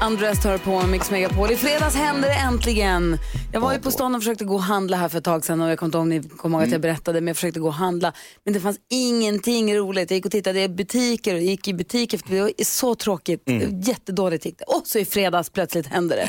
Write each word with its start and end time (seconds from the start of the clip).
Andreas 0.00 0.42
tar 0.42 0.58
på 0.58 0.86
Mix 0.86 1.10
Megapol. 1.10 1.50
I 1.50 1.56
fredags 1.56 1.94
hände 1.94 2.28
det 2.28 2.34
äntligen. 2.34 3.18
Jag 3.52 3.60
var 3.60 3.72
ju 3.72 3.78
på 3.78 3.90
stan 3.90 4.14
och 4.14 4.20
försökte 4.20 4.44
gå 4.44 4.54
och 4.54 4.62
handla 4.62 4.96
här 4.96 5.08
för 5.08 5.18
ett 5.18 5.24
tag 5.24 5.44
sedan 5.44 5.60
och 5.60 5.70
jag 5.70 5.78
kommer 5.78 5.86
inte 5.88 5.96
ihåg 5.98 6.02
om 6.02 6.08
ni 6.08 6.22
kommer 6.36 6.58
ihåg 6.58 6.66
att 6.66 6.72
jag 6.72 6.80
berättade 6.80 7.20
men 7.20 7.28
jag 7.28 7.36
försökte 7.36 7.60
gå 7.60 7.66
och 7.66 7.74
handla. 7.74 8.12
Men 8.44 8.54
det 8.54 8.60
fanns 8.60 8.78
ingenting 8.90 9.76
roligt. 9.76 10.10
Jag 10.10 10.16
gick 10.16 10.26
och 10.26 10.32
tittade 10.32 10.62
i 10.62 10.68
butiker 10.68 11.34
och 11.34 11.40
gick 11.40 11.68
i 11.68 11.74
butiker. 11.74 12.20
Det 12.28 12.40
var 12.40 12.64
så 12.64 12.94
tråkigt. 12.94 13.42
Jättedåligt 13.82 14.44
gick 14.46 14.58
det. 14.58 14.64
Och 14.64 14.82
så 14.84 14.98
i 14.98 15.04
fredags 15.04 15.50
plötsligt 15.50 15.86
hände 15.86 16.14
det. 16.16 16.28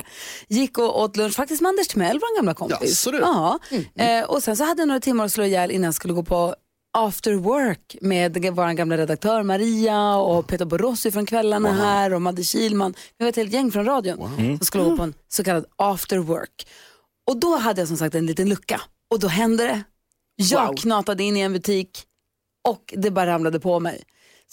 Gick 0.56 0.78
och 0.78 1.02
åt 1.02 1.18
lunch 1.18 1.34
faktiskt 1.36 1.62
med 1.62 1.70
Anders 1.70 1.88
Timell, 1.88 2.20
vår 2.20 2.38
gamla 2.38 2.54
kompis. 2.54 2.80
Jaså 2.82 3.12
du? 3.12 3.18
Ja. 3.18 3.60
Eh, 3.96 4.24
och 4.24 4.44
sen 4.44 4.58
så 4.58 4.64
hade 4.64 4.82
jag 4.82 4.88
några 4.88 5.00
timmar 5.00 5.26
att 5.26 5.32
slå 5.32 5.44
ihjäl 5.44 5.72
innan 5.72 5.84
jag 5.86 5.94
skulle 5.94 6.14
gå 6.14 6.24
på 6.24 6.56
After 6.94 7.34
Work 7.34 7.96
med 8.02 8.38
vår 8.56 8.74
gamla 8.74 8.98
redaktör 8.98 9.44
Maria 9.44 10.16
och 10.16 10.48
Peter 10.48 10.66
Borossi 10.66 11.12
från 11.12 11.26
kvällarna 11.26 11.70
här 11.74 12.14
och 12.14 12.22
Madde 12.22 12.44
Kilman. 12.44 12.94
Vi 13.18 13.26
var 13.26 13.30
ett 13.30 13.36
helt 13.36 13.54
gäng 13.54 13.72
från 13.72 13.86
radion 13.86 14.18
som 14.58 14.66
skulle 14.66 14.84
gå 14.84 14.98
på 14.98 15.04
en 15.04 15.14
så 15.28 15.44
kallad 15.44 15.66
After 15.76 16.18
Work. 16.18 16.68
Och 17.30 17.38
då 17.40 17.56
hade 17.58 17.82
jag 17.82 17.88
som 17.88 17.98
sagt 17.98 18.16
en 18.16 18.26
liten 18.26 18.50
lucka 18.50 18.82
och 19.14 19.20
då 19.20 19.28
hände 19.28 19.64
det. 19.64 19.84
Jag 20.36 20.78
knatade 20.78 21.24
in 21.24 21.38
i 21.38 21.40
en 21.40 21.54
butik 21.54 22.04
och 22.70 22.94
det 22.98 23.12
bara 23.12 23.28
ramlade 23.28 23.60
på 23.60 23.80
mig. 23.80 24.04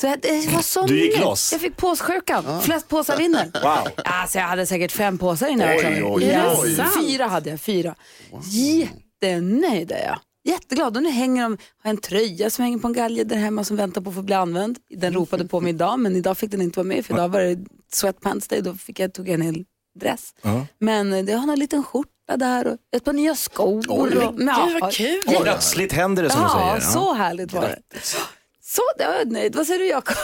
Så 0.00 0.06
jag, 0.06 0.20
det 0.20 0.48
var 0.54 0.62
så 0.62 0.86
Du 0.86 1.00
gick 1.00 1.20
loss. 1.20 1.52
Jag 1.52 1.60
fick 1.60 1.76
påssjukan. 1.76 2.62
Flest 2.62 2.88
påsar 2.88 3.16
vinner. 3.16 3.50
Wow. 3.62 3.88
Alltså 4.04 4.38
jag 4.38 4.44
hade 4.46 4.66
säkert 4.66 4.92
fem 4.92 5.18
påsar 5.18 5.48
innan 5.48 5.68
jag 5.68 5.74
var 5.74 5.80
klar. 5.82 7.00
Fyra 7.02 7.26
hade 7.26 7.50
jag, 7.50 7.60
fyra. 7.60 7.94
Jättenöjd 8.42 9.92
är 9.92 10.06
jag. 10.06 10.18
Jätteglad. 10.44 10.96
Och 10.96 11.02
nu 11.02 11.10
hänger 11.10 11.42
de, 11.42 11.52
har 11.52 11.58
jag 11.82 11.90
en 11.90 11.96
tröja 11.96 12.50
som 12.50 12.62
hänger 12.64 12.78
på 12.78 12.86
en 12.86 12.92
galge 12.92 13.24
där 13.24 13.36
hemma 13.36 13.64
som 13.64 13.76
väntar 13.76 14.00
på 14.00 14.10
att 14.10 14.16
få 14.16 14.22
bli 14.22 14.34
använd. 14.34 14.78
Den 14.90 15.12
ropade 15.12 15.44
på 15.44 15.60
mig 15.60 15.70
idag 15.70 16.00
men 16.00 16.16
idag 16.16 16.38
fick 16.38 16.50
den 16.50 16.62
inte 16.62 16.78
vara 16.78 16.86
med 16.86 17.06
för 17.06 17.14
idag 17.14 17.28
var 17.28 17.40
det 17.40 17.58
sweatpants 17.92 18.48
day. 18.48 18.60
Då 18.60 18.74
fick 18.74 18.98
jag, 19.00 19.12
tog 19.14 19.28
jag 19.28 19.34
en 19.34 19.42
hel 19.42 19.64
dress. 20.00 20.34
Men 20.80 21.12
eh, 21.12 21.24
det 21.24 21.32
har 21.32 21.52
en 21.52 21.58
liten 21.58 21.82
skjorta 21.82 22.36
där 22.36 22.66
och 22.66 22.76
ett 22.96 23.04
par 23.04 23.12
nya 23.12 23.34
skor. 23.34 23.84
Oj. 23.88 24.16
och, 24.16 24.34
men, 24.34 24.46
ja, 24.46 24.68
Gud, 24.72 24.80
vad 24.80 24.92
kul. 24.92 25.20
Plötsligt 25.42 25.92
händer 25.92 26.22
det 26.22 26.30
som 26.30 26.40
du 26.40 26.46
Ja, 26.46 26.76
säger. 26.80 26.92
så 26.92 27.14
härligt 27.14 27.52
var 27.52 27.62
det. 27.62 27.78
Så, 28.62 28.82
det 28.98 29.04
var 29.06 29.14
jag 29.14 29.32
nöjd. 29.32 29.56
Vad 29.56 29.66
säger 29.66 29.78
du 29.80 29.86
Jakob? 29.86 30.16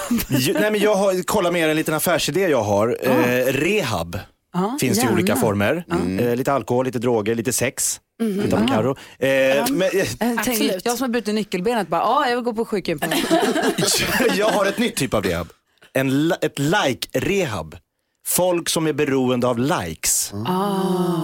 Nej, 0.60 0.70
men 0.70 0.80
jag 0.80 0.94
har, 0.94 1.22
kolla 1.22 1.50
med 1.50 1.62
er 1.62 1.68
en 1.68 1.76
liten 1.76 1.94
affärsidé 1.94 2.40
jag 2.48 2.62
har. 2.62 2.98
Eh, 3.02 3.46
rehab 3.52 4.18
Ja, 4.54 4.76
finns 4.80 5.00
det 5.00 5.06
i 5.06 5.12
olika 5.12 5.36
former. 5.36 5.84
Eh, 6.20 6.36
lite 6.36 6.52
alkohol, 6.52 6.84
lite 6.86 6.98
droger, 6.98 7.34
lite 7.34 7.52
sex. 7.52 8.00
Titta 8.42 8.60
på 8.60 8.68
Carro. 8.68 8.90
Eh, 9.18 9.28
men, 9.70 9.82
eh, 9.82 9.98
Jag, 9.98 10.18
tänkte, 10.18 10.50
Absolut. 10.50 10.84
jag 10.84 10.98
som 10.98 11.04
har 11.04 11.08
brutit 11.08 11.34
nyckelbenet 11.34 11.88
bara, 11.88 12.00
ja 12.00 12.28
jag 12.28 12.36
vill 12.36 12.44
gå 12.44 12.52
på 12.52 12.64
sjukhem. 12.64 13.00
jag 14.36 14.48
har 14.48 14.66
ett 14.66 14.78
nytt 14.78 14.96
typ 14.96 15.14
av 15.14 15.22
rehab. 15.22 15.48
En, 15.92 16.32
ett 16.32 16.58
like-rehab. 16.58 17.76
Folk 18.26 18.68
som 18.68 18.86
är 18.86 18.92
beroende 18.92 19.46
av 19.46 19.58
likes. 19.58 20.32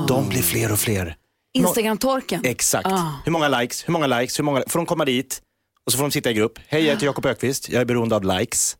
De 0.08 0.28
blir 0.28 0.42
fler 0.42 0.73
och 0.73 0.78
fler. 0.78 1.17
Instagram-torken. 1.58 2.45
Exakt. 2.45 2.86
Ah. 2.86 3.12
Hur 3.25 3.33
många 3.33 3.48
likes, 3.48 3.89
hur 3.89 3.92
många 3.92 4.06
likes, 4.06 4.39
hur 4.39 4.45
många... 4.45 4.62
Får 4.67 4.78
de 4.78 4.86
komma 4.86 5.05
dit 5.05 5.42
och 5.86 5.92
så 5.92 5.98
får 5.98 6.05
de 6.05 6.11
sitta 6.11 6.31
i 6.31 6.34
grupp. 6.34 6.58
Hej, 6.67 6.84
jag 6.84 6.92
heter 6.95 7.06
Jakob 7.06 7.27
Ökvist 7.27 7.69
jag 7.69 7.81
är 7.81 7.84
beroende 7.84 8.17
av 8.17 8.25
likes. 8.25 8.77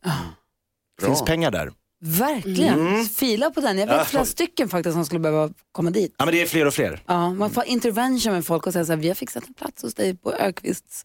finns 1.01 1.21
pengar 1.21 1.51
där. 1.51 1.71
Verkligen. 2.03 3.05
Fila 3.05 3.51
på 3.51 3.61
den. 3.61 3.77
Jag 3.77 3.87
vet 3.87 4.07
flera 4.07 4.25
stycken 4.25 4.69
faktiskt 4.69 4.93
som 4.93 5.05
skulle 5.05 5.19
behöva 5.19 5.49
komma 5.71 5.89
dit. 5.89 6.15
Ja, 6.17 6.25
men 6.25 6.33
det 6.33 6.41
är 6.41 6.45
fler 6.45 6.65
och 6.65 6.73
fler. 6.73 7.03
Ja, 7.07 7.33
man 7.33 7.49
får 7.51 7.65
intervention 7.65 8.33
med 8.33 8.45
folk 8.45 8.67
och 8.67 8.73
säga 8.73 8.85
så 8.85 8.91
här, 8.91 8.99
vi 8.99 9.07
har 9.07 9.15
fixat 9.15 9.47
en 9.47 9.53
plats 9.53 9.83
hos 9.83 9.93
dig 9.93 10.17
på 10.17 10.33
Ökvists 10.33 11.03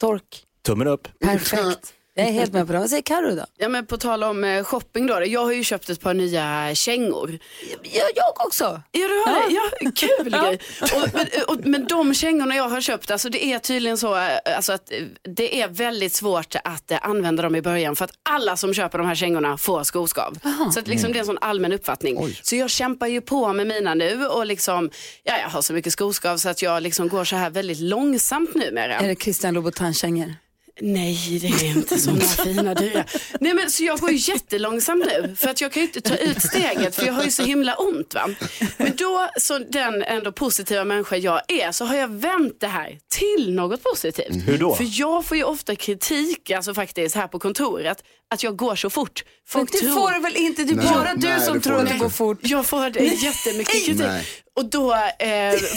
tork. 0.00 0.44
Tummen 0.66 0.86
upp. 0.88 1.08
Perfekt. 1.20 1.94
Jag 2.14 2.28
är 2.28 2.32
helt 2.32 2.52
med 2.52 2.66
på 2.66 2.72
det. 2.72 2.78
Vad 2.78 2.90
säger 2.90 3.02
Carro 3.02 3.34
då? 3.34 3.44
Ja, 3.58 3.68
men 3.68 3.86
på 3.86 3.96
tal 3.96 4.24
om 4.24 4.44
eh, 4.44 4.64
shopping 4.64 5.06
då. 5.06 5.26
Jag 5.26 5.44
har 5.44 5.52
ju 5.52 5.64
köpt 5.64 5.90
ett 5.90 6.00
par 6.00 6.14
nya 6.14 6.74
kängor. 6.74 7.38
Ja, 7.82 8.02
jag 8.14 8.46
också. 8.46 8.82
Ja, 8.92 9.08
du 9.08 9.14
har 9.26 9.48
det? 9.48 9.54
Ja, 9.54 9.90
kul 9.90 10.30
grej. 10.42 10.58
Och, 10.82 11.08
men, 11.14 11.26
och, 11.48 11.66
men 11.66 11.86
de 11.86 12.14
kängorna 12.14 12.56
jag 12.56 12.68
har 12.68 12.80
köpt, 12.80 13.10
alltså 13.10 13.28
det 13.28 13.44
är 13.44 13.58
tydligen 13.58 13.98
så 13.98 14.16
eh, 14.16 14.56
alltså 14.56 14.72
att 14.72 14.92
eh, 14.92 14.98
det 15.22 15.60
är 15.62 15.68
väldigt 15.68 16.12
svårt 16.12 16.54
att 16.64 16.92
använda 17.02 17.42
dem 17.42 17.56
i 17.56 17.62
början 17.62 17.96
för 17.96 18.04
att 18.04 18.12
alla 18.22 18.56
som 18.56 18.74
köper 18.74 18.98
de 18.98 19.06
här 19.06 19.14
kängorna 19.14 19.58
får 19.58 19.84
skoskav. 19.84 20.38
Så 20.74 20.80
att 20.80 20.88
liksom, 20.88 21.12
det 21.12 21.18
är 21.18 21.20
en 21.20 21.26
sån 21.26 21.38
allmän 21.40 21.72
uppfattning. 21.72 22.36
Så 22.42 22.56
jag 22.56 22.70
kämpar 22.70 23.06
ju 23.06 23.20
på 23.20 23.52
med 23.52 23.66
mina 23.66 23.94
nu 23.94 24.26
och 24.26 24.46
liksom, 24.46 24.90
ja, 25.22 25.38
jag 25.38 25.48
har 25.48 25.62
så 25.62 25.72
mycket 25.72 25.92
skoskav 25.92 26.36
så 26.36 26.48
att 26.48 26.62
jag 26.62 26.82
liksom 26.82 27.08
går 27.08 27.24
så 27.24 27.36
här 27.36 27.50
väldigt 27.50 27.80
långsamt 27.80 28.54
numera. 28.54 28.94
Är 28.94 29.08
det 29.08 29.22
Christian 29.22 29.54
Louboutin-kängor? 29.54 30.34
Nej, 30.80 31.38
det 31.40 31.46
är 31.46 31.64
inte 31.76 31.98
sådana 31.98 32.20
fina 32.20 32.74
dyra. 32.74 33.04
Nej, 33.40 33.54
men, 33.54 33.70
så 33.70 33.84
jag 33.84 33.98
går 33.98 34.10
ju 34.10 34.16
jättelångsamt 34.32 35.04
nu 35.06 35.36
för 35.38 35.48
att 35.48 35.60
jag 35.60 35.72
kan 35.72 35.82
ju 35.82 35.86
inte 35.86 36.00
ta 36.00 36.16
ut 36.16 36.42
steget 36.42 36.94
för 36.96 37.06
jag 37.06 37.12
har 37.12 37.24
ju 37.24 37.30
så 37.30 37.42
himla 37.42 37.74
ont. 37.74 38.14
Va? 38.14 38.28
Men 38.76 38.96
då, 38.96 39.28
så 39.40 39.58
den 39.58 40.02
ändå 40.02 40.32
positiva 40.32 40.84
människa 40.84 41.16
jag 41.16 41.40
är, 41.48 41.72
så 41.72 41.84
har 41.84 41.94
jag 41.96 42.08
vänt 42.08 42.60
det 42.60 42.66
här 42.66 42.98
till 43.14 43.54
något 43.54 43.82
positivt. 43.82 44.48
Hur 44.48 44.58
då? 44.58 44.74
För 44.74 44.86
jag 45.00 45.24
får 45.24 45.36
ju 45.36 45.44
ofta 45.44 45.76
kritik, 45.76 46.50
alltså 46.50 46.74
faktiskt 46.74 47.14
här 47.14 47.28
på 47.28 47.38
kontoret, 47.38 48.04
att 48.30 48.42
jag 48.42 48.56
går 48.56 48.76
så 48.76 48.90
fort. 48.90 49.24
Men 49.24 49.32
Folk 49.60 49.72
det 49.72 49.78
tror- 49.78 49.90
får 49.94 50.10
du 50.10 50.20
väl 50.20 50.36
inte? 50.36 50.64
Det 50.64 50.72
är 50.72 50.76
Nej. 50.76 50.86
bara 50.94 51.14
du 51.14 51.28
Nej, 51.28 51.40
som 51.40 51.54
det 51.54 51.60
tror 51.60 51.78
att 51.82 51.88
du 51.88 51.98
går 51.98 52.08
fort. 52.08 52.38
jag 52.42 52.66
får 52.66 52.90
det 52.90 53.00
jättemycket 53.04 53.74
kritik. 53.86 53.98
Nej. 53.98 54.26
Och 54.56 54.64
då, 54.64 54.92
eh, 54.94 54.98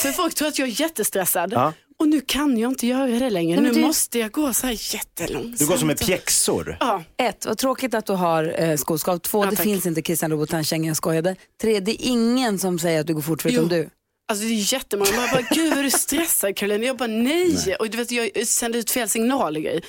för 0.02 0.12
folk 0.12 0.36
tror 0.36 0.48
att 0.48 0.60
jag 0.60 0.68
är 0.68 0.82
jättestressad. 0.82 1.54
Ja. 1.54 1.74
Och 2.00 2.08
nu 2.10 2.22
kan 2.22 2.58
jag 2.58 2.72
inte 2.72 2.88
göra 2.88 3.08
det 3.08 3.30
längre. 3.30 3.56
men 3.62 3.64
nu 3.64 3.80
det- 3.80 3.88
måste 3.88 4.20
jag 4.20 4.32
gå 4.32 4.54
så 4.54 4.68
här 4.68 4.94
jättelångsamt. 4.96 5.60
Du 5.60 5.68
går 5.68 5.78
som 5.78 5.88
med 5.88 6.00
pjäxor. 6.00 6.78
Ja. 6.80 7.04
Ett, 7.18 7.46
vad 7.46 7.58
tråkigt 7.58 7.94
att 7.94 8.06
du 8.06 8.14
har 8.14 8.56
eh, 8.64 8.76
skoskav. 8.78 9.18
Två, 9.18 9.44
Ja, 9.46 9.50
det 9.50 9.56
tack. 9.56 9.64
finns 9.64 9.86
inte 9.86 10.02
Christian 10.02 10.32
Louboutin-kängor, 10.32 10.88
jag 10.88 10.98
skojade. 10.98 11.36
Tre, 11.62 11.80
det 11.80 11.92
är 11.92 11.98
ingen 12.10 12.60
som 12.60 12.80
säger 12.80 13.00
att 13.02 13.08
du 13.08 13.14
går 13.14 13.22
fort 13.22 13.42
förutom 13.42 13.64
Jo. 13.64 13.70
du. 13.70 13.90
Alltså 14.28 14.46
det 14.46 14.52
är 14.52 14.74
jättemånga 14.74 15.06
som 15.12 15.16
bara, 15.32 15.42
gud 15.52 15.76
vad 15.76 15.84
du 15.84 15.92
stressad 15.92 16.56
Caroline? 16.58 16.84
Jag 16.84 16.98
bara 16.98 17.08
nej. 17.08 17.76
Och 17.80 17.90
du 17.90 17.98
vet 17.98 18.12
jag 18.12 18.48
sänder 18.48 18.80
ut 18.80 18.92
fel 18.92 19.10
signaler. 19.10 19.62
Nej, 19.62 19.82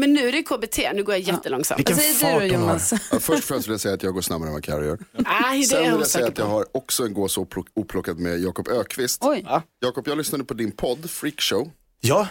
men 0.00 0.12
nu 0.12 0.28
är 0.28 0.32
det 0.32 0.42
KBT, 0.42 0.78
nu 0.94 1.04
går 1.04 1.14
jag 1.14 1.20
jättelångsamt. 1.22 1.78
Vilken 1.78 1.96
Vad 1.96 2.04
säger 2.04 2.32
fart 2.32 2.40
du. 2.40 2.46
Jonas? 2.46 2.92
Ja, 2.92 2.98
först 3.20 3.30
och 3.30 3.44
främst 3.44 3.66
vill 3.68 3.72
jag 3.72 3.80
säga 3.80 3.94
att 3.94 4.02
jag 4.02 4.14
går 4.14 4.20
snabbare 4.20 4.48
än 4.48 4.52
vad 4.52 4.64
Carro 4.64 4.84
gör. 4.84 4.98
Nej, 5.12 5.60
det 5.60 5.66
Sen 5.66 5.78
är 5.78 5.82
vill 5.90 5.90
jag 5.90 6.06
säga 6.06 6.26
att 6.26 6.38
jag 6.38 6.46
har 6.46 6.66
också 6.72 7.04
en 7.06 7.14
gås 7.14 7.38
oplock- 7.38 7.70
oplockad 7.74 8.18
med 8.18 8.40
Jakob 8.40 8.68
Ökvist. 8.68 9.18
Oj. 9.24 9.46
Jakob, 9.80 10.08
jag 10.08 10.18
lyssnade 10.18 10.44
på 10.44 10.54
din 10.54 10.70
podd, 10.72 11.10
Freakshow. 11.10 11.70
Ja, 12.00 12.28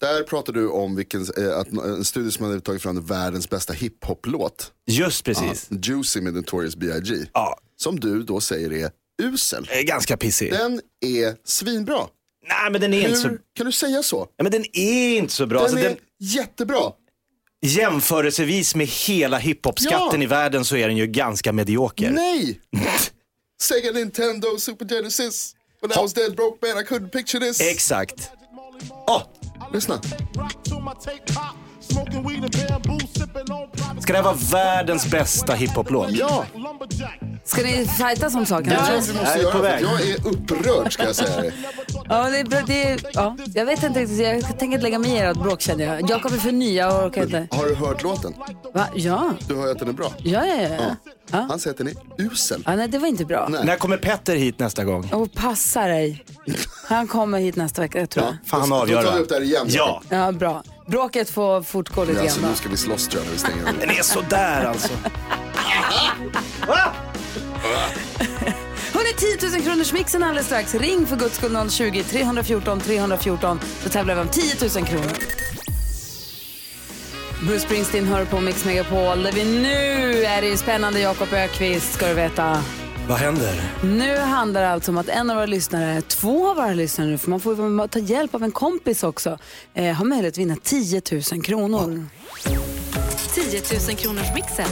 Där 0.00 0.22
pratar 0.22 0.52
du 0.52 0.68
om 0.68 0.96
vilken, 0.96 1.26
eh, 1.38 1.58
att, 1.58 1.68
en 1.68 2.04
studie 2.04 2.30
som 2.30 2.44
hade 2.46 2.60
tagit 2.60 2.82
fram 2.82 3.06
världens 3.06 3.50
bästa 3.50 3.72
hiphop-låt. 3.72 4.72
just 4.86 5.24
precis. 5.24 5.68
Juicy 5.82 6.20
med 6.20 6.34
Notorious 6.34 6.76
B.I.G. 6.76 7.14
Ja, 7.32 7.58
Som 7.76 8.00
du 8.00 8.22
då 8.22 8.40
säger 8.40 8.72
är 8.72 8.90
usel. 9.22 9.68
eh, 9.72 9.80
ganska 9.82 10.16
pissig. 10.16 10.50
Den 10.52 10.80
är 11.00 11.36
svinbra. 11.48 12.06
Nej, 12.48 12.70
men 12.70 12.80
den 12.80 12.94
är 12.94 13.00
inte 13.08 13.16
så... 13.16 13.28
Hur 13.28 13.40
kan 13.56 13.66
du 13.66 13.72
säga 13.72 14.02
så? 14.02 14.26
Ja, 14.36 14.42
men 14.42 14.52
den 14.52 14.64
är 14.72 15.16
inte 15.18 15.32
så 15.32 15.46
bra. 15.46 15.58
Den 15.58 15.64
Alltså, 15.64 15.78
är 15.78 15.88
den, 15.88 15.96
jättebra. 16.20 16.92
jämförelsevis 17.66 18.74
med 18.74 18.86
hela 18.86 19.38
hiphop-skatten 19.38 20.20
Ja. 20.20 20.24
i 20.24 20.26
världen 20.26 20.64
så 20.64 20.76
är 20.76 20.88
den 20.88 20.96
ju 20.96 21.06
ganska 21.06 21.52
medioker. 21.52 22.10
Nej! 22.10 22.60
Sega 23.60 23.92
Nintendo 23.92 24.58
Super 24.58 24.88
Genesis. 24.88 25.52
When 25.82 25.90
I 25.92 25.94
was 26.02 26.12
dead 26.14 26.36
broke 26.36 26.66
man 26.66 26.82
I 26.84 26.86
couldn't 26.86 27.08
picture 27.10 27.40
this. 27.46 27.60
Exakt. 27.60 28.30
Åh, 29.06 29.22
Lyssna. 29.72 30.00
ska 34.00 34.12
det 34.12 34.18
här 34.18 34.22
vara 34.22 34.34
världens 34.52 35.10
bästa 35.10 35.54
hiphop-låt? 35.54 36.10
Ja, 36.12 36.46
Ska 37.46 37.62
ni 37.62 37.86
fightas 37.86 38.34
om 38.34 38.46
saken? 38.46 38.72
jag 38.72 38.82
Ja. 38.82 38.86
Jag 38.90 38.96
måste 38.96 39.38
är 39.38 39.42
göra 39.42 39.52
på 39.52 39.58
det. 39.58 39.62
väg. 39.64 39.84
Jag 39.84 40.00
är 40.00 40.26
upprörd 40.26 40.92
ska 40.92 41.02
jag 41.04 41.14
säga 41.16 41.40
det. 41.40 41.52
Ja, 42.08 42.28
det, 42.30 42.38
är 42.38 42.66
det, 42.66 42.82
är- 42.90 43.00
ja, 43.12 43.36
jag 43.54 43.66
vet 43.66 43.82
inte 43.82 44.00
riktigt, 44.00 44.18
jag 44.18 44.42
tänker 44.48 44.64
inte 44.66 44.78
lägga 44.82 44.98
mig 44.98 45.10
i 45.10 45.18
ert 45.18 45.36
bråk 45.36 45.60
känner 45.60 45.84
jag. 45.84 46.10
Jakob 46.10 46.32
är 46.32 46.36
för 46.36 46.52
ny, 46.52 46.74
jag 46.76 47.04
orkar 47.06 47.22
inte. 47.22 47.46
Har 47.50 47.64
du 47.66 47.74
hört 47.74 48.02
låten? 48.02 48.34
Va? 48.74 48.86
Ja, 48.94 49.30
Du 49.48 49.56
hör 49.56 49.64
ju 49.64 49.70
att 49.72 49.78
den 49.78 49.88
är 49.88 49.92
bra. 49.92 50.12
ja, 50.18 50.46
ja. 50.46 50.62
ja. 50.62 50.78
ja. 51.30 51.46
Han 51.50 51.58
säger 51.58 51.74
att 51.74 51.78
den 51.78 51.88
är 51.88 51.94
usel. 52.18 52.62
ja 52.66 52.76
nej, 52.76 52.88
det 52.88 52.98
var 52.98 53.08
inte 53.08 53.24
bra. 53.24 53.48
Nej. 53.50 53.64
När 53.64 53.76
kommer 53.76 53.96
Petter 53.96 54.36
hit 54.36 54.58
nästa 54.58 54.84
gång? 54.84 55.08
Och 55.12 55.32
passa 55.34 55.80
dig. 55.86 56.24
Han 56.88 57.06
kommer 57.08 57.38
hit 57.38 57.56
nästa 57.56 57.82
vecka, 57.82 57.98
jag 58.00 58.10
tror 58.10 58.24
jag. 58.26 58.36
Fan 58.46 58.60
han 58.60 58.70
Då 58.70 58.76
tar 58.78 58.86
vi 58.86 58.94
avgöra. 58.96 59.18
upp 59.18 59.28
det 59.28 59.34
här 59.34 59.42
igen. 59.42 59.66
Ja, 59.68 60.02
Ja, 60.08 60.32
bra. 60.32 60.62
Bråket 60.86 61.30
får 61.30 61.62
fortgå 61.62 62.04
lite 62.04 62.20
Alltså, 62.20 62.40
grann. 62.40 62.44
nu 62.44 62.50
va? 62.50 62.56
ska 62.56 62.68
vi 62.68 62.76
slåss 62.76 63.08
tror 63.08 63.22
jag 63.22 63.26
när 63.26 63.32
vi 63.32 63.38
stänger 63.38 63.64
den 63.80 63.90
är 63.90 64.02
sådär 64.02 64.64
alltså. 64.64 64.88
Hörni, 68.92 69.38
10 69.38 69.50
000 69.50 69.62
kronors 69.62 69.92
mixen 69.92 70.22
alldeles 70.22 70.46
strax. 70.46 70.74
Ring 70.74 71.06
för 71.06 71.16
guds 71.16 71.36
skull 71.36 71.70
020 71.70 72.02
314 72.02 72.80
314 72.80 73.60
så 73.82 73.88
tävlar 73.88 74.14
vi 74.14 74.20
om 74.20 74.28
10 74.28 74.42
000 74.60 74.86
kronor. 74.86 75.12
Bruce 77.42 77.60
Springsteen 77.60 78.06
hör 78.06 78.24
på 78.24 78.40
Mix 78.40 78.64
Megapol 78.64 79.22
där 79.22 79.32
vi 79.32 79.44
nu 79.44 80.24
är 80.24 80.42
det 80.42 80.56
spännande 80.56 81.00
Jakob 81.00 81.28
Ökvist 81.32 81.92
ska 81.94 82.08
du 82.08 82.14
veta. 82.14 82.62
Vad 83.08 83.18
händer? 83.18 83.62
Nu 83.84 84.16
handlar 84.18 84.62
det 84.62 84.70
alltså 84.70 84.90
om 84.90 84.98
att 84.98 85.08
en 85.08 85.30
av 85.30 85.36
våra 85.36 85.46
lyssnare, 85.46 86.02
två 86.02 86.50
av 86.50 86.56
våra 86.56 86.72
lyssnare 86.74 87.08
nu, 87.08 87.18
för 87.18 87.30
man 87.30 87.40
får 87.40 87.56
ju 87.56 87.88
ta 87.88 87.98
hjälp 87.98 88.34
av 88.34 88.42
en 88.42 88.52
kompis 88.52 89.02
också, 89.02 89.38
eh, 89.74 89.94
har 89.94 90.04
möjlighet 90.04 90.34
att 90.34 90.38
vinna 90.38 90.56
10 90.62 91.02
000 91.32 91.42
kronor. 91.42 92.06
10 93.34 93.62
000 93.88 93.96
kronors 93.96 94.34
mixen. 94.34 94.66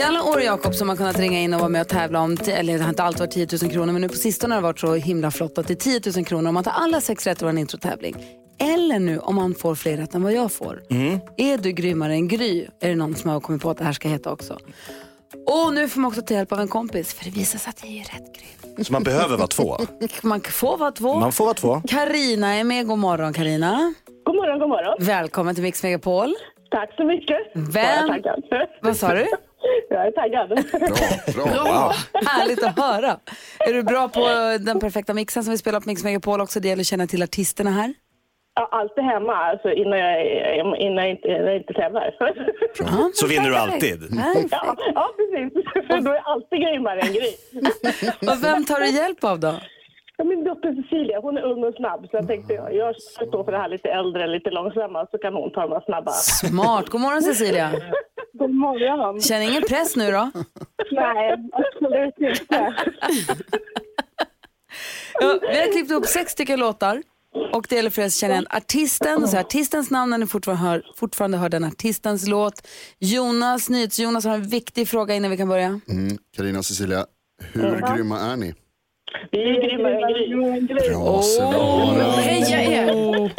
I 0.00 0.02
alla 0.02 0.22
år 0.22 0.40
Jakob 0.40 0.74
som 0.74 0.86
man 0.86 0.96
kunnat 0.96 1.18
ringa 1.18 1.40
in 1.40 1.54
och 1.54 1.60
vara 1.60 1.68
med 1.68 1.80
och 1.80 1.88
tävla 1.88 2.20
om, 2.20 2.36
eller 2.46 2.72
det 2.78 2.82
har 2.82 2.88
inte 2.90 3.02
alltid 3.02 3.20
varit 3.20 3.30
10 3.30 3.46
000 3.62 3.70
kronor, 3.72 3.92
men 3.92 4.02
nu 4.02 4.08
på 4.08 4.14
sistone 4.14 4.54
har 4.54 4.60
det 4.60 4.66
varit 4.66 4.78
så 4.80 4.94
himla 4.94 5.30
flott 5.30 5.58
att 5.58 5.66
det 5.68 5.72
är 5.72 6.00
10 6.00 6.12
000 6.16 6.24
kronor 6.24 6.48
om 6.48 6.54
man 6.54 6.64
tar 6.64 6.72
alla 6.72 7.00
sex 7.00 7.26
rätt 7.26 7.42
i 7.42 7.44
vår 7.44 7.58
introtävling. 7.58 8.16
Eller 8.58 8.98
nu 8.98 9.18
om 9.18 9.34
man 9.34 9.54
får 9.54 9.74
fler 9.74 9.96
rätt 9.96 10.14
än 10.14 10.22
vad 10.22 10.32
jag 10.32 10.52
får. 10.52 10.82
Är 11.36 11.58
du 11.58 11.72
grymmare 11.72 12.12
än 12.12 12.28
Gry? 12.28 12.66
Är 12.80 12.88
det 12.88 12.94
någon 12.94 13.14
som 13.14 13.30
har 13.30 13.40
kommit 13.40 13.62
på 13.62 13.70
att 13.70 13.78
det 13.78 13.84
här 13.84 13.92
ska 13.92 14.08
heta 14.08 14.32
också. 14.32 14.58
Och 15.46 15.74
nu 15.74 15.88
får 15.88 16.00
man 16.00 16.08
också 16.08 16.22
ta 16.22 16.34
hjälp 16.34 16.52
av 16.52 16.60
en 16.60 16.68
kompis, 16.68 17.14
för 17.14 17.24
det 17.24 17.30
visar 17.30 17.58
sig 17.58 17.70
att 17.70 17.76
det 17.82 17.88
är 18.00 18.04
rätt 18.04 18.34
Gry. 18.76 18.84
Så 18.84 18.92
man 18.92 19.02
behöver 19.02 19.36
vara 19.36 19.46
två? 19.48 19.76
Man 20.22 20.40
får 20.40 20.76
vara 20.76 20.90
två. 20.92 21.14
Man 21.20 21.32
får 21.32 21.44
vara 21.44 21.54
två. 21.54 21.82
Karina 21.88 22.54
är 22.54 22.64
med, 22.64 22.86
god 22.86 22.98
morgon 22.98 23.32
Karina. 23.32 23.94
God 24.24 24.36
morgon, 24.36 24.58
god 24.58 24.68
morgon. 24.68 24.96
Välkommen 25.00 25.54
till 25.54 25.62
Mix 25.64 25.82
Megapol. 25.82 26.34
Tack 26.70 26.94
så 26.96 27.04
mycket. 27.04 27.36
Vem- 27.54 28.20
Jag. 28.24 28.66
Vad 28.82 28.96
sa 28.96 29.14
du? 29.14 29.26
Jag 29.90 30.06
är 30.06 30.10
taggad. 30.10 30.48
Bra, 31.34 31.44
bra. 31.64 31.92
Härligt 32.26 32.62
att 32.64 32.78
höra. 32.78 33.16
Är 33.58 33.72
du 33.72 33.82
bra 33.82 34.08
på 34.08 34.20
den 34.60 34.80
perfekta 34.80 35.14
mixen 35.14 35.44
som 35.44 35.50
vi 35.50 35.58
spelar 35.58 35.80
på 35.80 35.88
Mix 35.88 36.04
Megapol 36.04 36.40
också? 36.40 36.60
Det 36.60 36.68
gäller 36.68 36.80
att 36.82 36.86
känna 36.86 37.06
till 37.06 37.22
artisterna 37.22 37.70
här. 37.70 37.94
Ja, 38.54 38.68
Alltid 38.72 39.04
hemma, 39.04 39.34
alltså 39.34 39.70
innan 39.72 39.98
jag, 39.98 40.26
innan 40.78 41.04
jag 41.04 41.10
inte, 41.10 41.28
när 41.28 41.46
jag 41.46 41.56
inte 41.56 41.72
tävlar. 41.72 42.14
Ja, 42.78 43.10
Så 43.14 43.26
vinner 43.26 43.48
du 43.50 43.56
alltid. 43.56 44.02
Ja, 44.10 44.34
ja, 44.94 45.08
precis. 45.16 45.64
Då 46.04 46.10
är 46.10 46.14
jag 46.14 46.22
alltid 46.24 46.60
grymmare 46.60 47.00
än 47.00 47.12
Gry. 47.12 47.32
Och 48.30 48.44
vem 48.44 48.64
tar 48.64 48.80
du 48.80 48.86
hjälp 48.90 49.24
av 49.24 49.40
då? 49.40 49.54
Ja, 50.20 50.24
Min 50.24 50.44
dotter 50.44 50.74
Cecilia, 50.82 51.20
hon 51.20 51.36
är 51.36 51.42
ung 51.42 51.64
och 51.64 51.74
snabb 51.74 52.00
så 52.10 52.16
jag 52.16 52.26
tänkte 52.26 52.52
jag, 52.54 52.74
jag 52.74 53.02
ska 53.02 53.26
stå 53.26 53.44
för 53.44 53.52
det 53.52 53.58
här 53.58 53.68
lite 53.68 53.88
äldre, 53.88 54.26
lite 54.26 54.50
långsamma 54.50 55.06
så 55.10 55.18
kan 55.18 55.34
hon 55.34 55.50
ta 55.52 55.60
de 55.60 55.72
här 55.72 55.82
snabba. 55.86 56.12
Smart. 56.12 56.88
God 56.88 57.00
morgon 57.00 57.22
Cecilia. 57.22 57.72
God 58.32 58.50
morgon. 58.50 59.20
Känner 59.20 59.50
ingen 59.50 59.62
press 59.62 59.96
nu 59.96 60.10
då? 60.10 60.30
Nej, 60.90 61.36
absolut 61.52 62.14
inte. 62.18 62.74
Ja, 65.20 65.38
vi 65.40 65.60
har 65.60 65.72
klippt 65.72 65.90
upp 65.90 66.06
sex 66.06 66.32
stycken 66.32 66.60
låtar. 66.60 67.02
Och 67.52 67.66
det 67.68 67.76
gäller 67.76 67.90
för 67.90 68.02
er 68.02 68.06
att 68.06 68.12
känna 68.12 68.34
igen 68.34 68.46
artisten, 68.50 69.28
så 69.28 69.38
artistens 69.38 69.90
namn 69.90 70.10
när 70.10 70.18
ni 70.18 70.26
fortfarande 70.26 70.62
hör, 70.62 70.82
fortfarande 70.96 71.38
hör 71.38 71.48
den 71.48 71.64
artistens 71.64 72.28
låt. 72.28 72.68
Jonas, 72.98 73.68
NyhetsJonas 73.70 74.24
har 74.24 74.34
en 74.34 74.42
viktig 74.42 74.88
fråga 74.88 75.14
innan 75.14 75.30
vi 75.30 75.36
kan 75.36 75.48
börja. 75.48 75.80
Mm. 75.88 76.18
Carina 76.36 76.58
och 76.58 76.64
Cecilia, 76.64 77.06
hur 77.52 77.94
grymma 77.96 78.20
är 78.20 78.36
ni? 78.36 78.54
Vi 79.30 79.50
är 79.50 79.62
grymmare 79.68 79.94
än 80.56 80.66
Gry. 80.66 80.88
Bra 80.88 81.22
svar. 81.22 82.20
Heja 82.20 82.62
er! 82.62 83.32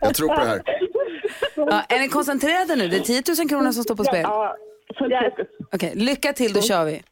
Jag 0.00 0.14
tror 0.14 0.28
på 0.28 0.40
det 0.40 0.46
här. 0.46 0.62
Ja, 1.56 1.82
är 1.88 1.98
ni 2.00 2.08
koncentrerade 2.08 2.76
nu? 2.76 2.88
Det 2.88 2.96
är 2.96 3.00
10 3.00 3.22
000 3.38 3.48
kronor 3.48 3.72
som 3.72 3.84
står 3.84 3.94
på 3.94 4.04
spel. 4.04 4.20
Ja, 4.22 4.56
fullt 4.98 5.14
fokus. 5.30 5.46
Okej, 5.74 5.92
lycka 5.94 6.32
till, 6.32 6.52
då 6.52 6.60
kör 6.60 6.84
vi. 6.84 7.02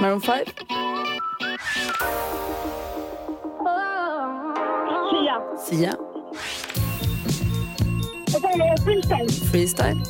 Maroon 0.00 0.20
5, 0.20 0.38
Sia. 5.10 5.42
Sia, 5.58 5.96
Freestyle. 9.52 10.00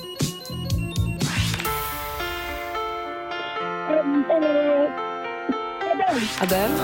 Freestyle, 4.35 4.91
Adele, 6.41 6.77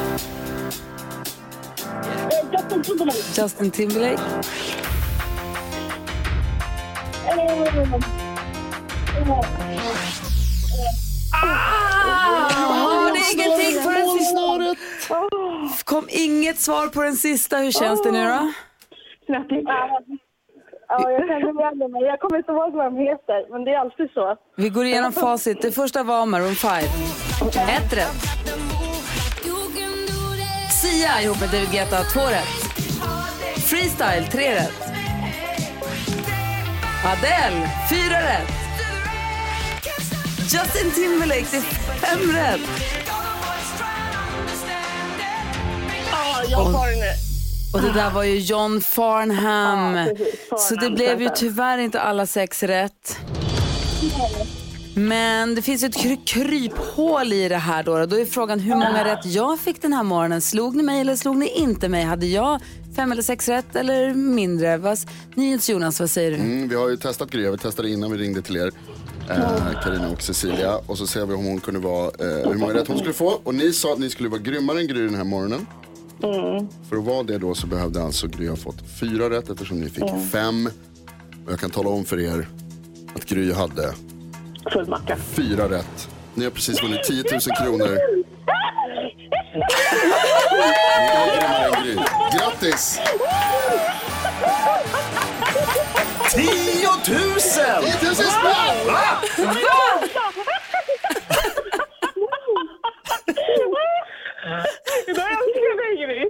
Justin 2.52 2.82
Timberlake. 2.82 3.22
Justin 3.34 3.70
Timberlake, 3.70 4.20
Har 12.60 13.10
ni 13.12 13.20
ingenting 13.34 13.82
på 13.84 13.90
den 13.90 14.08
sista? 14.18 14.74
Kom 15.84 16.06
inget 16.08 16.58
svar 16.58 16.88
på 16.88 17.02
den 17.02 17.16
sista. 17.16 17.56
Hur 17.56 17.70
känns 17.72 18.02
det 18.02 18.10
nu 18.12 18.24
då? 18.24 18.52
Snäppigt. 19.26 19.68
Ja, 20.88 21.10
jag 21.10 21.26
känner 21.28 21.60
igen 21.60 21.78
det, 21.78 21.88
men 21.88 22.00
jag 22.00 22.20
kommer 22.20 22.38
inte 22.38 22.52
ihåg 22.52 22.72
vad 22.72 22.84
de 22.84 22.96
heter. 22.96 23.52
Men 23.52 23.64
det 23.64 23.70
är 23.70 23.78
alltid 23.78 24.10
så. 24.14 24.36
Vi 24.56 24.68
går 24.68 24.84
igenom 24.84 25.12
facit. 25.12 25.62
Det 25.62 25.72
första 25.72 26.02
var 26.02 26.26
Maroon 26.26 26.54
5. 26.54 26.70
Ett 27.48 27.92
rätt. 27.92 28.28
Sia 30.82 31.22
ihop 31.22 31.40
med 31.40 31.48
David 31.50 31.70
Guetta, 31.70 32.04
två 32.04 32.20
rätt. 32.20 32.48
Freestyle, 33.64 34.26
tre 34.32 34.54
rätt. 34.54 34.82
Adele, 37.04 37.70
fyra 37.90 38.20
rätt. 38.20 38.52
Justin 40.38 40.90
Timberlake, 40.94 41.46
det 41.50 41.56
är 41.56 41.60
fem 41.62 42.32
rätt. 42.32 42.60
Ja, 46.10 46.42
jag 46.48 46.58
har 46.58 46.86
det 46.90 46.96
nu. 46.96 47.12
Och 47.74 47.82
det 47.82 47.92
där 47.92 48.10
var 48.10 48.22
ju 48.22 48.38
John 48.38 48.80
Farnham. 48.80 49.96
Ja. 50.50 50.56
Så 50.56 50.74
det 50.74 50.90
blev 50.90 51.22
ju 51.22 51.30
tyvärr 51.34 51.78
inte 51.78 52.00
alla 52.00 52.26
sex 52.26 52.62
rätt. 52.62 53.18
Men 54.94 55.54
det 55.54 55.62
finns 55.62 55.82
ju 55.82 55.86
ett 55.86 55.96
kry- 55.96 56.20
kryphål 56.24 57.32
i 57.32 57.48
det 57.48 57.56
här 57.56 57.82
då. 57.82 58.06
Då 58.06 58.16
är 58.20 58.24
frågan 58.24 58.60
hur 58.60 58.74
många 58.74 59.04
rätt 59.04 59.24
jag 59.26 59.58
fick 59.60 59.82
den 59.82 59.92
här 59.92 60.02
morgonen. 60.02 60.40
Slog 60.40 60.76
ni 60.76 60.82
mig 60.82 61.00
eller 61.00 61.16
slog 61.16 61.36
ni 61.36 61.48
inte 61.48 61.88
mig? 61.88 62.04
Hade 62.04 62.26
jag 62.26 62.60
fem 62.96 63.12
eller 63.12 63.22
sex 63.22 63.48
rätt 63.48 63.76
eller 63.76 64.14
mindre? 64.14 64.76
Vad, 64.76 64.98
NyhetsJonas, 65.34 66.00
vad 66.00 66.10
säger 66.10 66.30
du? 66.30 66.36
Mm, 66.36 66.68
vi 66.68 66.74
har 66.74 66.88
ju 66.88 66.96
testat 66.96 67.30
Gry, 67.30 67.50
vi 67.50 67.58
testade 67.58 67.90
innan 67.90 68.12
vi 68.12 68.18
ringde 68.18 68.42
till 68.42 68.56
er. 68.56 68.70
eh, 69.30 69.80
Carina 69.84 70.10
och 70.10 70.22
Cecilia. 70.22 70.76
Och 70.86 70.98
så 70.98 71.06
ser 71.06 71.26
vi 71.26 71.34
om 71.34 71.44
hon 71.44 71.60
kunde 71.60 71.80
vara, 71.80 72.04
eh, 72.06 72.48
hur 72.50 72.54
många 72.58 72.74
rätt 72.74 72.88
hon 72.88 72.98
skulle 72.98 73.12
få. 73.14 73.40
Och 73.44 73.54
ni 73.54 73.72
sa 73.72 73.92
att 73.92 73.98
ni 73.98 74.10
skulle 74.10 74.28
vara 74.28 74.40
grymmare 74.40 74.80
än 74.80 74.86
Gry 74.86 75.04
den 75.06 75.14
här 75.14 75.24
morgonen. 75.24 75.66
För 76.88 76.96
att 76.96 77.04
vara 77.04 77.22
det 77.22 77.38
då 77.38 77.54
så 77.54 77.66
behövde 77.66 78.02
alltså 78.02 78.26
Gry 78.26 78.48
ha 78.48 78.56
fått 78.56 78.76
fyra 79.00 79.30
rätt 79.30 79.50
eftersom 79.50 79.80
ni 79.80 79.90
fick 79.90 80.04
fem. 80.32 80.70
Och 81.46 81.52
jag 81.52 81.60
kan 81.60 81.70
tala 81.70 81.88
om 81.90 82.04
för 82.04 82.20
er 82.20 82.48
att 83.14 83.24
Gry 83.24 83.52
hade 83.52 83.94
Full 84.72 84.88
macka. 84.88 85.16
fyra 85.16 85.68
rätt. 85.68 86.08
Ni 86.34 86.44
har 86.44 86.50
precis 86.50 86.82
vunnit 86.82 87.02
10 87.04 87.24
000 87.30 87.40
kronor. 87.40 87.98
Ni 91.82 91.90
är. 91.90 92.38
Grattis! 92.38 93.00
10 96.30 96.44
000! 96.44 96.96
10 97.06 98.08
000 98.08 98.14
spänn! 98.14 98.94
Idag 105.06 105.26
älskar 105.30 105.62
jag 105.68 105.78
dig, 105.78 105.94
Gry. 106.06 106.24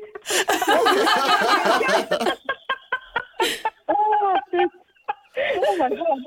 Oh 5.57 5.73
my 5.79 5.97
God. 5.97 6.25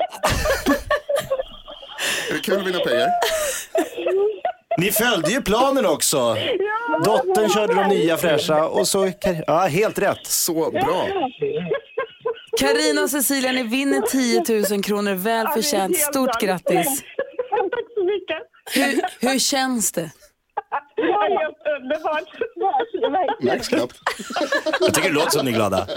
Är 2.30 2.34
det 2.34 2.40
kul 2.40 2.53
att 2.64 2.70
vinna 2.70 2.80
pengar? 2.80 3.10
Ni 4.78 4.92
följde 4.92 5.32
ju 5.32 5.42
planen 5.42 5.86
också. 5.86 6.38
Dottern 7.06 7.50
körde 7.50 7.74
de 7.74 7.88
nya 7.88 8.18
fräscha 8.18 8.68
och 8.68 8.88
så... 8.88 9.12
Ja, 9.48 9.60
helt 9.60 10.00
rätt. 10.00 10.28
Så 10.28 10.72
bra. 10.72 11.08
Karina 12.60 13.02
och 13.02 13.10
Cecilia, 13.10 13.52
ni 13.52 13.64
vinner 13.64 14.02
10 14.02 14.72
000 14.72 14.84
kronor. 14.84 15.14
Väl 15.14 15.48
förtjänt. 15.48 15.98
Stort 15.98 16.42
grattis. 16.42 17.02
Tack 17.50 17.86
så 17.96 18.04
mycket. 18.04 18.38
Hur, 18.74 19.30
hur 19.30 19.40
känns 19.40 19.92
det? 19.92 20.12
Det 20.96 21.02
var 21.02 21.42
helt 21.42 21.58
underbart. 21.82 22.30
Märks 23.42 23.68
knappt. 23.68 23.96
Jag 24.80 24.94
tycker 24.94 25.10
det 25.10 25.16
låter 25.16 25.30
som 25.30 25.46
ni 25.46 25.52
är 25.52 25.56
glada. 25.56 25.88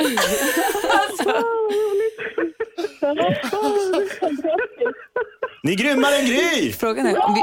Ni 5.62 5.72
är 5.72 5.76
grymmare 5.76 6.14
än 6.16 6.24
Gry! 6.26 6.72
Frågan 6.72 7.06
är, 7.06 7.26
om 7.26 7.34
vi, 7.34 7.40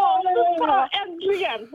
Ja, 0.59 0.89
äntligen! 1.05 1.67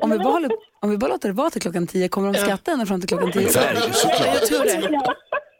om 0.00 0.10
vi, 0.10 0.18
bara, 0.18 0.32
håller- 0.32 0.50
om 0.80 0.90
vi 0.90 0.96
bara 0.98 1.10
låter 1.10 1.28
det 1.28 1.34
vara 1.34 1.50
till 1.50 1.62
klockan 1.62 1.86
10, 1.86 2.08
kommer 2.08 2.32
de 2.32 2.38
skratta 2.38 2.72
ända 2.72 2.86
fram 2.86 3.00
till 3.00 3.08
klockan 3.08 3.32
10? 3.32 3.40
Verkligen, 3.48 3.92
såklart. 3.92 4.26
Jag 4.34 4.46
tror 4.46 4.64
det. 4.64 5.00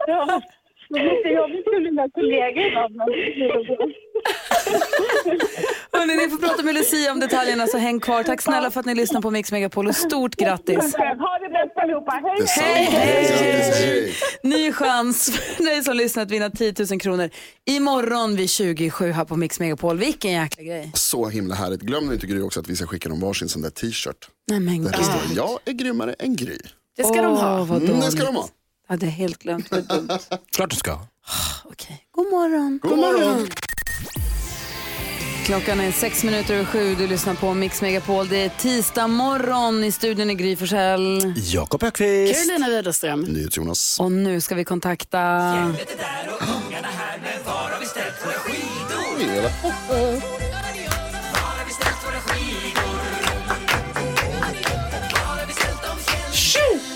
Ja, 0.07 0.41
det 0.89 1.01
blir 1.23 1.33
jobbigt 1.37 1.65
för 1.65 1.81
mina 1.81 2.09
kollegor. 2.09 2.89
men- 2.89 3.95
Hörrni, 5.93 6.17
ni 6.17 6.31
får 6.31 6.39
prata 6.39 6.63
med 6.63 6.75
Lucia 6.75 7.13
om 7.13 7.21
detaljerna 7.21 7.67
så 7.67 7.79
häng 7.79 8.01
kvar. 8.01 8.23
Tack 8.23 8.43
snälla 8.43 8.71
för 8.71 8.81
att 8.81 8.87
ni 8.87 8.95
lyssnar 8.95 9.21
på 9.21 9.31
Mix 9.31 9.53
Megapol 9.53 9.87
och 9.87 9.97
stort 9.97 10.37
grattis. 10.37 10.77
Ha 10.77 11.39
det 11.39 11.49
bäst 11.49 11.77
allihopa. 11.83 12.23
Hej, 12.61 12.85
hej! 12.85 14.15
Ny 14.43 14.73
chans 14.73 15.31
för 15.57 15.65
dig 15.65 15.85
som 15.85 15.97
lyssnar 15.97 16.23
att 16.23 16.31
vinna 16.31 16.51
10 16.51 16.75
000 16.91 17.01
kronor 17.01 17.31
imorgon 17.65 18.37
vid 18.37 18.51
27 18.51 19.11
här 19.11 19.25
på 19.25 19.37
Mix 19.37 19.61
Megapol. 19.61 19.99
Vilken 19.99 20.33
jäkla 20.33 20.63
grej. 20.63 20.91
Så 20.95 21.29
himla 21.29 21.55
härligt. 21.55 21.81
Glöm 21.81 22.13
inte 22.13 22.27
Gry 22.27 22.41
också 22.41 22.61
att 22.61 22.69
vi 22.69 22.77
ska 22.77 22.87
skicka 22.87 23.09
dem 23.09 23.21
varsin 23.21 23.49
sån 23.49 23.63
där 23.63 23.71
t-shirt. 23.71 24.29
Nej 24.51 24.61
men 24.61 24.85
Där 24.85 24.91
det 24.91 25.05
står 25.05 25.21
jag 25.37 25.59
är 25.65 25.73
grymmare 25.73 26.15
än 26.19 26.37
Gry. 26.37 26.59
Det 26.97 27.05
ska 27.05 27.23
de 27.23 27.37
ha. 27.37 27.65
Vad 27.65 27.83
Mm, 27.83 28.01
det 28.01 28.11
ska 28.11 28.25
de 28.25 28.37
ha. 28.37 28.49
Ja, 28.89 28.97
det 28.97 29.07
är 29.07 29.11
helt 29.11 29.39
glömt. 29.39 29.71
Vad 29.71 29.89
dumt. 29.89 30.09
Klart 30.57 30.71
du 30.71 30.77
ska. 30.77 30.99
Okej, 31.65 32.07
god 32.11 32.31
morgon. 32.31 32.79
God 32.83 32.99
morgon. 32.99 33.47
Klockan 35.45 35.81
är 35.81 35.93
sex 35.93 36.25
minuter 36.25 36.55
över 36.55 36.65
sju. 36.65 36.95
Du 36.95 37.07
lyssnar 37.07 37.35
på 37.35 37.55
Mix 37.55 37.83
Megapol. 37.83 38.29
Det 38.29 38.37
är 38.37 38.49
tisdag 38.49 39.07
morgon 39.07 39.85
i 39.85 39.93
studion 39.93 40.31
i 40.31 40.35
Gry 40.35 40.57
Forssell. 40.57 41.35
Jakob 41.37 41.83
Öqvist. 41.83 42.49
Carolina 42.49 42.69
Widerström. 42.69 43.21
NyhetsJonas. 43.21 44.01
Och 44.01 44.13
nu 44.13 44.41
ska 44.41 44.55
vi 44.55 44.65
kontakta... 44.65 45.19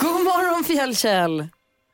God 0.01 0.25
morgon 0.25 0.65
Fjällkäll! 0.65 1.49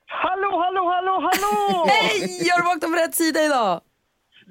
Hallå, 0.07 0.63
hallå, 0.63 0.91
hallå, 0.91 1.31
hallå! 1.33 1.87
Hej! 1.89 2.49
Har 2.51 2.59
du 2.59 2.65
vaknat 2.65 2.91
på 2.91 2.97
rätt 2.97 3.15
sida 3.15 3.45
idag? 3.45 3.81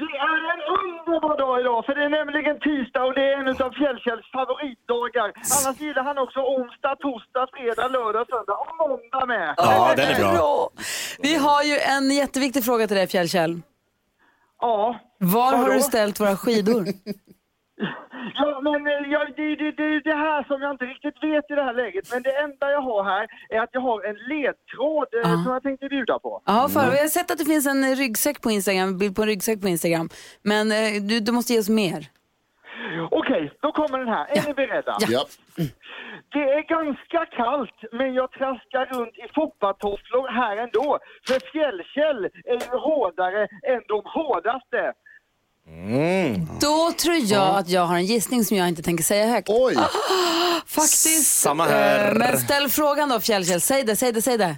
Det 0.01 0.13
är 0.29 0.39
en 0.53 0.61
underbar 0.79 1.37
dag 1.37 1.59
idag, 1.61 1.85
för 1.85 1.95
det 1.95 2.03
är 2.03 2.09
nämligen 2.19 2.55
tisdag 2.59 3.03
och 3.07 3.13
det 3.13 3.23
är 3.31 3.37
en 3.39 3.47
av 3.47 3.71
Fjällkälls 3.79 4.25
favoritdagar. 4.37 5.27
Annars 5.55 5.79
gillar 5.79 6.03
han 6.03 6.17
också 6.17 6.39
onsdag, 6.39 6.95
torsdag, 6.95 7.47
fredag, 7.53 7.87
lördag, 7.87 8.25
söndag 8.31 8.55
och 8.63 8.71
måndag 8.81 9.25
med. 9.25 9.53
Ja, 9.57 9.93
den 9.95 10.07
är 10.09 10.33
bra. 10.33 10.69
Vi 11.19 11.35
har 11.35 11.63
ju 11.63 11.75
en 11.77 12.11
jätteviktig 12.11 12.63
fråga 12.65 12.87
till 12.87 12.97
dig 12.97 13.07
Fjällkäll. 13.07 13.61
Ja. 14.61 14.99
Var 15.17 15.55
har 15.57 15.69
du 15.69 15.79
ställt 15.79 16.19
våra 16.19 16.37
skidor? 16.37 16.85
Ja, 18.35 18.61
men 18.61 18.87
eh, 18.87 19.11
ja, 19.11 19.25
det, 19.35 19.55
det, 19.55 19.71
det 19.71 19.83
är 19.83 20.01
det 20.03 20.15
här 20.15 20.43
som 20.43 20.61
jag 20.61 20.71
inte 20.71 20.85
riktigt 20.85 21.23
vet 21.23 21.51
i 21.51 21.55
det 21.55 21.63
här 21.63 21.73
läget. 21.73 22.11
Men 22.13 22.21
det 22.23 22.37
enda 22.37 22.71
jag 22.71 22.81
har 22.81 23.03
här 23.03 23.27
är 23.49 23.59
att 23.61 23.69
jag 23.71 23.81
har 23.81 24.03
en 24.09 24.15
ledtråd 24.15 25.07
eh, 25.13 25.19
Ja. 25.31 25.43
som 25.43 25.53
jag 25.53 25.63
tänkte 25.63 25.87
bjuda 25.89 26.19
på. 26.19 26.41
Ja, 26.45 26.69
för, 26.73 26.79
jag 26.79 27.01
har 27.01 27.07
sett 27.07 27.31
att 27.31 27.37
det 27.37 27.45
finns 27.45 27.67
en 27.67 27.95
ryggsäck 27.95 28.41
på 28.41 28.51
Instagram, 28.51 28.97
bild 28.97 29.15
på 29.15 29.21
en 29.21 29.27
ryggsäck 29.27 29.61
på 29.61 29.67
Instagram. 29.67 30.09
Men 30.41 30.71
eh, 30.71 31.01
du, 31.09 31.19
du 31.19 31.31
måste 31.31 31.53
ge 31.53 31.59
oss 31.59 31.69
mer. 31.69 32.07
Okej, 33.11 33.51
då 33.61 33.71
kommer 33.71 33.99
den 33.99 34.07
här. 34.07 34.25
Är 34.37 34.47
ni 34.47 34.53
beredda? 34.53 34.97
Ja. 35.07 35.25
Det 36.33 36.43
är 36.57 36.61
ganska 36.77 37.25
kallt, 37.25 37.79
men 37.91 38.13
jag 38.13 38.31
traskar 38.31 38.85
runt 38.85 39.17
i 39.17 39.27
foppatofflor 39.35 40.27
här 40.27 40.57
ändå. 40.57 40.99
För 41.27 41.39
Fjällkäll 41.51 42.25
är 42.25 42.53
ju 42.71 42.77
hårdare 42.79 43.41
än 43.71 43.81
de 43.87 44.01
hårdaste. 44.05 44.93
Då 46.61 46.91
tror 46.91 47.15
jag 47.15 47.57
att 47.57 47.69
jag 47.69 47.85
har 47.85 47.95
en 47.95 48.05
gissning 48.05 48.45
som 48.45 48.57
jag 48.57 48.67
inte 48.67 48.81
tänker 48.81 49.03
säga 49.03 49.27
högt. 49.27 49.49
Oj, 49.49 49.77
Faktiskt. 50.67 51.41
Samma 51.41 51.65
här. 51.65 52.11
Eh, 52.11 52.17
Men 52.17 52.39
ställ 52.39 52.69
frågan 52.69 53.09
då 53.09 53.19
Fjällkäll. 53.19 53.61
Säg 53.61 53.83
det, 53.83 53.95
säg 53.95 54.11
det, 54.11 54.21
säg 54.21 54.37
det. 54.37 54.57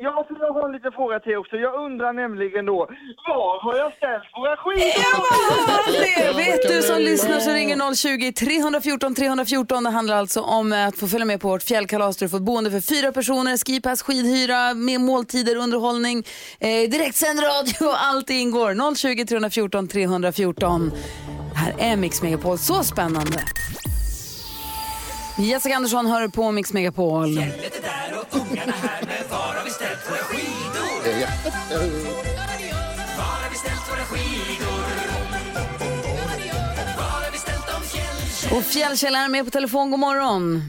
Ja, 0.00 0.24
så 0.28 0.34
jag 0.40 0.52
har 0.52 0.68
en 0.68 0.72
liten 0.72 0.92
fråga 0.92 1.20
till 1.20 1.36
också. 1.36 1.56
Jag 1.56 1.74
undrar 1.86 2.12
nämligen 2.12 2.66
då, 2.66 2.78
var 3.28 3.62
har 3.62 3.76
jag 3.76 3.92
ställt 3.92 4.24
våra 4.36 4.56
skidor? 4.56 4.92
Det 6.24 6.36
vet 6.36 6.62
du 6.68 6.82
som 6.82 6.98
lyssnar 6.98 7.40
så 7.40 7.50
ringer 7.50 7.76
020-314 7.76 9.14
314. 9.14 9.84
Det 9.84 9.90
handlar 9.90 10.16
alltså 10.16 10.40
om 10.40 10.72
att 10.72 10.98
få 10.98 11.06
följa 11.08 11.24
med 11.26 11.40
på 11.40 11.48
vårt 11.48 11.62
fjällkalas 11.62 12.16
där 12.16 12.26
du 12.26 12.30
får 12.30 12.36
ett 12.36 12.42
boende 12.42 12.70
för 12.70 12.80
fyra 12.80 13.12
personer, 13.12 13.56
skipass, 13.66 14.02
skidhyra, 14.02 14.74
med 14.74 15.00
måltider, 15.00 15.56
underhållning, 15.56 16.24
eh, 16.60 16.90
direktsänd 16.90 17.40
radio 17.42 17.86
och 17.88 17.96
allt 18.08 18.30
ingår. 18.30 18.70
020-314 18.70 19.88
314. 19.88 20.92
Det 21.52 21.58
här 21.58 21.92
är 21.92 21.96
Mix 21.96 22.22
Megapol. 22.22 22.58
Så 22.58 22.84
spännande. 22.84 23.38
Jessica 25.38 25.76
Andersson 25.76 26.06
hör 26.06 26.28
på 26.28 26.52
Mix 26.52 26.72
Megapol. 26.72 27.38
Och 28.30 28.46
Fjällkäll 38.68 39.14
är 39.14 39.28
med 39.28 39.44
på 39.44 39.50
telefon. 39.50 39.90
God 39.90 40.00
morgon. 40.00 40.62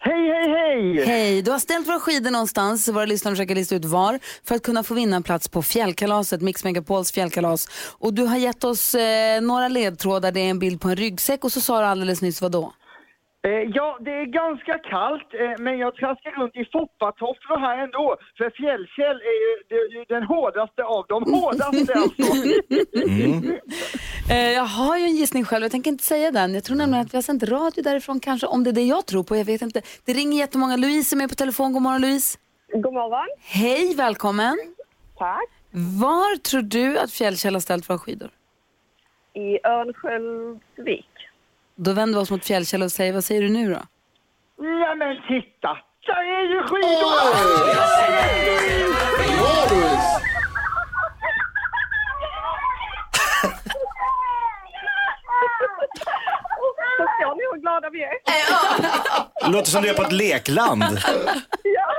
Hej, 0.00 0.14
hej, 0.14 0.48
hej! 0.48 1.06
Hej, 1.06 1.42
du 1.42 1.50
har 1.50 1.58
ställt 1.58 1.88
våra 1.88 2.00
skidor 2.00 2.30
någonstans, 2.30 2.88
våra 2.88 3.04
lyssnare 3.04 3.34
försöker 3.34 3.54
lista 3.54 3.74
ut 3.74 3.84
var, 3.84 4.18
för 4.44 4.54
att 4.54 4.62
kunna 4.62 4.82
få 4.82 4.94
vinna 4.94 5.16
en 5.16 5.22
plats 5.22 5.48
på 5.48 5.62
fjällkalaset, 5.62 6.42
Mix 6.42 6.64
Megapols 6.64 7.12
fjällkalas. 7.12 7.68
Och 7.98 8.14
du 8.14 8.22
har 8.22 8.36
gett 8.36 8.64
oss 8.64 8.94
eh, 8.94 9.40
några 9.40 9.68
ledtrådar, 9.68 10.32
det 10.32 10.40
är 10.40 10.50
en 10.50 10.58
bild 10.58 10.80
på 10.80 10.88
en 10.88 10.96
ryggsäck 10.96 11.44
och 11.44 11.52
så 11.52 11.60
sa 11.60 11.80
du 11.80 11.86
alldeles 11.86 12.22
nyss 12.22 12.42
vad 12.42 12.52
då? 12.52 12.72
Eh, 13.46 13.50
ja, 13.74 13.98
det 14.00 14.10
är 14.10 14.24
ganska 14.26 14.78
kallt, 14.78 15.34
eh, 15.34 15.54
men 15.58 15.78
jag 15.78 15.94
traskar 15.96 16.30
runt 16.40 16.56
i 16.56 16.64
foppatofflor 16.72 17.58
här 17.58 17.78
ändå. 17.84 18.16
För 18.38 18.50
Fjällkäll 18.50 19.20
är 19.32 19.38
ju, 19.44 19.52
det 19.68 19.74
är 19.74 19.98
ju 19.98 20.04
den 20.08 20.22
hårdaste 20.22 20.82
av 20.84 21.04
de 21.08 21.32
hårdaste 21.34 21.94
alltså. 21.94 22.22
Eh, 24.30 24.52
jag 24.52 24.64
har 24.64 24.98
ju 24.98 25.04
en 25.04 25.16
gissning 25.16 25.44
själv, 25.44 25.62
jag 25.64 25.70
tänker 25.72 25.90
inte 25.90 26.04
säga 26.04 26.30
den. 26.30 26.54
Jag 26.54 26.64
tror 26.64 26.76
nämligen 26.76 27.06
att 27.06 27.14
vi 27.14 27.16
har 27.16 27.22
sänt 27.22 27.42
radio 27.42 27.82
därifrån 27.82 28.20
kanske, 28.20 28.46
om 28.46 28.64
det 28.64 28.70
är 28.70 28.74
det 28.74 28.82
jag 28.82 29.06
tror 29.06 29.22
på, 29.24 29.36
jag 29.36 29.44
vet 29.44 29.62
inte. 29.62 29.82
Det 30.06 30.12
ringer 30.12 30.38
jättemånga. 30.38 30.76
Louise 30.76 31.14
är 31.14 31.16
med 31.16 31.28
på 31.28 31.34
telefon. 31.34 31.72
God 31.72 31.82
morgon 31.82 32.00
Louise. 32.00 32.38
God 32.72 32.92
morgon. 32.94 33.28
Hej, 33.40 33.94
välkommen. 33.94 34.56
Tack. 35.18 35.48
Var 36.00 36.36
tror 36.36 36.62
du 36.62 36.98
att 36.98 37.12
Fjällkäll 37.12 37.54
har 37.54 37.60
ställt 37.60 37.90
våra 37.90 37.98
skidor? 37.98 38.30
I 39.34 39.66
Örnsköldsvik. 39.66 41.17
Då 41.80 41.92
vänder 41.92 42.18
vi 42.18 42.22
oss 42.24 42.30
mot 42.30 42.44
Fjällkäll 42.44 42.82
och 42.82 42.92
säger, 42.92 43.12
vad 43.12 43.24
säger 43.24 43.42
du 43.42 43.48
nu 43.48 43.68
då? 43.74 43.80
Ja 44.58 44.94
men 44.94 45.16
titta! 45.28 45.78
Där 46.06 46.22
är 46.22 46.42
ju 46.42 46.60
Louise. 46.60 48.08
Förstår 56.96 57.34
ni 57.34 57.42
hur 57.52 57.60
glada 57.60 57.90
vi 57.90 58.02
är? 58.02 58.12
Låter 59.52 59.70
som 59.70 59.82
du 59.82 59.88
är 59.88 59.94
på 59.94 60.02
ett 60.02 60.12
lekland. 60.12 60.82
Ja! 61.62 61.94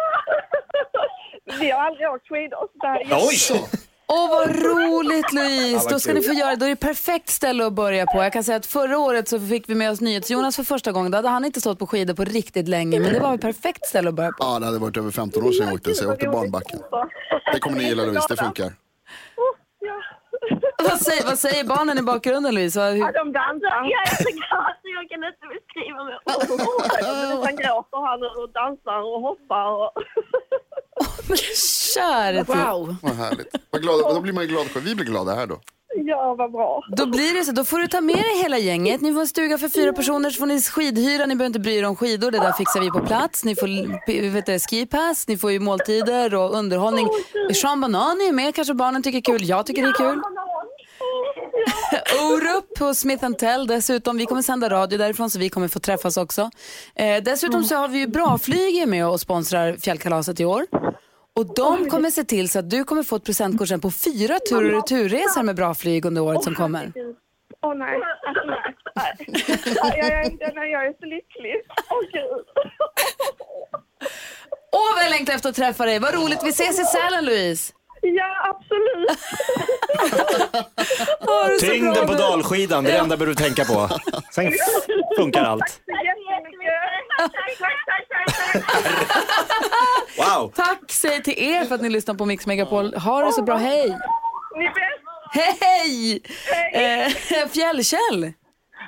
Vi 1.60 1.72
har 1.72 1.82
aldrig 1.82 2.10
åkt 2.10 2.28
skidor. 2.30 2.58
så 2.58 2.68
Det 2.82 2.88
här 2.88 3.00
är 3.00 3.06
Oj! 3.28 3.79
Åh, 4.12 4.30
vad 4.30 4.50
roligt 4.64 5.34
Louise! 5.34 5.76
vad 5.84 5.94
Då 5.94 6.00
ska 6.00 6.12
kul. 6.12 6.22
ni 6.22 6.28
få 6.28 6.34
göra 6.34 6.50
det. 6.50 6.56
Då 6.56 6.66
är 6.66 6.70
det 6.70 6.76
perfekt 6.76 7.30
ställe 7.30 7.66
att 7.66 7.74
börja 7.74 8.06
på. 8.06 8.24
Jag 8.24 8.34
kan 8.34 8.44
säga 8.44 8.58
att 8.58 8.66
förra 8.66 8.98
året 8.98 9.28
så 9.28 9.40
fick 9.40 9.70
vi 9.70 9.76
med 9.76 9.92
oss 9.92 10.02
NyhetsJonas 10.02 10.56
för 10.56 10.64
första 10.64 10.92
gången. 10.92 11.12
Då 11.12 11.18
hade 11.18 11.30
han 11.30 11.46
inte 11.46 11.62
stått 11.62 11.80
på 11.80 11.88
skidor 11.88 12.14
på 12.14 12.24
riktigt 12.24 12.68
länge, 12.68 13.00
men 13.00 13.14
det 13.14 13.20
var 13.20 13.36
ett 13.36 13.42
perfekt 13.42 13.86
ställe 13.86 14.10
att 14.10 14.16
börja 14.16 14.30
på. 14.32 14.36
Ja, 14.40 14.60
det 14.60 14.66
hade 14.66 14.80
varit 14.80 14.98
över 14.98 15.12
15 15.12 15.44
år 15.44 15.52
sedan 15.52 15.66
jag 15.68 15.76
åkte, 15.76 15.94
så 15.94 16.04
jag 16.04 16.12
åkte 16.14 16.28
barnbacken. 16.28 16.80
Det 17.54 17.60
kommer 17.60 17.78
ni 17.78 17.84
gilla 17.84 18.04
Louise, 18.06 18.26
det 18.30 18.38
funkar. 18.38 18.72
Ja. 19.80 20.02
Vad 20.84 21.00
säger, 21.02 21.24
vad 21.26 21.40
säger 21.40 21.64
barnen 21.64 21.98
i 22.00 22.02
bakgrunden 22.02 22.56
Louise? 22.56 22.82
Hur, 22.82 23.14
De 23.24 23.32
dansar. 23.40 23.70
Jag 23.94 24.02
är 24.12 24.16
så 24.28 24.32
glad 24.40 24.72
så 24.82 24.88
jag 24.98 25.06
kan 25.12 25.24
inte 25.30 25.46
beskriva 25.56 26.00
mig. 26.08 26.16
Han 27.46 27.56
gråter 27.62 28.00
han 28.08 28.20
och 28.42 28.50
dansar 28.60 29.00
och 29.14 29.22
hoppar. 29.28 29.66
Och... 29.82 29.92
tid. 31.00 32.48
Wow. 32.48 32.96
Vad 33.02 33.16
härligt. 33.16 33.56
Vad 33.70 33.82
glada, 33.82 34.14
då 34.14 34.22
blir 34.22 34.34
man 34.34 34.44
ju 34.44 34.50
glad 34.50 34.68
själv. 34.72 34.86
Vi 34.86 34.96
blir 34.96 35.06
glada 35.06 35.36
här 35.36 35.48
då. 35.48 35.60
Ja, 35.96 36.36
vad 36.38 36.52
bra. 36.52 36.84
Då 36.98 37.06
blir 37.06 37.34
det 37.34 37.46
så. 37.46 37.52
Då 37.52 37.66
får 37.66 37.80
du 37.80 37.88
ta 37.88 38.02
med 38.02 38.16
dig 38.16 38.42
hela 38.42 38.58
gänget. 38.58 39.02
Ni 39.02 39.14
får 39.14 39.22
en 39.22 39.28
stuga 39.28 39.58
för 39.58 39.70
fyra 39.70 39.94
personer, 39.94 40.30
så 40.30 40.40
får 40.40 40.46
ni 40.46 40.62
skidhyra. 40.62 41.26
Ni 41.26 41.36
behöver 41.36 41.46
inte 41.46 41.60
bry 41.60 41.78
er 41.78 41.86
om 41.86 41.96
skidor, 41.96 42.32
det 42.32 42.38
där 42.40 42.52
fixar 42.52 42.80
vi 42.80 42.90
på 42.90 43.00
plats. 43.00 43.46
Ni 43.46 43.56
får 43.56 44.30
vet 44.32 44.46
du, 44.46 44.60
skipass, 44.60 45.28
ni 45.28 45.38
får 45.38 45.52
ju 45.52 45.60
måltider 45.60 46.36
och 46.36 46.54
underhållning. 46.56 47.08
Sean 47.62 47.82
Banan 47.82 48.22
är 48.22 48.32
med, 48.32 48.56
kanske 48.56 48.74
barnen 48.74 49.04
tycker 49.04 49.22
kul. 49.22 49.50
Jag 49.50 49.66
tycker 49.66 49.82
det 49.82 49.88
är 49.88 49.94
kul. 49.94 50.22
Orup 52.32 52.76
på 52.78 52.94
Smith 52.94 53.32
Tell 53.32 53.68
dessutom. 53.68 54.18
Vi 54.18 54.26
kommer 54.26 54.42
sända 54.42 54.70
radio 54.70 54.98
därifrån 54.98 55.30
så 55.30 55.40
vi 55.40 55.50
kommer 55.50 55.68
få 55.68 55.80
träffas 55.80 56.18
också. 56.18 56.50
Eh, 56.96 57.24
dessutom 57.24 57.64
så 57.64 57.76
har 57.76 57.88
vi 57.88 58.00
ju 58.00 58.08
Bra 58.08 58.38
Flyg 58.38 58.88
med 58.88 59.08
och 59.08 59.20
sponsrar 59.20 59.78
fjällkalaset 59.78 60.40
i 60.40 60.46
år. 60.46 60.66
Och 61.36 61.54
de 61.56 61.90
kommer 61.90 62.10
se 62.10 62.24
till 62.24 62.50
så 62.50 62.60
att 62.60 62.70
du 62.70 62.84
kommer 62.84 63.04
få 63.04 63.16
ett 63.16 63.24
presentkort 63.24 63.68
sen 63.68 63.82
på 63.82 63.92
fyra 63.92 64.40
tur 64.50 64.74
och 64.74 64.82
returresor 64.82 65.44
med 65.44 65.56
Bra 65.56 65.74
Flyg 65.74 66.06
under 66.06 66.22
året 66.22 66.44
som 66.44 66.56
kommer. 66.56 66.92
Åh 67.62 67.76
nej, 67.76 68.00
alltså 68.28 68.44
nej. 68.46 68.76
nej. 68.96 69.16
Jag, 69.76 69.98
jag, 69.98 70.56
jag, 70.56 70.70
jag 70.70 70.86
är 70.86 70.94
så 71.00 71.06
lycklig. 71.06 71.56
Åh 71.90 72.02
gud. 72.14 72.46
Åh, 74.72 74.96
vad 74.96 75.04
jag 75.04 75.10
längtar 75.10 75.34
efter 75.34 75.50
att 75.50 75.56
träffa 75.56 75.86
dig. 75.86 76.00
Vad 76.00 76.14
roligt. 76.14 76.40
Vi 76.44 76.50
ses 76.50 76.80
i 76.80 76.84
Sälen, 76.84 77.26
Louise. 77.26 77.74
Ja, 78.02 78.56
absolut. 78.56 79.20
Tyngden 81.60 82.08
på 82.08 82.14
dalskidan, 82.14 82.84
det 82.84 82.90
är 82.90 82.94
det 82.94 83.00
enda 83.00 83.16
du 83.16 83.20
behöver 83.20 83.36
tänka 83.36 83.66
på. 83.66 83.90
Sen 84.32 84.52
funkar 85.18 85.44
allt. 85.44 85.82
Wow! 90.18 90.52
Tack 90.56 90.92
säger 90.92 91.20
till 91.22 91.40
er 91.40 91.66
för 91.66 91.76
att 91.76 91.82
ni 91.82 91.90
lyssnar 91.90 92.16
på 92.16 92.26
Mix 92.26 92.46
Megapol. 92.46 92.94
Ha 92.94 93.26
det 93.26 93.32
så 93.32 93.42
bra, 93.42 93.56
hej! 93.56 93.98
Ni 94.58 94.66
är 94.66 94.70
bäst. 94.70 95.00
Hej! 95.32 96.22
Eh, 96.74 97.48
Fjällkäll! 97.54 98.34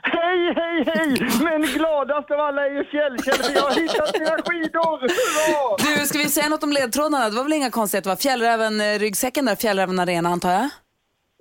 Hej, 0.04 0.54
hej, 0.56 0.84
hej! 0.96 1.30
Men 1.44 1.62
gladast 1.62 2.32
av 2.32 2.40
alla 2.40 2.66
är 2.66 2.72
ju 2.72 2.84
Fjällkäll, 2.84 3.44
för 3.44 3.54
jag 3.54 3.62
har 3.62 3.76
hittat 3.82 4.20
mina 4.20 4.38
skidor! 4.46 5.00
Hurra! 5.02 6.00
Du, 6.00 6.06
ska 6.08 6.18
vi 6.18 6.26
säga 6.30 6.50
något 6.50 6.64
om 6.64 6.72
ledtrådarna? 6.72 7.30
Det 7.30 7.36
var 7.36 7.44
väl 7.44 7.54
inga 7.54 7.72
konstigheter 7.72 8.10
va? 8.10 8.16
Fjällräven-ryggsäcken 8.16 9.46
där, 9.46 9.56
Fjällräven 9.56 10.00
Arena 10.00 10.30
antar 10.30 10.52
jag? 10.52 10.70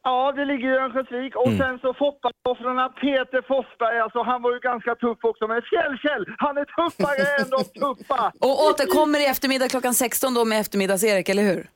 Ja, 0.03 0.33
det 0.37 0.45
ligger 0.45 0.69
i 0.75 0.77
Örnsköldsvik. 0.79 1.37
Och 1.37 1.53
sen 1.61 1.79
så 1.79 1.95
Foppa-offrarna, 1.95 2.89
Peter 2.89 3.43
Forsberg, 3.49 4.01
alltså 4.01 4.23
han 4.23 4.43
var 4.43 4.53
ju 4.53 4.59
ganska 4.59 4.95
tuff 4.95 5.19
också. 5.23 5.47
Men 5.47 5.63
Fjällkäll, 5.71 6.25
han 6.39 6.57
är 6.59 6.65
tuffare 6.65 7.43
än 7.43 7.51
de 7.51 7.65
tuffa! 7.81 8.33
Och 8.47 8.63
återkommer 8.69 9.19
i 9.21 9.27
eftermiddag 9.27 9.69
klockan 9.69 9.95
16 9.95 10.35
då 10.35 10.45
med 10.45 10.61
eftermiddags-Erik, 10.61 11.29
eller 11.29 11.43
hur? 11.43 11.67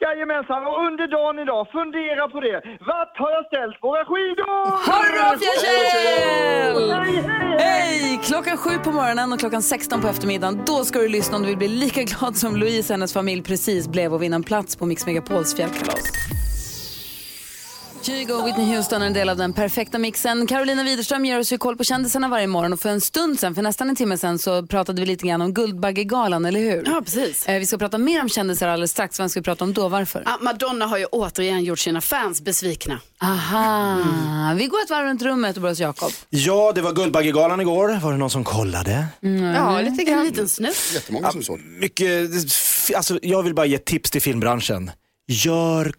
Jajamensan, 0.00 0.66
och 0.66 0.76
under 0.86 1.06
dagen 1.16 1.38
idag, 1.38 1.62
fundera 1.72 2.28
på 2.28 2.40
det. 2.40 2.58
Vart 2.90 3.14
har 3.22 3.30
jag 3.36 3.46
ställt 3.46 3.76
våra 3.82 4.04
skidor? 4.10 4.46
Hurra 4.88 5.28
Fjällkäll! 5.38 6.90
Hej, 6.90 7.22
hej, 7.28 7.56
hej! 7.58 8.20
Klockan 8.24 8.56
sju 8.56 8.70
på 8.84 8.92
morgonen 8.92 9.32
och 9.32 9.40
klockan 9.40 9.62
16 9.62 10.00
på 10.00 10.08
eftermiddagen. 10.08 10.62
Då 10.66 10.84
ska 10.84 10.98
du 10.98 11.08
lyssna 11.08 11.36
om 11.36 11.42
du 11.42 11.48
vill 11.48 11.58
bli 11.58 11.68
lika 11.68 12.02
glad 12.02 12.36
som 12.36 12.56
Louise 12.56 12.92
och 12.92 12.94
hennes 12.96 13.12
familj 13.12 13.42
precis 13.42 13.88
blev 13.88 14.14
och 14.14 14.22
vinna 14.22 14.36
en 14.36 14.42
plats 14.42 14.76
på 14.76 14.86
Mix 14.86 15.06
Megapols 15.06 15.56
fjällkalas. 15.56 16.35
Kygo 18.06 18.32
och 18.34 18.46
Whitney 18.46 18.76
Houston 18.76 19.02
är 19.02 19.06
en 19.06 19.12
del 19.12 19.28
av 19.28 19.36
den 19.36 19.52
perfekta 19.52 19.98
mixen. 19.98 20.46
Carolina 20.46 20.82
Widerström 20.82 21.24
ger 21.24 21.38
oss 21.38 21.52
ju 21.52 21.58
koll 21.58 21.76
på 21.76 21.84
kändisarna 21.84 22.28
varje 22.28 22.46
morgon 22.46 22.72
och 22.72 22.80
för 22.80 22.88
en 22.88 23.00
stund 23.00 23.40
sen, 23.40 23.54
för 23.54 23.62
nästan 23.62 23.88
en 23.90 23.96
timme 23.96 24.18
sen, 24.18 24.38
så 24.38 24.66
pratade 24.66 25.00
vi 25.00 25.06
lite 25.06 25.26
grann 25.26 25.42
om 25.42 25.54
Guldbaggegalan, 25.54 26.44
eller 26.44 26.60
hur? 26.60 26.82
Ja, 26.86 27.02
precis. 27.04 27.46
Eh, 27.46 27.58
Vi 27.58 27.66
ska 27.66 27.78
prata 27.78 27.98
mer 27.98 28.20
om 28.22 28.28
kändisar 28.28 28.68
alldeles 28.68 28.90
strax. 28.90 29.20
Vem 29.20 29.28
ska 29.28 29.40
vi 29.40 29.44
prata 29.44 29.64
om 29.64 29.72
då? 29.72 29.88
Varför? 29.88 30.22
Ja, 30.26 30.38
Madonna 30.40 30.86
har 30.86 30.98
ju 30.98 31.04
återigen 31.04 31.64
gjort 31.64 31.78
sina 31.78 32.00
fans 32.00 32.42
besvikna. 32.42 33.00
Aha, 33.22 34.54
vi 34.56 34.66
går 34.66 34.82
ett 34.82 34.90
varv 34.90 35.06
runt 35.06 35.22
rummet 35.22 35.56
och 35.56 35.62
börjar 35.62 35.72
hos 35.72 35.80
Jakob. 35.80 36.12
Ja, 36.30 36.72
det 36.74 36.82
var 36.82 36.92
Guldbaggegalan 36.92 37.60
igår. 37.60 38.00
Var 38.02 38.12
det 38.12 38.18
någon 38.18 38.30
som 38.30 38.44
kollade? 38.44 39.06
Ja, 39.54 39.80
lite 39.80 40.02
En 40.02 40.06
grann. 40.06 40.24
liten 40.26 40.48
snutt. 40.48 40.76
Jättemånga 40.94 41.30
som 41.32 41.42
såg. 41.42 41.60
Mycket, 41.60 42.30
alltså, 42.96 43.18
jag 43.22 43.42
vill 43.42 43.54
bara 43.54 43.66
ge 43.66 43.78
tips 43.78 44.10
till 44.10 44.22
filmbranschen. 44.22 44.90
Gör 45.28 45.92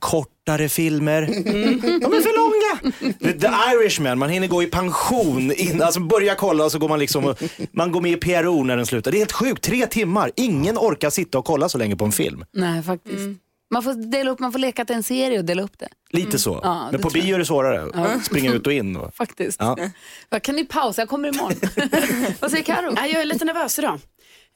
kortare 0.47 0.69
filmer. 0.69 1.21
De 2.01 2.13
är 2.13 2.21
för 2.21 2.37
långa. 2.37 2.93
The 3.41 3.47
Irishman, 3.75 4.19
man 4.19 4.29
hinner 4.29 4.47
gå 4.47 4.63
i 4.63 4.65
pension 4.67 5.51
innan, 5.51 5.81
alltså 5.81 5.99
börja 5.99 6.35
kolla 6.35 6.65
och 6.65 6.71
så 6.71 6.79
går 6.79 6.89
man 6.89 6.99
liksom, 6.99 7.25
och- 7.25 7.43
man 7.71 7.91
går 7.91 8.01
med 8.01 8.11
i 8.11 8.15
PRO 8.17 8.63
när 8.63 8.77
den 8.77 8.85
slutar. 8.85 9.11
Det 9.11 9.17
är 9.17 9.19
helt 9.19 9.31
sjukt, 9.31 9.63
tre 9.63 9.87
timmar. 9.87 10.31
Ingen 10.35 10.77
orkar 10.77 11.09
sitta 11.09 11.37
och 11.39 11.45
kolla 11.45 11.69
så 11.69 11.77
länge 11.77 11.95
på 11.95 12.05
en 12.05 12.11
film. 12.11 12.45
Nej, 12.53 12.83
faktiskt. 12.83 13.39
Man 13.71 13.83
får 13.83 14.11
dela 14.11 14.31
upp, 14.31 14.39
man 14.39 14.51
får 14.51 14.59
leka 14.59 14.81
är 14.81 14.93
en 14.93 15.03
serie 15.03 15.39
och 15.39 15.45
dela 15.45 15.61
upp 15.63 15.79
det. 15.79 15.87
Lite 16.11 16.39
så. 16.39 16.51
Mm. 16.53 16.61
Ja, 16.63 16.87
det 16.91 16.97
Men 16.97 17.01
på 17.01 17.09
bio 17.09 17.35
är 17.35 17.39
det 17.39 17.45
svårare. 17.45 18.19
Springa 18.23 18.53
ut 18.53 18.67
och 18.67 18.73
in. 18.73 18.95
Och... 18.95 19.15
Faktiskt. 19.15 19.57
Ja. 19.59 19.77
Ja. 20.29 20.39
Kan 20.39 20.55
ni 20.55 20.65
pausa? 20.65 21.01
Jag 21.01 21.09
kommer 21.09 21.27
imorgon. 21.29 21.53
Vad 22.39 22.51
säger 22.51 22.63
Karo? 22.63 22.91
Nej, 22.95 23.11
jag 23.11 23.21
är 23.21 23.25
lite 23.25 23.45
nervös 23.45 23.79
idag. 23.79 23.99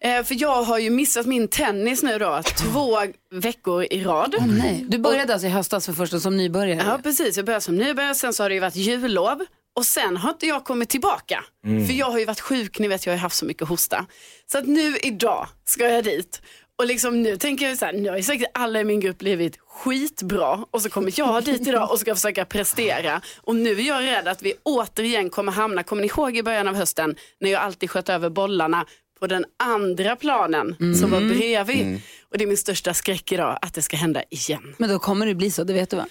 Eh, 0.04 0.24
för 0.24 0.42
jag 0.42 0.64
har 0.64 0.80
ju 0.80 0.90
missat 0.90 1.26
min 1.26 1.48
tennis 1.48 2.04
nu 2.04 2.18
då, 2.18 2.42
två 2.58 2.98
veckor 3.32 3.84
i 3.84 4.04
rad. 4.04 4.36
Nej. 4.48 4.86
Du 4.88 4.98
började 4.98 5.34
alltså 5.34 5.48
i 5.48 5.50
höstas 5.50 5.86
för 5.86 5.94
första 5.94 6.20
som 6.20 6.38
nybörjare? 6.38 6.84
Ja, 6.88 7.00
precis. 7.04 7.38
Jag 7.38 7.46
började 7.46 7.62
som 7.62 7.76
nybörjare, 7.76 8.16
sen 8.16 8.34
så 8.34 8.44
har 8.44 8.50
det 8.50 8.56
ju 8.56 8.62
varit 8.62 8.76
jullov 8.76 9.46
och 9.76 9.86
sen 9.86 10.18
har 10.18 10.30
inte 10.30 10.48
jag 10.48 10.64
kommit 10.64 10.90
tillbaka. 10.90 11.44
För 11.88 11.94
jag 11.94 12.06
har 12.06 12.20
ju 12.20 12.26
varit 12.26 12.40
sjuk, 12.40 12.80
ni 12.80 12.88
vet 12.88 13.06
jag 13.06 13.14
har 13.14 13.18
haft 13.18 13.36
så 13.36 13.46
mycket 13.46 13.68
hosta. 13.68 14.06
Så 14.52 14.58
att 14.58 14.68
nu 14.68 14.98
idag 14.98 15.48
ska 15.66 15.90
jag 15.90 16.04
dit. 16.04 16.42
Och 16.82 16.88
liksom 16.88 17.24
nu 17.24 17.38
tänker 17.38 17.68
jag 17.70 17.78
så 17.78 17.86
här, 17.86 17.94
nu 17.94 18.10
har 18.10 18.18
ju 18.18 18.24
säkert 18.24 18.48
alla 18.54 18.80
i 18.80 18.84
min 18.84 19.00
grupp 19.00 19.18
blivit 19.18 19.58
skitbra 19.68 20.66
och 20.72 20.82
så 20.82 20.90
kommer 20.90 21.14
jag 21.20 21.44
dit 21.44 21.68
idag 21.68 21.92
och 21.92 22.00
ska 22.00 22.16
försöka 22.16 22.46
prestera. 22.46 23.22
Och 23.42 23.56
nu 23.56 23.72
är 23.72 23.88
jag 23.88 24.04
rädd 24.04 24.28
att 24.28 24.42
vi 24.42 24.54
återigen 24.64 25.30
kommer 25.30 25.52
hamna, 25.52 25.84
kommer 25.84 26.02
ni 26.02 26.08
ihåg 26.08 26.38
i 26.38 26.44
början 26.44 26.68
av 26.68 26.76
hösten 26.76 27.16
när 27.40 27.50
jag 27.52 27.62
alltid 27.62 27.90
sköt 27.92 28.10
över 28.10 28.30
bollarna 28.30 28.86
på 29.22 29.28
den 29.28 29.46
andra 29.60 30.16
planen 30.16 30.96
som 31.00 31.12
var 31.12 31.20
bredvid. 31.22 32.02
Och 32.32 32.38
det 32.38 32.44
är 32.44 32.48
min 32.48 32.58
största 32.58 32.94
skräck 32.94 33.32
idag, 33.32 33.58
att 33.62 33.74
det 33.74 33.82
ska 33.82 33.98
hända 33.98 34.24
igen. 34.30 34.76
Men 34.78 34.90
då 34.90 35.00
kommer 35.00 35.26
det 35.26 35.36
bli 35.36 35.52
så, 35.52 35.64
det 35.64 35.74
vet 35.74 35.90
du 35.90 35.96
va? 35.98 36.06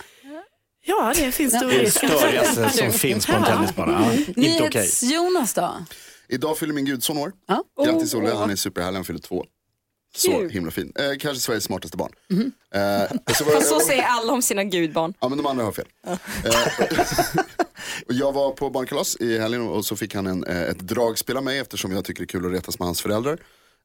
Ja, 0.84 1.12
det 1.16 1.32
finns 1.32 1.56
stor 1.56 1.68
Det 1.68 1.74
är 1.74 1.78
det 1.78 1.84
risk. 1.84 1.96
störigaste 1.96 2.70
som 2.70 2.92
finns 2.92 3.26
på 3.26 3.32
en 3.32 3.44
tennisbana. 3.44 3.92
Ja, 3.92 4.12
inte 4.12 4.32
okej. 4.32 4.70
NyhetsJonas 4.82 5.54
då? 5.54 5.74
Idag 6.28 6.58
fyller 6.58 6.74
min 6.74 6.84
gudson 6.84 7.18
år. 7.18 7.32
Ja. 7.48 7.64
Grattis 7.84 8.14
Olle, 8.14 8.34
han 8.34 8.50
är 8.50 8.56
superhärlig, 8.56 8.96
han 8.96 9.04
fyller 9.04 9.20
två. 9.20 9.44
Så 10.16 10.48
himla 10.48 10.70
fin. 10.70 10.92
Eh, 10.94 11.10
kanske 11.18 11.40
Sveriges 11.40 11.64
smartaste 11.64 11.96
barn. 11.96 12.12
Eh, 12.74 13.34
så 13.34 13.44
var, 13.44 13.56
Och 13.56 13.62
så 13.62 13.80
säger 13.80 14.02
alla 14.02 14.32
om 14.32 14.42
sina 14.42 14.64
gudbarn. 14.64 15.14
Ja 15.20 15.28
men 15.28 15.38
de 15.38 15.46
andra 15.46 15.64
har 15.64 15.72
fel. 15.72 15.86
Eh, 16.06 16.14
och 18.06 18.14
jag 18.14 18.32
var 18.32 18.50
på 18.50 18.70
barnkalas 18.70 19.16
i 19.20 19.38
helgen 19.38 19.62
och 19.68 19.84
så 19.84 19.96
fick 19.96 20.14
han 20.14 20.26
en, 20.26 20.44
eh, 20.44 20.62
ett 20.62 20.78
dragspel 20.78 21.36
av 21.36 21.44
mig 21.44 21.58
eftersom 21.58 21.92
jag 21.92 22.04
tycker 22.04 22.20
det 22.20 22.24
är 22.24 22.26
kul 22.40 22.46
att 22.46 22.52
retas 22.52 22.78
med 22.78 22.86
hans 22.86 23.00
föräldrar. 23.00 23.38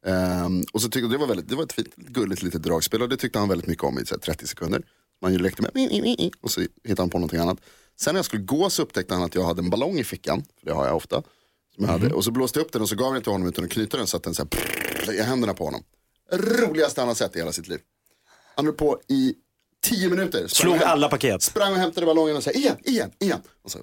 Ehm, 0.05 0.63
och 0.73 0.81
så 0.81 0.89
tyckte 0.89 1.07
det 1.09 1.17
var 1.17 1.27
väldigt, 1.27 1.49
det 1.49 1.55
var 1.55 1.63
ett 1.63 1.73
fint, 1.73 1.95
gulligt 1.95 2.43
litet 2.43 2.63
dragspel 2.63 3.01
och 3.01 3.09
det 3.09 3.17
tyckte 3.17 3.39
han 3.39 3.49
väldigt 3.49 3.67
mycket 3.67 3.83
om 3.83 3.99
i 3.99 4.05
så 4.05 4.15
här, 4.15 4.19
30 4.19 4.47
sekunder. 4.47 4.81
Man 5.21 5.31
ju 5.33 5.39
lekte 5.39 5.61
med 5.61 5.71
och 6.41 6.51
så 6.51 6.61
hittade 6.61 7.01
han 7.01 7.09
på 7.09 7.17
någonting 7.17 7.39
annat. 7.39 7.57
Sen 7.99 8.13
när 8.13 8.19
jag 8.19 8.25
skulle 8.25 8.43
gå 8.43 8.69
så 8.69 8.81
upptäckte 8.81 9.13
han 9.13 9.23
att 9.23 9.35
jag 9.35 9.43
hade 9.43 9.61
en 9.61 9.69
ballong 9.69 9.99
i 9.99 10.03
fickan, 10.03 10.43
för 10.59 10.65
det 10.65 10.73
har 10.73 10.85
jag 10.85 10.95
ofta. 10.95 11.23
Som 11.75 11.85
jag 11.85 11.91
hade. 11.91 12.13
Och 12.13 12.23
så 12.23 12.31
blåste 12.31 12.59
jag 12.59 12.65
upp 12.65 12.71
den 12.71 12.81
och 12.81 12.89
så 12.89 12.95
gav 12.95 13.05
jag 13.07 13.13
den 13.15 13.21
till 13.23 13.31
honom 13.31 13.47
utan 13.47 13.65
att 13.65 13.71
knyta 13.71 13.97
den 13.97 14.07
så 14.07 14.17
att 14.17 14.23
den 14.23 14.33
så 14.33 14.41
här, 14.41 14.49
prrr, 14.49 15.13
i 15.13 15.21
händerna 15.21 15.53
på 15.53 15.65
honom. 15.65 15.83
Roligaste 16.31 17.01
han 17.01 17.07
har 17.07 17.15
sett 17.15 17.35
i 17.35 17.39
hela 17.39 17.51
sitt 17.51 17.67
liv. 17.67 17.79
Han 18.55 18.65
höll 18.65 18.75
på 18.75 18.99
i 19.07 19.33
tio 19.83 20.09
minuter. 20.09 20.47
Slog 20.47 20.75
häm- 20.75 20.83
alla 20.87 21.09
paket. 21.09 21.41
Sprang 21.43 21.71
och 21.73 21.79
hämtade 21.79 22.05
ballongen 22.05 22.35
och 22.37 22.43
sa 22.43 22.51
igen, 22.51 22.75
igen, 22.83 23.11
igen. 23.19 23.39
Och 23.63 23.71
så, 23.71 23.79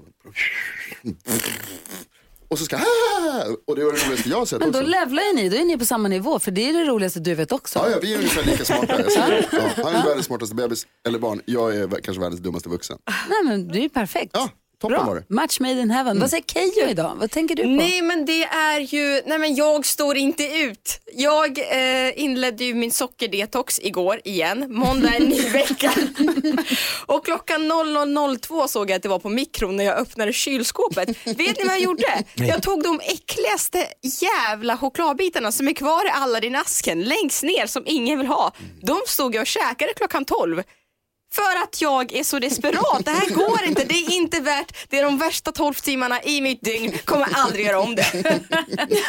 och 2.48 2.58
så 2.58 2.64
ska 2.64 2.76
och 3.66 3.76
det 3.76 3.84
var 3.84 3.92
det 3.92 3.98
roligaste 4.06 4.28
jag 4.28 4.38
har 4.38 4.46
sett 4.46 4.58
Men 4.60 4.72
då 4.72 4.78
också. 4.78 4.90
levlar 4.90 5.22
ju 5.22 5.32
ni, 5.32 5.48
då 5.48 5.56
är 5.56 5.64
ni 5.64 5.78
på 5.78 5.84
samma 5.84 6.08
nivå 6.08 6.38
för 6.38 6.50
det 6.50 6.68
är 6.68 6.72
det 6.72 6.84
roligaste 6.84 7.20
du 7.20 7.34
vet 7.34 7.52
också. 7.52 7.78
Ja, 7.78 7.90
ja, 7.90 7.98
vi 8.02 8.12
är 8.14 8.18
ungefär 8.18 8.44
lika 8.44 8.64
smarta. 8.64 9.00
Ja, 9.10 9.70
han 9.76 9.94
är 9.94 10.04
världens 10.04 10.26
smartaste 10.26 10.54
bebis, 10.54 10.86
eller 11.06 11.18
barn. 11.18 11.40
Jag 11.46 11.76
är 11.76 11.88
kanske 11.88 12.20
världens 12.20 12.40
dummaste 12.40 12.68
vuxen. 12.68 12.98
Nej 13.28 13.44
men 13.44 13.68
du 13.68 13.78
är 13.78 13.82
ju 13.82 13.88
perfekt. 13.88 14.30
Ja, 14.34 14.50
toppen 14.82 15.06
var 15.06 15.14
Bra, 15.14 15.14
det. 15.28 15.34
match 15.34 15.60
made 15.60 15.80
in 15.80 15.90
heaven. 15.90 16.20
Vad 16.20 16.30
säger 16.30 16.44
Keyyo 16.44 16.88
idag? 16.90 17.12
Vad 17.20 17.30
tänker 17.30 17.54
du 17.56 17.62
på? 17.62 17.68
Nej 17.68 18.02
men 18.02 18.24
det 18.26 18.44
är 18.44 18.80
ju, 18.80 19.22
nej 19.26 19.38
men 19.38 19.54
jag 19.54 19.86
står 19.86 20.16
inte 20.16 20.44
ut. 20.44 21.00
Jag 21.14 21.58
eh, 21.58 22.22
inledde 22.22 22.64
ju 22.64 22.74
min 22.74 22.90
sockerdetox 22.90 23.78
igår 23.82 24.20
igen. 24.24 24.64
Måndag 24.68 25.08
är 25.08 25.16
en 25.20 25.22
ny 25.28 25.40
vecka. 25.52 25.92
och 27.06 27.24
klockan 27.24 27.72
00.02 27.72 28.66
såg 28.66 28.90
jag 28.90 28.96
att 28.96 29.02
det 29.02 29.08
var 29.08 29.18
på 29.18 29.28
mikron 29.28 29.76
när 29.76 29.84
jag 29.84 29.96
öppnade 29.98 30.32
kylskåpet. 30.32 31.08
Vet 31.26 31.38
ni 31.38 31.64
vad 31.64 31.74
jag 31.74 31.80
gjorde? 31.80 32.22
Jag 32.34 32.62
tog 32.62 32.82
de 32.82 33.00
äckligaste 33.00 33.86
jävla 34.20 34.76
chokladbitarna 34.76 35.52
som 35.52 35.68
är 35.68 35.72
kvar 35.72 36.06
i 36.06 36.08
Aladdin-asken 36.08 37.02
längst 37.02 37.42
ner 37.42 37.66
som 37.66 37.82
ingen 37.86 38.18
vill 38.18 38.28
ha. 38.28 38.52
De 38.82 38.96
stod 39.06 39.34
jag 39.34 39.40
och 39.40 39.46
käkade 39.46 39.92
klockan 39.96 40.24
12. 40.24 40.62
För 41.32 41.62
att 41.64 41.80
jag 41.82 42.12
är 42.12 42.24
så 42.24 42.38
desperat. 42.38 43.04
Det 43.04 43.10
här 43.10 43.28
går 43.28 43.62
inte. 43.62 43.84
Det 43.84 43.94
är 43.94 44.10
inte 44.12 44.40
värt. 44.40 44.76
Det 44.88 44.98
är 44.98 45.02
de 45.02 45.18
värsta 45.18 45.52
12 45.52 45.74
timmarna 45.74 46.22
i 46.22 46.40
mitt 46.40 46.62
dygn. 46.64 46.98
Kommer 47.04 47.28
aldrig 47.34 47.66
göra 47.66 47.80
om 47.80 47.94
det. 47.94 48.06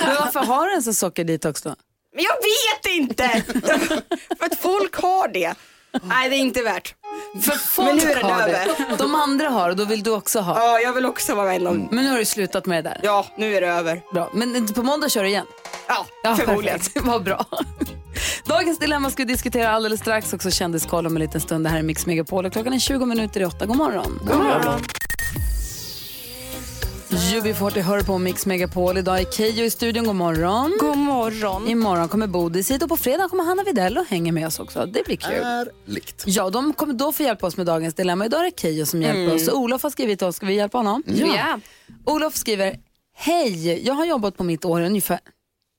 Men 0.06 0.16
varför 0.20 0.40
har 0.40 0.68
du 0.68 0.74
en 0.74 0.84
sockerdetox 0.94 1.62
då? 1.62 1.76
Men 2.16 2.24
jag 2.24 2.36
vet 2.36 2.96
inte. 2.96 3.44
För 4.40 4.46
att 4.46 4.60
folk 4.60 4.96
har 4.96 5.28
det. 5.28 5.54
Nej, 6.04 6.30
det 6.30 6.36
är 6.36 6.40
inte 6.40 6.62
värt. 6.62 6.96
För 7.44 7.52
folk 7.52 7.88
Men 7.88 7.96
nu 7.98 8.12
är 8.12 8.16
den 8.16 8.26
över. 8.32 8.66
det. 8.90 8.96
De 8.98 9.16
andra 9.16 9.50
har 9.50 9.70
och 9.70 9.76
då 9.76 9.86
vill 9.86 10.04
du 10.04 10.12
också 10.12 10.40
ha. 10.40 10.60
Ja, 10.60 10.80
jag 10.80 10.94
vill 10.94 11.06
också 11.06 11.36
vara 11.36 11.54
en 11.54 11.68
av 11.68 11.76
Men 11.92 12.06
nu 12.06 12.12
har 12.12 12.18
du 12.18 12.26
slutat 12.26 12.66
med 12.66 12.84
det 12.84 12.90
där. 12.90 13.00
Ja, 13.04 13.26
nu 13.38 13.56
är 13.56 13.62
det 13.62 13.68
över. 13.68 14.02
Bra. 14.14 14.30
Men 14.34 14.74
på 14.74 14.84
måndag 14.84 15.10
kör 15.10 15.24
du 15.24 15.30
igen? 15.30 15.46
Ja, 15.88 16.06
Ja, 16.24 16.36
förmodligen. 16.36 16.80
perfekt. 16.80 17.06
Vad 17.06 17.24
bra. 17.24 17.46
Dagens 18.46 18.80
dilemma 18.80 19.10
ska 19.10 19.24
vi 19.24 19.32
diskutera 19.32 19.70
alldeles 19.70 20.00
strax. 20.00 20.34
Också 20.34 20.52
kändiskoll 20.52 21.08
om 21.08 21.16
en 21.16 21.22
liten 21.22 21.42
stund. 21.42 21.66
Det 21.66 21.70
här 21.70 21.80
är 21.80 21.84
Mix 21.84 22.06
Megapol 22.06 22.46
och 22.46 22.54
klockan 22.54 22.74
är 22.74 22.80
20 22.80 23.06
minuter 23.06 23.42
i 23.42 23.46
åtta. 23.46 23.66
God 23.66 23.78
morgon. 23.78 24.20
God 24.26 24.38
morgon. 24.38 24.82
UB40 27.10 27.82
hör 27.82 28.02
på 28.02 28.18
Mix 28.18 28.46
Megapol. 28.46 28.98
Idag 28.98 29.20
är 29.20 29.26
Keyyo 29.26 29.66
i 29.66 29.70
studion. 29.70 30.06
God 30.06 30.16
morgon. 30.16 30.78
God 30.80 30.98
morgon. 30.98 31.68
Imorgon 31.68 32.08
kommer 32.08 32.28
Bodis 32.28 32.72
hit 32.72 32.84
och 32.84 32.90
på 32.90 32.98
fredag 32.98 33.30
kommer 33.30 33.44
Hanna 33.44 33.64
Videll 33.64 33.98
och 33.98 34.06
hänger 34.06 34.32
med 34.32 34.48
oss 34.48 34.60
också. 34.60 34.86
Det 34.86 35.06
blir 35.06 35.16
kul. 35.16 35.34
Ärligt. 35.34 36.24
Ja, 36.26 36.50
de 36.50 36.74
kommer 36.74 36.94
då 36.94 37.12
få 37.12 37.24
hjälpa 37.24 37.48
oss 37.48 37.58
med 37.58 37.66
dagens 37.66 37.94
dilemma. 37.96 38.26
Idag 38.26 38.40
är 38.40 38.44
det 38.44 38.60
Keyyo 38.62 38.86
som 38.86 39.02
hjälper 39.02 39.36
oss. 39.36 39.46
Så 39.46 39.54
Olof 39.54 39.84
har 39.84 39.90
skrivit 39.90 40.20
till 40.20 40.28
oss. 40.28 40.36
Ska 40.36 40.46
vi 40.46 40.54
hjälpa 40.54 40.78
honom? 40.78 41.04
Ja. 41.06 41.60
Olof 42.06 42.36
skriver, 42.36 42.80
hej, 43.16 43.86
jag 43.86 43.94
har 43.94 44.06
jobbat 44.06 44.38
på 44.38 44.44
mitt 44.44 44.66
år 44.66 44.82
ungefär, 44.82 45.20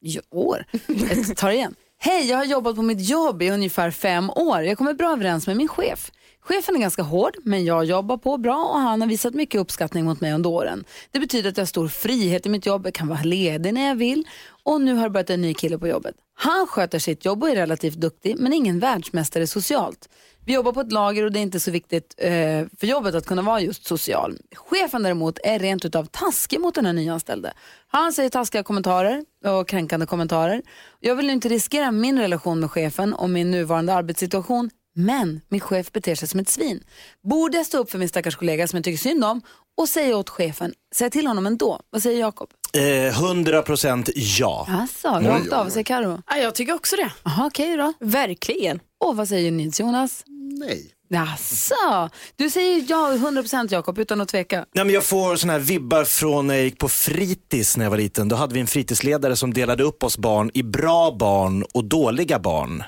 ja, 0.00 0.20
år, 0.30 0.64
jag 1.26 1.36
tar 1.36 1.50
igen. 1.50 1.74
Hej, 2.06 2.26
jag 2.30 2.36
har 2.36 2.44
jobbat 2.44 2.76
på 2.76 2.82
mitt 2.82 3.08
jobb 3.08 3.42
i 3.42 3.50
ungefär 3.50 3.90
fem 3.90 4.30
år. 4.30 4.62
Jag 4.62 4.78
kommer 4.78 4.94
bra 4.94 5.12
överens 5.12 5.46
med 5.46 5.56
min 5.56 5.68
chef. 5.68 6.10
Chefen 6.46 6.76
är 6.76 6.80
ganska 6.80 7.02
hård, 7.02 7.36
men 7.42 7.64
jag 7.64 7.84
jobbar 7.84 8.16
på 8.16 8.38
bra 8.38 8.64
och 8.64 8.80
han 8.80 9.00
har 9.00 9.08
visat 9.08 9.34
mycket 9.34 9.60
uppskattning 9.60 10.04
mot 10.04 10.20
mig 10.20 10.32
under 10.32 10.50
åren. 10.50 10.84
Det 11.10 11.18
betyder 11.18 11.50
att 11.50 11.56
jag 11.56 11.62
har 11.62 11.66
stor 11.66 11.88
frihet 11.88 12.46
i 12.46 12.48
mitt 12.48 12.66
jobb, 12.66 12.86
jag 12.86 12.94
kan 12.94 13.08
vara 13.08 13.22
ledig 13.22 13.74
när 13.74 13.88
jag 13.88 13.94
vill 13.94 14.28
och 14.64 14.80
nu 14.80 14.94
har 14.94 15.04
det 15.04 15.10
börjat 15.10 15.30
en 15.30 15.40
ny 15.40 15.54
kille 15.54 15.78
på 15.78 15.88
jobbet. 15.88 16.14
Han 16.34 16.66
sköter 16.66 16.98
sitt 16.98 17.24
jobb 17.24 17.42
och 17.42 17.50
är 17.50 17.54
relativt 17.54 17.94
duktig, 17.94 18.36
men 18.38 18.52
ingen 18.52 18.78
världsmästare 18.78 19.46
socialt. 19.46 20.08
Vi 20.44 20.54
jobbar 20.54 20.72
på 20.72 20.80
ett 20.80 20.92
lager 20.92 21.24
och 21.24 21.32
det 21.32 21.38
är 21.38 21.42
inte 21.42 21.60
så 21.60 21.70
viktigt 21.70 22.14
eh, 22.18 22.30
för 22.78 22.86
jobbet 22.86 23.14
att 23.14 23.26
kunna 23.26 23.42
vara 23.42 23.60
just 23.60 23.86
social. 23.86 24.38
Chefen 24.56 25.02
däremot 25.02 25.38
är 25.44 25.58
rent 25.58 25.84
utav 25.84 26.04
taskig 26.04 26.60
mot 26.60 26.74
den 26.74 26.86
här 26.86 26.92
nyanställde. 26.92 27.52
Han 27.86 28.12
säger 28.12 28.30
taskiga 28.30 28.62
kommentarer 28.62 29.24
och 29.44 29.68
kränkande 29.68 30.06
kommentarer. 30.06 30.62
Jag 31.00 31.14
vill 31.14 31.30
inte 31.30 31.48
riskera 31.48 31.90
min 31.90 32.18
relation 32.18 32.60
med 32.60 32.70
chefen 32.70 33.14
och 33.14 33.30
min 33.30 33.50
nuvarande 33.50 33.94
arbetssituation 33.94 34.70
men 34.94 35.40
min 35.48 35.60
chef 35.60 35.92
beter 35.92 36.14
sig 36.14 36.28
som 36.28 36.40
ett 36.40 36.48
svin. 36.48 36.84
Borde 37.28 37.56
jag 37.56 37.66
stå 37.66 37.78
upp 37.78 37.90
för 37.90 37.98
min 37.98 38.08
stackars 38.08 38.36
kollega 38.36 38.68
som 38.68 38.76
jag 38.76 38.84
tycker 38.84 38.98
synd 38.98 39.24
om 39.24 39.40
och 39.76 39.88
säga 39.88 40.16
åt 40.16 40.30
chefen, 40.30 40.72
säga 40.94 41.10
till 41.10 41.26
honom 41.26 41.46
ändå? 41.46 41.80
Vad 41.90 42.02
säger 42.02 42.20
Jakob? 42.20 42.48
Eh, 42.72 42.80
100% 42.80 44.10
ja. 44.14 44.66
Alltså, 44.70 45.08
rakt 45.08 45.52
av. 45.52 45.68
Säger 45.70 45.84
Karo? 45.84 46.22
Ja, 46.26 46.36
jag 46.36 46.54
tycker 46.54 46.72
också 46.72 46.96
det. 46.96 47.12
Jaha, 47.24 47.46
okej 47.46 47.76
då. 47.76 47.92
Verkligen. 48.00 48.80
Och 49.04 49.16
vad 49.16 49.28
säger 49.28 49.50
Nils 49.50 49.80
Jonas? 49.80 50.24
Nej. 50.58 50.90
Jaså, 51.08 52.10
du 52.36 52.50
säger 52.50 52.84
ja 52.88 53.16
100% 53.16 53.68
Jakob 53.72 53.98
utan 53.98 54.20
att 54.20 54.28
tveka. 54.28 54.66
Nej, 54.74 54.84
men 54.84 54.94
jag 54.94 55.04
får 55.04 55.36
såna 55.36 55.52
här 55.52 55.60
vibbar 55.60 56.04
från 56.04 56.46
när 56.46 56.54
jag 56.54 56.64
gick 56.64 56.78
på 56.78 56.88
fritids 56.88 57.76
när 57.76 57.84
jag 57.84 57.90
var 57.90 57.98
liten. 57.98 58.28
Då 58.28 58.36
hade 58.36 58.54
vi 58.54 58.60
en 58.60 58.66
fritidsledare 58.66 59.36
som 59.36 59.54
delade 59.54 59.82
upp 59.82 60.02
oss 60.02 60.18
barn 60.18 60.50
i 60.54 60.62
bra 60.62 61.16
barn 61.18 61.64
och 61.74 61.84
dåliga 61.84 62.38
barn. 62.38 62.82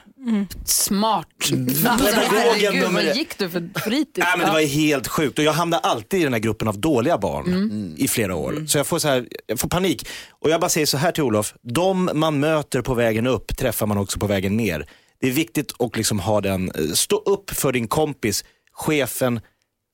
Smart. 0.65 1.27
Alltså, 1.51 2.07
Pedagogen 2.07 2.75
herregud, 2.75 2.93
vad 2.93 3.17
gick 3.17 3.39
du 3.39 3.51
för 3.51 3.81
fritids? 3.81 4.19
Nej, 4.19 4.39
men 4.39 4.47
det 4.47 4.53
var 4.53 4.61
helt 4.61 5.09
sjukt 5.09 5.39
och 5.39 5.45
jag 5.45 5.53
hamnade 5.53 5.81
alltid 5.83 6.21
i 6.21 6.25
den 6.25 6.33
här 6.33 6.41
gruppen 6.41 6.69
av 6.69 6.79
dåliga 6.79 7.19
barn 7.19 7.47
Mm. 7.47 7.95
i 7.99 8.09
flera 8.09 8.35
år. 8.35 8.65
Så 8.69 8.79
jag 8.79 8.87
får, 8.87 8.99
så 8.99 9.09
här, 9.09 9.27
jag 9.47 9.61
får 9.61 9.69
panik. 9.69 10.09
Och 10.31 10.51
jag 10.51 10.61
bara 10.61 10.69
säger 10.69 10.87
så 10.87 10.97
här 10.97 11.13
till 11.13 11.23
Olof, 11.23 11.55
de 11.63 12.11
man 12.15 12.41
möter 12.41 12.83
på 12.83 12.95
vägen 12.95 13.27
upp 13.27 13.57
träffar 13.57 13.87
man 13.87 13.99
också 13.99 14.19
på 14.19 14.27
vägen 14.27 14.57
ner. 14.57 14.87
Det 15.21 15.27
är 15.29 15.33
viktigt 15.33 15.73
att 15.79 15.97
liksom 15.97 16.19
ha 16.21 16.41
den, 16.41 16.71
eh, 16.71 16.93
stå 16.95 17.17
upp 17.17 17.51
för 17.51 17.73
din 17.73 17.89
kompis, 17.89 18.45
chefen, 18.73 19.41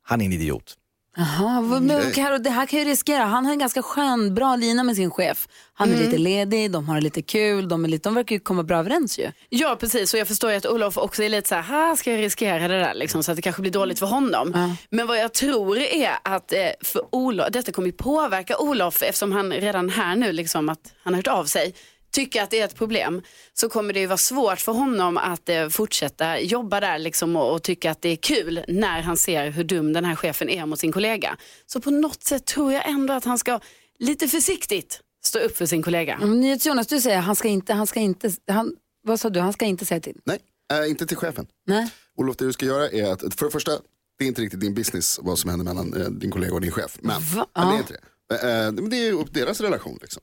han 0.04 0.20
är 0.20 0.24
en 0.24 0.32
idiot. 0.32 0.74
Jaha, 1.16 1.60
vad- 1.60 1.82
men 1.82 2.12
Karo, 2.12 2.38
det 2.38 2.50
här 2.50 2.66
kan 2.66 2.78
ju 2.78 2.84
riskera. 2.84 3.24
Han 3.24 3.44
har 3.44 3.52
en 3.52 3.58
ganska 3.58 3.82
skön, 3.82 4.34
bra 4.34 4.56
lina 4.56 4.82
med 4.82 4.96
sin 4.96 5.10
chef. 5.10 5.48
Han 5.74 5.92
är 5.92 5.96
lite 5.96 6.18
ledig, 6.18 6.70
de 6.70 6.88
har 6.88 7.00
lite 7.00 7.22
kul, 7.22 7.68
de, 7.68 7.84
är 7.84 7.88
lite, 7.88 8.08
de 8.08 8.14
verkar 8.14 8.34
ju 8.36 8.40
komma 8.40 8.62
bra 8.62 8.78
överens 8.78 9.18
ju. 9.18 9.30
Ja, 9.48 9.76
precis. 9.80 10.14
Och 10.14 10.20
jag 10.20 10.28
förstår 10.28 10.50
ju 10.50 10.56
att 10.56 10.66
Olof 10.66 10.96
också 10.98 11.22
är 11.22 11.28
lite 11.28 11.48
så 11.48 11.54
här, 11.54 11.62
"Ha, 11.88 11.96
ska 11.96 12.12
jag 12.12 12.20
riskera 12.20 12.68
det 12.68 12.78
där 12.80 12.94
liksom, 12.94 13.22
så 13.22 13.32
att 13.32 13.36
det 13.36 13.42
kanske 13.42 13.62
blir 13.62 13.72
dåligt 13.72 13.98
för 13.98 14.06
honom. 14.06 14.76
Men 14.90 15.06
vad 15.06 15.18
jag 15.18 15.32
tror 15.34 15.78
är 15.78 16.10
att 16.22 16.52
eh, 16.52 16.58
för 16.84 17.02
Olof, 17.10 17.48
detta 17.52 17.72
kommer 17.72 17.86
ju 17.88 17.92
påverka 17.92 18.56
Olof 18.58 19.02
eftersom 19.02 19.32
han 19.32 19.52
redan 19.52 19.90
här 19.90 20.16
nu, 20.16 20.32
liksom, 20.32 20.68
att 20.68 20.92
han 21.04 21.14
har 21.14 21.18
hört 21.18 21.26
av 21.28 21.44
sig, 21.44 21.74
tycker 22.12 22.42
att 22.42 22.50
det 22.50 22.60
är 22.60 22.64
ett 22.64 22.74
problem 22.74 23.22
så 23.52 23.68
kommer 23.68 23.94
det 23.94 24.00
ju 24.00 24.06
vara 24.06 24.16
svårt 24.16 24.60
för 24.60 24.72
honom 24.72 25.16
att 25.16 25.48
eh, 25.48 25.68
fortsätta 25.68 26.40
jobba 26.40 26.80
där 26.80 26.98
liksom, 26.98 27.36
och, 27.36 27.54
och 27.54 27.62
tycka 27.62 27.90
att 27.90 28.02
det 28.02 28.08
är 28.08 28.16
kul 28.16 28.64
när 28.68 29.02
han 29.02 29.16
ser 29.16 29.50
hur 29.50 29.64
dum 29.64 29.92
den 29.92 30.04
här 30.04 30.16
chefen 30.16 30.48
är 30.48 30.66
mot 30.66 30.78
sin 30.78 30.92
kollega. 30.92 31.36
Så 31.66 31.80
på 31.80 31.90
något 31.90 32.22
sätt 32.22 32.44
tror 32.44 32.72
jag 32.72 32.88
ändå 32.88 33.12
att 33.12 33.24
han 33.24 33.38
ska 33.38 33.60
lite 33.98 34.28
försiktigt 34.28 35.00
stå 35.24 35.38
upp 35.38 35.56
för 35.56 35.66
sin 35.66 35.82
kollega. 35.82 36.14
Mm, 36.14 36.40
Nyhets 36.40 36.66
Jonas, 36.66 36.86
du 36.86 37.00
säger 37.00 37.18
han 37.18 37.36
ska 37.36 37.48
inte, 37.48 37.72
han 37.72 37.86
ska 37.86 38.00
inte, 38.00 38.32
han, 38.46 38.76
vad 39.02 39.20
sa 39.20 39.30
du, 39.30 39.40
han 39.40 39.52
ska 39.52 39.64
inte 39.64 39.86
säga 39.86 40.00
till? 40.00 40.20
Nej, 40.24 40.38
äh, 40.72 40.90
inte 40.90 41.06
till 41.06 41.16
chefen. 41.16 41.46
Nej. 41.66 41.90
Olof, 42.16 42.36
det 42.36 42.44
du 42.44 42.52
ska 42.52 42.66
göra 42.66 42.88
är 42.88 43.12
att, 43.12 43.34
för 43.34 43.46
det 43.46 43.52
första, 43.52 43.72
det 44.18 44.24
är 44.24 44.28
inte 44.28 44.42
riktigt 44.42 44.60
din 44.60 44.74
business 44.74 45.20
vad 45.22 45.38
som 45.38 45.50
händer 45.50 45.64
mellan 45.64 46.02
eh, 46.02 46.08
din 46.08 46.30
kollega 46.30 46.54
och 46.54 46.60
din 46.60 46.70
chef. 46.70 46.98
Men, 47.00 47.22
Va? 47.34 47.46
men 47.54 47.68
det 47.68 47.74
är 47.74 47.78
inte 47.78 47.92
det. 47.92 48.02
Eh, 48.34 48.66
eh, 48.66 48.72
det 48.72 48.96
är 48.96 49.04
ju 49.04 49.12
upp 49.12 49.34
deras 49.34 49.60
relation 49.60 49.98
liksom. 50.00 50.22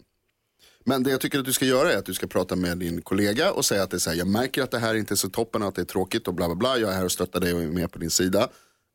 Men 0.89 1.03
det 1.03 1.09
jag 1.11 1.21
tycker 1.21 1.39
att 1.39 1.45
du 1.45 1.53
ska 1.53 1.65
göra 1.65 1.93
är 1.93 1.97
att 1.97 2.05
du 2.05 2.13
ska 2.13 2.27
prata 2.27 2.55
med 2.55 2.77
din 2.77 3.01
kollega 3.01 3.51
och 3.51 3.65
säga 3.65 3.83
att 3.83 3.89
det 3.91 3.97
är 3.97 3.99
så 3.99 4.09
här, 4.09 4.17
jag 4.17 4.27
märker 4.27 4.63
att 4.63 4.71
det 4.71 4.79
här 4.79 4.95
inte 4.95 5.13
är 5.13 5.15
så 5.15 5.29
toppen 5.29 5.61
och 5.61 5.67
att 5.67 5.75
det 5.75 5.81
är 5.81 5.85
tråkigt 5.85 6.27
och 6.27 6.33
bla 6.33 6.45
bla 6.47 6.55
bla. 6.55 6.77
Jag 6.77 6.91
är 6.91 6.95
här 6.95 7.05
och 7.05 7.11
stöttar 7.11 7.39
dig 7.39 7.53
och 7.53 7.61
är 7.61 7.67
med 7.67 7.91
på 7.91 7.99
din 7.99 8.09
sida. 8.09 8.49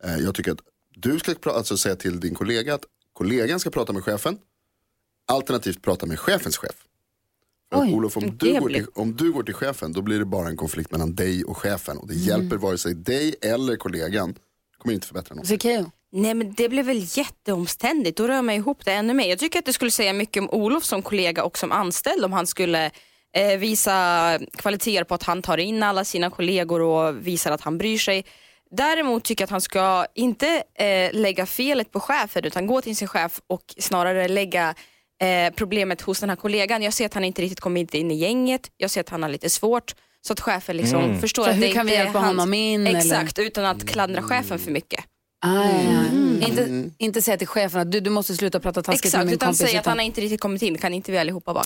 Eh, 0.05 0.17
jag 0.17 0.35
tycker 0.35 0.53
att 0.53 0.59
du 0.95 1.19
ska 1.19 1.35
alltså 1.51 1.77
säga 1.77 1.97
till 1.97 2.21
din 2.21 2.35
kollega 2.35 2.75
att 2.75 2.85
kollegan 3.13 3.61
ska 3.61 3.71
prata 3.71 3.93
med 3.93 4.05
chefen. 4.05 4.39
Alternativt 5.33 5.83
prata 5.83 6.07
med 6.07 6.19
chefens 6.21 6.57
chef. 6.57 6.77
Oj, 7.75 7.93
Olof, 7.95 8.17
om 8.17 8.37
du, 8.37 8.61
går 8.61 8.69
till, 8.69 8.87
om 8.95 9.17
du 9.17 9.33
går 9.33 9.43
till 9.43 9.55
chefen 9.55 9.93
då 9.93 10.03
blir 10.03 10.19
det 10.19 10.25
bara 10.25 10.49
en 10.49 10.57
konflikt 10.57 10.91
mellan 10.91 11.15
dig 11.15 11.45
och 11.45 11.57
chefen. 11.57 11.99
Och 11.99 12.09
det 12.09 12.15
Mm. 12.15 12.27
hjälper 12.27 12.57
vare 12.57 12.79
sig 12.79 12.95
dig 12.95 13.35
eller 13.43 13.77
kollegan. 13.77 14.33
Det 14.33 14.79
kommer 14.79 14.95
inte 14.95 15.07
förbättra 15.07 15.35
något. 15.35 15.47
Nej 16.17 16.35
men 16.35 16.55
det 16.55 16.69
blev 16.69 16.85
väl 16.87 17.07
jätteomständigt, 17.17 18.17
då 18.17 18.29
rör 18.29 18.43
man 18.43 18.55
ihop 18.55 18.85
det 18.85 18.93
ännu 18.93 19.15
mer. 19.15 19.29
Jag 19.29 19.39
tycker 19.39 19.59
att 19.59 19.65
det 19.65 19.73
skulle 19.73 19.91
säga 19.91 20.13
mycket 20.13 20.41
om 20.43 20.51
Olof 20.51 20.85
som 20.85 21.03
kollega 21.03 21.45
och 21.45 21.59
som 21.59 21.73
anställd 21.73 22.25
om 22.25 22.33
han 22.33 22.47
skulle 22.47 22.91
eh, 23.37 23.59
visa 23.59 24.39
kvaliteter 24.57 25.05
på 25.05 25.15
att 25.15 25.23
han 25.23 25.43
tar 25.43 25.59
in 25.59 25.83
alla 25.83 26.05
sina 26.05 26.31
kollegor 26.31 26.81
och 26.83 27.27
visar 27.27 27.53
att 27.53 27.61
han 27.61 27.79
bryr 27.79 27.99
sig. 27.99 28.25
Däremot 28.71 29.25
tycker 29.25 29.43
jag 29.43 29.47
att 29.47 29.51
han 29.51 29.61
ska 29.61 30.07
inte 30.15 30.63
eh, 30.79 31.13
lägga 31.13 31.47
felet 31.47 31.93
på 31.93 32.01
chefen 32.01 32.45
utan 32.45 32.67
gå 32.67 32.81
till 32.81 32.97
sin 32.97 33.09
chef 33.09 33.41
och 33.47 33.75
snarare 33.79 34.29
lägga 34.29 34.75
eh, 35.23 35.55
problemet 35.55 36.01
hos 36.01 36.21
den 36.21 36.29
här 36.29 36.37
kollegan. 36.37 36.83
Jag 36.83 36.93
ser 36.93 37.07
att 37.07 37.15
han 37.15 37.25
inte 37.25 37.43
riktigt 37.43 37.61
kommit 37.61 37.95
in 37.95 38.11
i 38.11 38.15
gänget, 38.15 38.71
jag 38.77 38.91
ser 38.91 39.01
att 39.01 39.09
han 39.09 39.23
har 39.23 39.31
lite 39.31 39.51
svårt 39.51 39.95
så 40.21 40.33
att 40.33 40.41
chefen 40.41 40.77
liksom 40.77 41.21
förstår 41.21 41.45
Så 41.45 41.51
att 41.51 41.57
hur 41.57 41.61
det 41.61 41.73
kan 41.73 41.87
vi 41.87 41.93
hjälpa 41.93 42.19
hans- 42.19 42.27
honom 42.27 42.55
in, 42.55 42.87
eller? 42.87 42.99
Exakt, 42.99 43.39
utan 43.39 43.65
att 43.65 43.87
klandra 43.87 44.23
chefen 44.23 44.59
för 44.59 44.71
mycket. 44.71 45.05
Aj, 45.47 45.97
aj. 45.97 46.51
Inte, 46.51 46.91
inte 46.99 47.23
säga 47.23 47.37
till 47.37 47.47
chefen 47.47 47.81
att 47.81 47.93
du, 47.93 48.01
du 48.01 48.11
måste 48.11 48.35
sluta 48.35 48.61
prata 48.61 48.83
taskigt 48.83 49.05
med 49.05 49.09
Exakt, 49.09 49.25
min 49.27 49.35
utan 49.35 49.47
kompis. 49.47 49.59
säga 49.67 49.81
att 49.81 49.87
han 49.87 49.99
har 49.99 50.05
inte 50.05 50.21
riktigt 50.21 50.41
kommit 50.41 50.63
in, 50.63 50.79
kan 50.79 50.95
inte 50.95 51.13
vi 51.13 51.19
allihopa 51.19 51.53
vara? 51.53 51.65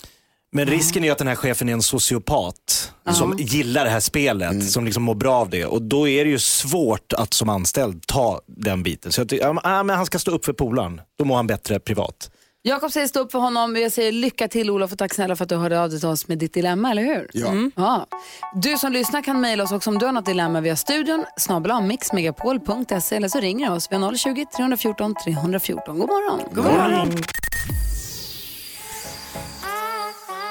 Men 0.53 0.67
risken 0.67 1.05
är 1.05 1.13
att 1.13 1.19
den 1.19 1.27
här 1.29 1.35
chefen 1.35 1.69
är 1.69 1.73
en 1.73 1.83
sociopat 1.83 2.93
som 3.13 3.35
gillar 3.39 3.85
det 3.85 3.91
här 3.91 4.01
spelet, 4.01 4.71
som 4.71 4.85
liksom 4.85 5.03
mår 5.03 5.15
bra 5.15 5.35
av 5.37 5.51
det. 5.51 5.65
Och 5.65 5.83
då 5.83 6.09
är 6.09 6.25
det 6.25 6.31
ju 6.31 6.39
svårt 6.39 7.13
att 7.13 7.35
som 7.35 7.49
anställd 7.49 8.07
ta 8.07 8.41
den 8.47 8.83
biten. 8.83 9.13
Så 9.13 9.23
att, 9.23 9.33
ja, 9.33 9.53
men- 9.53 9.61
ja, 9.65 9.83
men 9.83 9.97
han 9.97 10.07
ska 10.07 10.19
stå 10.19 10.31
upp 10.31 10.45
för 10.45 10.53
polaren, 10.53 11.01
då 11.19 11.25
mår 11.25 11.37
han 11.37 11.47
bättre 11.47 11.79
privat. 11.81 12.31
Jakob 12.63 12.93
säger 12.93 13.07
stå 13.07 13.21
upp 13.21 13.33
för 13.33 13.39
honom. 13.39 13.77
Jag 13.77 13.93
säger 13.93 14.13
lycka 14.13 14.49
till 14.49 14.71
Olof 14.71 14.93
och 14.93 14.99
tack 14.99 15.15
snälla 15.15 15.37
för 15.37 15.45
att 15.45 15.49
du 15.49 15.57
hörde 15.57 15.81
av 15.81 15.91
dig 15.91 16.01
till 16.01 16.09
oss 16.09 16.29
med 16.29 16.39
ditt 16.39 16.55
dilemma, 16.55 16.91
eller 16.91 17.03
hur? 17.03 17.29
Ja. 17.33 17.53
Ja. 17.77 18.07
Du 18.55 18.79
som 18.79 18.93
lyssnar 18.93 19.23
kan 19.23 19.41
mejla 19.41 19.65
oss 19.65 19.73
också 19.73 19.91
om 19.91 19.99
du 19.99 20.07
har 20.07 20.13
något 20.13 20.27
dilemma 20.27 20.61
via 20.61 20.77
studion, 20.77 21.25
snabel 21.37 21.83
mixmegapol.se 21.83 23.17
eller 23.17 23.29
så 23.29 23.41
ringer 23.41 23.71
du 23.71 23.77
oss. 23.77 23.89
Vi 23.91 23.97
har 23.97 24.15
020 24.15 24.47
314 24.57 25.15
314. 25.25 25.99
God 25.99 26.09
morgon. 26.09 26.41
God 26.55 26.65
morgon. 26.65 27.13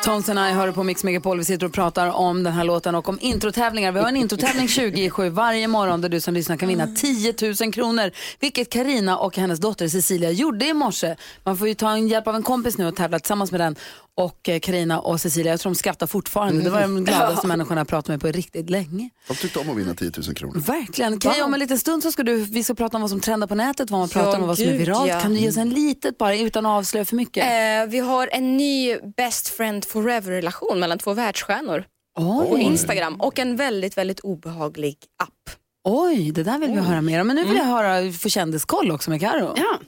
Tones 0.07 0.29
and 0.29 0.39
I 0.39 0.53
hör 0.53 0.71
på 0.71 0.83
Mix 0.83 1.03
Megapol. 1.03 1.37
Vi 1.37 1.45
sitter 1.45 1.65
och 1.65 1.73
pratar 1.73 2.07
om 2.07 2.43
den 2.43 2.53
här 2.53 2.63
låten 2.63 2.95
och 2.95 3.09
om 3.09 3.17
introtävlingar. 3.21 3.91
Vi 3.91 3.99
har 3.99 4.07
en 4.07 4.17
introtävling 4.17 4.67
20 4.67 5.05
i 5.05 5.09
7 5.09 5.29
varje 5.29 5.67
morgon 5.67 6.01
där 6.01 6.09
du 6.09 6.21
som 6.21 6.33
lyssnar 6.33 6.57
kan 6.57 6.69
vinna 6.69 6.87
10 6.87 7.33
000 7.61 7.73
kronor. 7.73 8.11
Vilket 8.39 8.69
Karina 8.69 9.17
och 9.17 9.37
hennes 9.37 9.59
dotter 9.59 9.87
Cecilia 9.87 10.31
gjorde 10.31 10.65
i 10.65 10.73
morse. 10.73 11.15
Man 11.43 11.57
får 11.57 11.67
ju 11.67 11.73
ta 11.73 11.91
en 11.91 12.07
hjälp 12.07 12.27
av 12.27 12.35
en 12.35 12.43
kompis 12.43 12.77
nu 12.77 12.87
och 12.87 12.95
tävla 12.95 13.19
tillsammans 13.19 13.51
med 13.51 13.61
den. 13.61 13.75
Och 14.17 14.49
Karina 14.62 14.99
och 14.99 15.21
Cecilia, 15.21 15.53
jag 15.53 15.60
tror 15.60 15.71
de 15.71 15.75
skrattar 15.75 16.08
fortfarande. 16.08 16.63
Det 16.63 16.69
var 16.69 16.82
de 16.82 17.06
gladaste 17.06 17.47
människorna 17.47 17.82
jag 17.82 17.88
pratat 17.88 18.08
med 18.08 18.21
på 18.21 18.27
riktigt 18.27 18.69
länge. 18.69 19.10
De 19.27 19.34
tyckte 19.36 19.60
om 19.60 19.69
att 19.69 19.77
vinna 19.77 19.93
10 19.93 20.12
000 20.27 20.36
kronor. 20.36 20.60
Verkligen. 20.60 21.19
Kan 21.19 21.38
jag 21.38 21.45
om 21.45 21.53
en 21.53 21.60
liten 21.60 21.77
stund 21.77 22.03
så 22.03 22.12
ska 22.12 22.23
du, 22.23 22.36
vi 22.38 22.63
ska 22.63 22.73
prata 22.73 22.97
om 22.97 23.01
vad 23.01 23.10
som 23.10 23.19
trendar 23.19 23.47
på 23.47 23.56
nätet, 23.56 23.91
vad 23.91 23.99
man 23.99 24.10
pratar 24.10 24.36
om 24.36 24.41
och 24.41 24.47
vad 24.47 24.58
som 24.58 24.67
är 24.67 24.77
viralt. 24.77 25.10
ja. 25.10 25.19
Kan 25.19 25.34
du 25.34 25.39
ge 25.39 25.49
oss 25.49 25.58
en 25.58 25.69
litet 25.69 26.17
bara 26.17 26.38
utan 26.38 26.65
att 26.65 26.69
avslöja 26.80 27.06
för 27.06 27.15
mycket? 27.15 27.43
Eh, 27.43 27.91
vi 27.91 27.99
har 27.99 28.30
en 28.32 28.58
ny 28.58 28.97
best 29.17 29.47
friend 29.47 29.86
forever-relation 29.86 30.80
mellan 30.80 30.99
två 30.99 31.13
världsstjärnor 31.13 31.86
på 32.17 32.47
Oj. 32.51 32.62
Instagram 32.62 33.15
och 33.15 33.39
en 33.39 33.56
väldigt, 33.56 33.97
väldigt 33.97 34.19
obehaglig 34.19 34.97
app. 35.23 35.58
Oj, 35.84 36.32
det 36.32 36.43
där 36.43 36.58
vill 36.60 36.71
vi 36.71 36.80
höra 36.80 37.01
mer 37.01 37.21
om. 37.21 37.27
Men 37.27 37.36
nu 37.36 37.43
vill 37.43 37.58
jag 37.58 37.65
höra 37.65 38.12
för 38.12 38.30
kändiskoll 38.30 38.91
också 38.91 39.10
med 39.10 39.19
Karo. 39.19 39.53
Ja. 39.58 39.80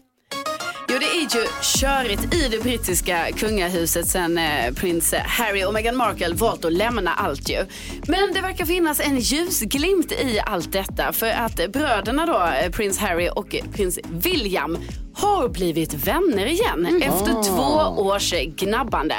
Jo, 0.92 0.98
det 1.00 1.06
är 1.06 1.40
ju 1.40 1.48
körigt 1.62 2.36
i 2.36 2.48
det 2.48 2.64
brittiska 2.64 3.28
kungahuset 3.38 4.08
sen 4.08 4.38
eh, 4.38 4.74
prins 4.74 5.14
Harry 5.14 5.64
och 5.64 5.74
Meghan 5.74 5.96
Markle 5.96 6.34
valt 6.34 6.66
att 6.66 6.74
lämna 6.74 7.14
allt 7.14 7.50
ju. 7.50 7.66
Men 8.08 8.34
det 8.34 8.42
verkar 8.42 8.66
finnas 8.66 9.00
en 9.00 9.20
ljusglimt 9.20 10.12
i 10.12 10.40
allt 10.46 10.72
detta 10.72 11.14
för 11.14 11.30
att 11.30 11.72
bröderna 11.72 12.26
då, 12.26 12.50
eh, 12.64 12.72
prins 12.72 12.98
Harry 12.98 13.30
och 13.36 13.56
prins 13.74 14.00
William 14.10 14.78
har 15.14 15.50
blivit 15.50 15.94
vänner 15.94 16.46
igen 16.46 17.02
efter 17.04 17.44
två 17.44 18.02
års 18.02 18.34
gnabbande. 18.56 19.16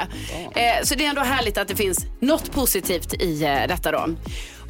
Eh, 0.55 0.85
så 0.85 0.95
det 0.95 1.05
är 1.05 1.09
ändå 1.09 1.23
härligt 1.23 1.59
att 1.59 1.69
det 1.69 1.77
finns 1.77 2.07
något 2.21 2.53
positivt 2.53 3.15
i 3.23 3.43
eh, 3.45 3.69
detta 3.69 3.93
då. 3.93 4.09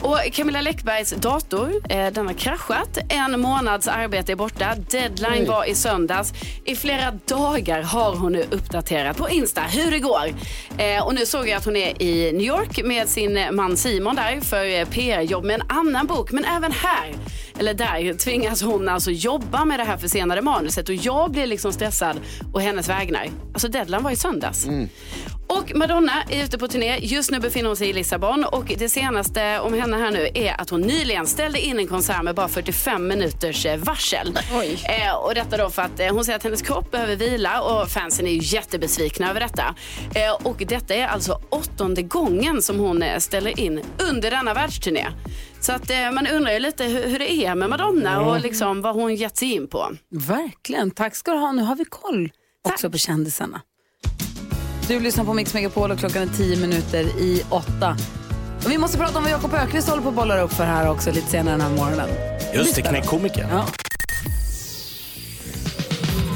Och 0.02 0.18
Camilla 0.32 0.60
Läckbergs 0.60 1.10
dator, 1.10 1.72
eh, 1.88 2.12
den 2.12 2.26
har 2.26 2.34
kraschat. 2.34 2.98
En 3.08 3.40
månads 3.40 3.88
arbete 3.88 4.32
är 4.32 4.36
borta. 4.36 4.74
Deadline 4.90 5.46
var 5.46 5.64
i 5.64 5.74
söndags. 5.74 6.32
I 6.64 6.76
flera 6.76 7.10
dagar 7.26 7.82
har 7.82 8.16
hon 8.16 8.32
nu 8.32 8.44
uppdaterat 8.50 9.16
på 9.16 9.28
Insta 9.28 9.60
hur 9.60 9.90
det 9.90 9.98
går. 9.98 10.34
Eh, 10.78 11.06
och 11.06 11.14
nu 11.14 11.26
såg 11.26 11.48
jag 11.48 11.56
att 11.56 11.64
hon 11.64 11.76
är 11.76 12.02
i 12.02 12.32
New 12.32 12.46
York 12.46 12.84
med 12.84 13.08
sin 13.08 13.38
man 13.52 13.76
Simon 13.76 14.16
där 14.16 14.40
för 14.40 14.64
eh, 14.64 14.84
PR-jobb 14.84 15.44
med 15.44 15.60
en 15.60 15.66
annan 15.68 16.06
bok. 16.06 16.32
Men 16.32 16.44
även 16.44 16.72
här, 16.72 17.14
eller 17.58 17.74
där, 17.74 18.14
tvingas 18.14 18.62
hon 18.62 18.88
alltså 18.88 19.10
jobba 19.10 19.64
med 19.64 19.80
det 19.80 19.84
här 19.84 19.96
försenade 19.96 20.42
manuset. 20.42 20.88
Och 20.88 20.94
jag 20.94 21.30
blir 21.30 21.46
liksom 21.46 21.72
stressad 21.72 22.20
och 22.52 22.62
hennes 22.62 22.88
vägnar. 22.88 23.28
Alltså 23.52 23.68
deadline 23.68 24.02
var 24.02 24.10
i 24.10 24.16
söndags. 24.16 24.66
Och 25.58 25.76
Madonna 25.76 26.22
är 26.30 26.44
ute 26.44 26.58
på 26.58 26.68
turné. 26.68 26.98
Just 26.98 27.30
nu 27.30 27.40
befinner 27.40 27.66
hon 27.66 27.76
sig 27.76 27.88
i 27.88 27.92
Lissabon 27.92 28.44
och 28.44 28.72
det 28.78 28.88
senaste 28.88 29.60
om 29.60 29.74
henne 29.74 29.96
här 29.96 30.10
nu 30.10 30.28
är 30.34 30.60
att 30.60 30.70
hon 30.70 30.80
nyligen 30.80 31.26
ställde 31.26 31.60
in 31.60 31.78
en 31.78 31.86
konsert 31.86 32.22
med 32.22 32.34
bara 32.34 32.48
45 32.48 33.06
minuters 33.08 33.66
eh, 33.66 33.76
varsel. 33.76 34.38
Eh, 34.84 35.14
och 35.14 35.34
detta 35.34 35.56
då 35.56 35.70
för 35.70 35.82
att 35.82 36.00
eh, 36.00 36.12
hon 36.14 36.24
säger 36.24 36.36
att 36.36 36.44
hennes 36.44 36.62
kropp 36.62 36.90
behöver 36.90 37.16
vila 37.16 37.62
och 37.62 37.88
fansen 37.88 38.26
är 38.26 38.30
ju 38.30 38.38
jättebesvikna 38.42 39.30
över 39.30 39.40
detta. 39.40 39.74
Eh, 40.14 40.46
och 40.46 40.56
detta 40.68 40.94
är 40.94 41.06
alltså 41.06 41.40
åttonde 41.50 42.02
gången 42.02 42.62
som 42.62 42.78
hon 42.78 43.02
eh, 43.02 43.18
ställer 43.18 43.60
in 43.60 43.80
under 44.10 44.30
denna 44.30 44.54
världsturné. 44.54 45.06
Så 45.60 45.72
att 45.72 45.90
eh, 45.90 46.10
man 46.12 46.26
undrar 46.26 46.52
ju 46.52 46.58
lite 46.58 46.84
hur, 46.84 47.08
hur 47.08 47.18
det 47.18 47.32
är 47.32 47.54
med 47.54 47.70
Madonna 47.70 48.20
och 48.20 48.40
liksom 48.40 48.82
vad 48.82 48.94
hon 48.94 49.14
gett 49.14 49.36
sig 49.36 49.52
in 49.52 49.68
på. 49.68 49.90
Verkligen. 50.10 50.90
Tack 50.90 51.16
ska 51.16 51.30
du 51.32 51.38
ha. 51.38 51.52
Nu 51.52 51.62
har 51.62 51.76
vi 51.76 51.84
koll 51.84 52.30
också 52.68 52.90
på 52.90 52.98
kändisarna. 52.98 53.60
Du 54.90 55.00
lyssnar 55.00 55.24
på 55.24 55.34
Mix 55.34 55.54
Megapol 55.54 55.90
och 55.90 55.98
klockan 55.98 56.22
är 56.22 56.26
tio 56.26 56.56
minuter 56.56 57.04
i 57.04 57.42
åtta. 57.50 57.96
Och 58.64 58.70
vi 58.70 58.78
måste 58.78 58.98
prata 58.98 59.18
om 59.18 59.24
vad 59.24 59.32
Jakob 59.32 59.54
Ökvist 59.54 59.88
håller 59.88 60.02
på 60.02 60.08
att 60.08 60.14
bolla 60.14 60.40
upp 60.40 60.52
för 60.52 60.64
här 60.64 60.90
också 60.90 61.12
lite 61.12 61.30
senare 61.30 61.54
den 61.54 61.60
här 61.60 61.76
morgonen. 61.76 62.08
Just 62.54 62.74
det, 62.74 62.82
knäckkomikern. 62.82 63.48
Ja. 63.50 63.66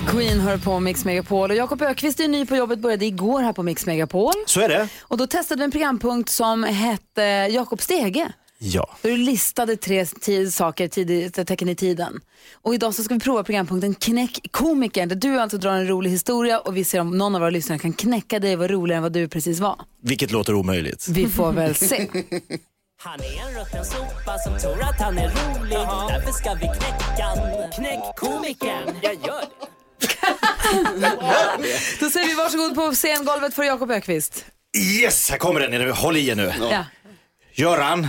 Queen 0.06 0.40
hör 0.40 0.58
på 0.58 0.80
Mix 0.80 1.04
Megapol 1.04 1.50
och 1.50 1.56
Jakob 1.56 1.82
Ökvist 1.82 2.20
är 2.20 2.28
ny 2.28 2.46
på 2.46 2.56
jobbet, 2.56 2.78
började 2.78 3.04
igår 3.04 3.40
här 3.40 3.52
på 3.52 3.62
Mix 3.62 3.86
Megapol. 3.86 4.32
Så 4.46 4.60
är 4.60 4.68
det. 4.68 4.88
Och 5.00 5.16
då 5.16 5.26
testade 5.26 5.58
vi 5.58 5.64
en 5.64 5.70
programpunkt 5.70 6.30
som 6.30 6.64
hette 6.64 7.22
Jakob 7.50 7.82
Stege. 7.82 8.32
Ja. 8.66 8.96
Du 9.02 9.16
listade 9.16 9.76
tre 9.76 10.06
tid, 10.06 10.54
saker, 10.54 10.88
tid, 10.88 11.34
tecken 11.46 11.68
i 11.68 11.74
tiden. 11.76 12.20
Och 12.52 12.74
idag 12.74 12.94
så 12.94 13.02
ska 13.02 13.14
vi 13.14 13.20
prova 13.20 13.44
programpunkten 13.44 13.94
Knäck 13.94 14.40
komikern 14.50 15.08
där 15.08 15.16
du 15.16 15.40
alltså 15.40 15.58
drar 15.58 15.72
en 15.72 15.88
rolig 15.88 16.10
historia 16.10 16.58
och 16.60 16.76
vi 16.76 16.84
ser 16.84 17.00
om 17.00 17.18
någon 17.18 17.34
av 17.34 17.40
våra 17.40 17.50
lyssnare 17.50 17.78
kan 17.78 17.92
knäcka 17.92 18.38
dig 18.38 18.52
och 18.52 18.58
vara 18.58 18.68
roligare 18.68 18.96
än 18.96 19.02
vad 19.02 19.12
du 19.12 19.28
precis 19.28 19.60
var. 19.60 19.80
Vilket 20.02 20.30
låter 20.30 20.54
omöjligt. 20.54 21.08
Vi 21.08 21.28
får 21.28 21.52
väl 21.52 21.74
se. 21.74 22.08
Han 23.02 23.20
är 23.20 23.48
en 23.48 23.60
rutten 23.60 23.84
sopa 23.84 24.38
som 24.38 24.58
tror 24.58 24.82
att 24.82 25.00
han 25.00 25.18
är 25.18 25.28
rolig 25.28 25.78
Därför 26.08 26.32
ska 26.32 26.54
vi 26.54 26.60
knäcka. 26.60 27.28
Knäck 27.76 28.00
komikern 28.16 28.94
Jag 29.02 29.14
gör 29.14 29.40
det 29.40 29.66
Då 32.00 32.10
säger 32.10 32.26
vi 32.26 32.34
varsågod 32.34 32.74
på 32.74 32.92
scengolvet 32.94 33.54
för 33.54 33.62
Jakob 33.62 33.90
Ökvist. 33.90 34.44
Yes, 34.78 35.30
här 35.30 35.38
kommer 35.38 35.60
den. 35.60 35.70
nu. 35.70 35.90
Håll 35.90 36.16
i 36.16 36.28
er 36.28 36.34
nu. 36.34 36.52
Ja. 36.70 36.84
Göran, 37.52 38.08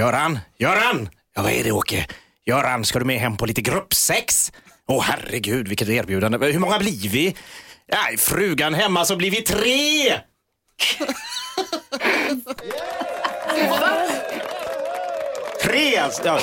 Göran, 0.00 0.38
Göran! 0.58 1.08
Ja, 1.34 1.42
vad 1.42 1.52
är 1.52 1.64
det 1.64 1.72
Åke? 1.72 2.06
Göran, 2.46 2.84
ska 2.84 2.98
du 2.98 3.04
med 3.04 3.20
hem 3.20 3.36
på 3.36 3.46
lite 3.46 3.60
gruppsex? 3.60 4.52
Åh 4.88 5.02
herregud, 5.02 5.68
vilket 5.68 5.88
erbjudande. 5.88 6.46
Hur 6.52 6.58
många 6.58 6.78
blir 6.78 7.08
vi? 7.08 7.36
Nej, 7.92 8.16
frugan 8.16 8.74
hemma 8.74 9.04
så 9.04 9.16
blir 9.16 9.30
vi 9.30 9.42
tre! 9.42 10.20
Tre 15.62 15.96
alltså. 15.96 16.22
Ja. 16.24 16.40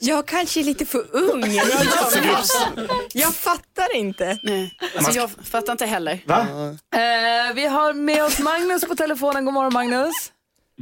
Jag 0.00 0.26
kanske 0.26 0.60
är 0.60 0.64
lite 0.64 0.86
för 0.86 1.16
ung. 1.16 1.52
Jag, 1.52 1.66
jag 3.12 3.34
fattar 3.34 3.96
inte. 3.96 4.38
Nej. 4.42 4.78
Alltså, 4.96 5.12
jag 5.12 5.30
fattar 5.44 5.72
inte 5.72 5.86
heller. 5.86 6.18
Va? 6.26 6.46
Eh, 6.94 7.54
vi 7.54 7.66
har 7.66 7.92
med 7.92 8.24
oss 8.24 8.38
Magnus 8.38 8.84
på 8.84 8.94
telefonen. 8.94 9.44
God 9.44 9.54
morgon 9.54 9.72
Magnus. 9.72 10.32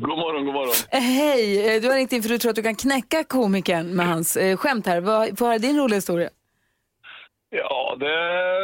God 0.00 0.18
morgon, 0.18 0.44
god 0.44 0.54
morgon. 0.54 0.74
Eh, 0.90 1.00
hej, 1.00 1.74
Eh, 1.76 1.80
du 1.82 1.88
har 1.88 1.96
ringt 1.96 2.12
in 2.12 2.22
för 2.22 2.28
du 2.28 2.38
tror 2.38 2.50
att 2.50 2.56
du 2.56 2.62
kan 2.62 2.74
knäcka 2.74 3.24
komikern 3.24 3.86
med 3.96 4.06
hans 4.06 4.36
eh, 4.36 4.56
skämt 4.56 4.86
här. 4.86 5.00
Vad- 5.00 5.38
Få 5.38 5.46
höra 5.46 5.58
din 5.58 5.76
roliga 5.78 5.96
historia. 5.96 6.30
Ja, 7.50 7.96
det 8.00 8.06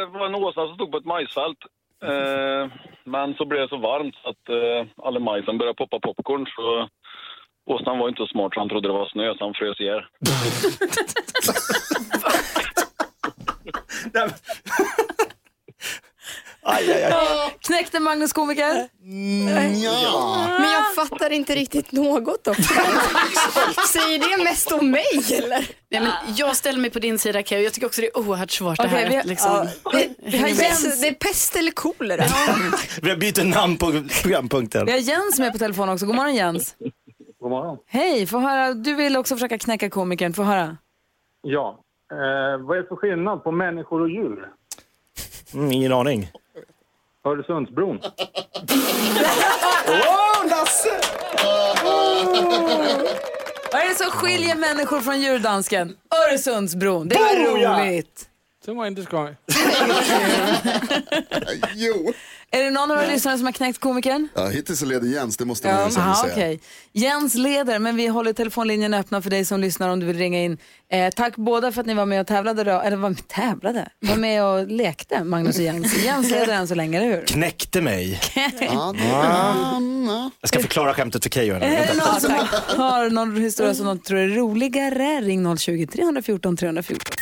var 0.05 0.25
en 0.25 0.35
åsna 0.35 0.65
som 0.67 0.75
stod 0.75 0.91
på 0.91 0.97
ett 0.97 1.05
majsfält. 1.05 1.57
Eh, 2.03 2.71
men 3.03 3.33
så 3.33 3.45
blev 3.45 3.61
det 3.61 3.69
så 3.69 3.77
varmt 3.77 4.15
att 4.23 4.49
eh, 4.49 5.05
alla 5.07 5.19
majsen 5.19 5.57
började 5.57 5.75
poppa 5.77 5.99
popcorn. 5.99 6.45
Så 6.55 6.89
åsnan 7.73 7.99
var 7.99 8.09
inte 8.09 8.17
så 8.23 8.27
smart 8.27 8.53
så 8.53 8.59
han 8.59 8.69
trodde 8.69 8.87
det 8.89 8.93
var 8.93 9.09
snö 9.09 9.33
så 9.37 9.43
han 9.43 9.53
frös 9.53 9.79
ihjäl. 9.79 10.01
Aj, 16.69 16.91
aj, 16.91 17.03
aj. 17.03 17.13
Knäckte 17.67 17.99
Magnus 17.99 18.33
komiker? 18.33 18.87
Men 20.59 20.71
jag 20.71 20.95
fattar 20.95 21.29
inte 21.29 21.55
riktigt 21.55 21.91
något 21.91 22.47
också. 22.47 22.61
Säger 23.93 24.37
det 24.37 24.43
mest 24.43 24.71
om 24.71 24.91
mig 24.91 25.05
eller? 25.37 25.67
Nej, 25.89 26.01
men 26.01 26.11
jag 26.35 26.55
ställer 26.55 26.79
mig 26.79 26.89
på 26.89 26.99
din 26.99 27.19
sida 27.19 27.43
Keyyo. 27.43 27.63
Jag 27.63 27.73
tycker 27.73 27.87
också 27.87 28.01
det 28.01 28.07
är 28.07 28.17
oerhört 28.17 28.51
svårt 28.51 28.77
det 28.77 28.83
Okej, 28.83 29.05
här. 29.05 29.23
vi- 29.23 29.29
liksom, 29.29 29.67
Vi, 29.93 30.09
vi, 30.17 30.37
har 30.37 30.43
Det 30.47 30.53
Jens, 30.63 30.85
är, 30.97 31.01
det 31.01 31.07
är 31.07 31.13
pest 31.13 31.55
eller 31.55 31.71
kolera. 31.71 32.23
Vi 33.01 33.09
har 33.09 33.17
bytt 33.17 33.45
namn 33.45 33.77
på 33.77 33.91
programpunkten. 34.21 34.85
vi 34.85 34.91
har 34.91 34.99
Jens 34.99 35.39
med 35.39 35.51
på 35.51 35.57
telefon 35.57 35.89
också. 35.89 36.05
God 36.05 36.15
morgon 36.15 36.35
Jens. 36.35 36.75
God 37.39 37.49
morgon. 37.51 37.77
Hej, 37.87 38.27
få 38.27 38.39
höra. 38.39 38.73
Du 38.73 38.93
vill 38.95 39.17
också 39.17 39.35
försöka 39.35 39.57
knäcka 39.57 39.89
komikern. 39.89 40.33
Få 40.33 40.43
höra. 40.43 40.77
Ja, 41.41 41.79
eh, 42.11 42.17
vad 42.67 42.77
är 42.77 42.81
det 42.81 42.87
för 42.87 42.95
skillnad 42.95 43.43
på 43.43 43.51
människor 43.51 44.01
och 44.01 44.09
djur? 44.09 44.49
Mm, 45.53 45.71
ingen 45.71 45.93
aning. 45.93 46.29
Öresundsbron. 47.31 47.99
Åh, 49.87 50.49
Lasse! 50.49 50.89
Vad 53.71 53.81
är 53.81 53.89
det 53.89 53.95
som 53.95 54.11
skiljer 54.11 54.55
människor 54.55 54.99
från 55.01 55.21
djurdansken? 55.21 55.95
Öresundsbron. 56.29 57.07
Det 57.07 57.15
var 57.19 57.35
roligt. 57.35 58.29
Det 58.65 58.73
var 58.73 58.85
inte 58.87 59.01
skoj. 59.03 59.35
Jo. 61.75 62.13
Är 62.51 62.63
det 62.63 62.71
någon 62.71 62.91
av 62.91 62.97
våra 62.97 63.07
lyssnare 63.07 63.37
som 63.37 63.45
har 63.45 63.51
knäckt 63.53 63.79
komikern? 63.79 64.27
Ja, 64.35 64.47
hittills 64.47 64.79
så 64.79 64.85
leder 64.85 65.07
Jens, 65.07 65.37
det 65.37 65.45
måste 65.45 65.67
man 65.67 65.91
ju 65.91 65.97
Aha, 65.99 66.15
säga. 66.23 66.33
okej. 66.33 66.59
Jens 66.93 67.35
leder, 67.35 67.79
men 67.79 67.95
vi 67.95 68.07
håller 68.07 68.33
telefonlinjen 68.33 68.93
öppna 68.93 69.21
för 69.21 69.29
dig 69.29 69.45
som 69.45 69.59
lyssnar 69.59 69.89
om 69.89 69.99
du 69.99 70.05
vill 70.05 70.17
ringa 70.17 70.39
in. 70.43 70.57
Eh, 70.91 71.09
tack 71.15 71.35
båda 71.35 71.71
för 71.71 71.81
att 71.81 71.87
ni 71.87 71.93
var 71.93 72.05
med 72.05 72.21
och 72.21 72.27
tävlade, 72.27 72.63
då. 72.63 72.71
eller 72.81 72.97
var 72.97 73.09
med, 73.09 73.27
tävlade? 73.27 73.89
Var 73.99 74.15
med 74.15 74.43
och 74.43 74.67
lekte, 74.67 75.23
Magnus 75.23 75.57
och 75.57 75.63
Jens. 75.63 76.03
Jens 76.03 76.31
leder 76.31 76.53
än 76.53 76.67
så 76.67 76.75
länge, 76.75 76.97
eller 77.01 77.15
hur? 77.17 77.25
Knäckte 77.25 77.81
mig. 77.81 78.21
Anna. 78.69 80.31
Jag 80.41 80.49
ska 80.49 80.59
förklara 80.59 80.93
skämtet 80.93 81.23
för 81.23 81.29
Keyyo. 81.29 81.55
Är 81.55 81.59
det 81.59 81.93
någon 81.93 82.21
som 82.21 82.31
har 82.77 83.09
någon 83.09 83.37
historia 83.41 83.73
som 83.75 83.85
de 83.85 83.99
tror 83.99 84.19
är 84.19 84.27
roligare? 84.29 85.21
Ring 85.21 85.57
020 85.57 85.87
314 85.87 86.57
314. 86.57 87.13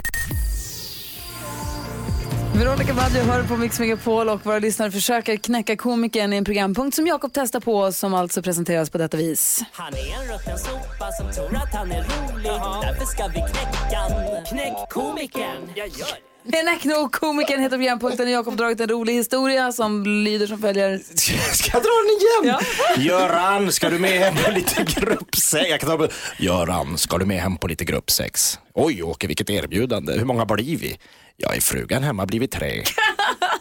Veronica 2.58 2.94
Maggio 2.94 3.24
hör 3.24 3.44
på 3.44 3.58
Mix 3.58 3.80
Megapol 3.80 4.30
och 4.30 4.46
våra 4.46 4.60
lyssnare 4.60 4.91
försöker 4.91 5.38
knäcka 5.38 5.76
komikern 5.76 6.34
i 6.34 6.38
en 6.38 6.46
programpunkt 6.46 6.96
som 6.96 7.08
Jakob 7.08 7.32
testar 7.34 7.60
på 7.60 7.91
som 7.91 8.13
alltså 8.13 8.41
presenteras 8.41 8.89
på 8.89 8.98
detta 8.98 9.18
vis. 9.18 9.63
Han 9.72 9.94
är 9.94 10.22
en 10.22 10.34
rutten 10.34 10.58
sopa 10.58 11.12
som 11.12 11.32
tror 11.32 11.56
att 11.56 11.74
han 11.74 11.91
är 11.91 11.98
rolig 11.98 12.52
Därför 12.82 13.06
ska 13.06 13.28
vi 13.28 13.34
knäcka. 13.34 14.02
Knäck 14.50 14.89
komikern 14.89 15.70
Jag 15.76 15.88
gör 15.88 16.08
det 16.48 16.62
Knäck 16.62 16.86
nog 16.86 17.12
komikern 17.12 17.62
heter 17.62 17.78
programpunkten 17.78 18.26
och 18.26 18.32
Jakob 18.32 18.58
dragit 18.58 18.80
en 18.80 18.89
rolig 18.89 19.13
historia 19.13 19.72
som 19.72 20.04
lyder 20.04 20.48
som 20.48 20.60
följer. 20.62 20.98
Ska 21.54 21.72
jag 21.74 21.84
dra 21.84 21.89
den 21.89 22.46
igen? 22.46 22.60
Göran, 23.08 23.72
ska 23.72 23.89
du 23.89 24.00
med 24.00 24.20
hem 24.20 24.36
på 24.46 24.52
lite 24.52 24.84
gruppsex? 24.84 25.70
Jag 25.70 25.80
kan 25.80 25.89
ta 25.89 25.98
på... 25.98 26.08
Göran, 26.38 26.98
ska 26.98 27.18
du 27.18 27.26
med 27.26 27.41
hem 27.41 27.58
på 27.58 27.68
lite 27.68 27.86
gruppsex? 27.86 28.60
Oj, 28.74 29.04
Åke, 29.04 29.28
vilket 29.28 29.50
erbjudande. 29.50 30.13
Hur 30.13 30.26
många 30.26 30.46
blir 30.46 30.78
vi? 30.78 30.98
Jag 31.38 31.56
är 31.56 31.62
frugan 31.62 32.04
hemma 32.04 32.26
blivit 32.26 32.52
tre. 32.52 32.84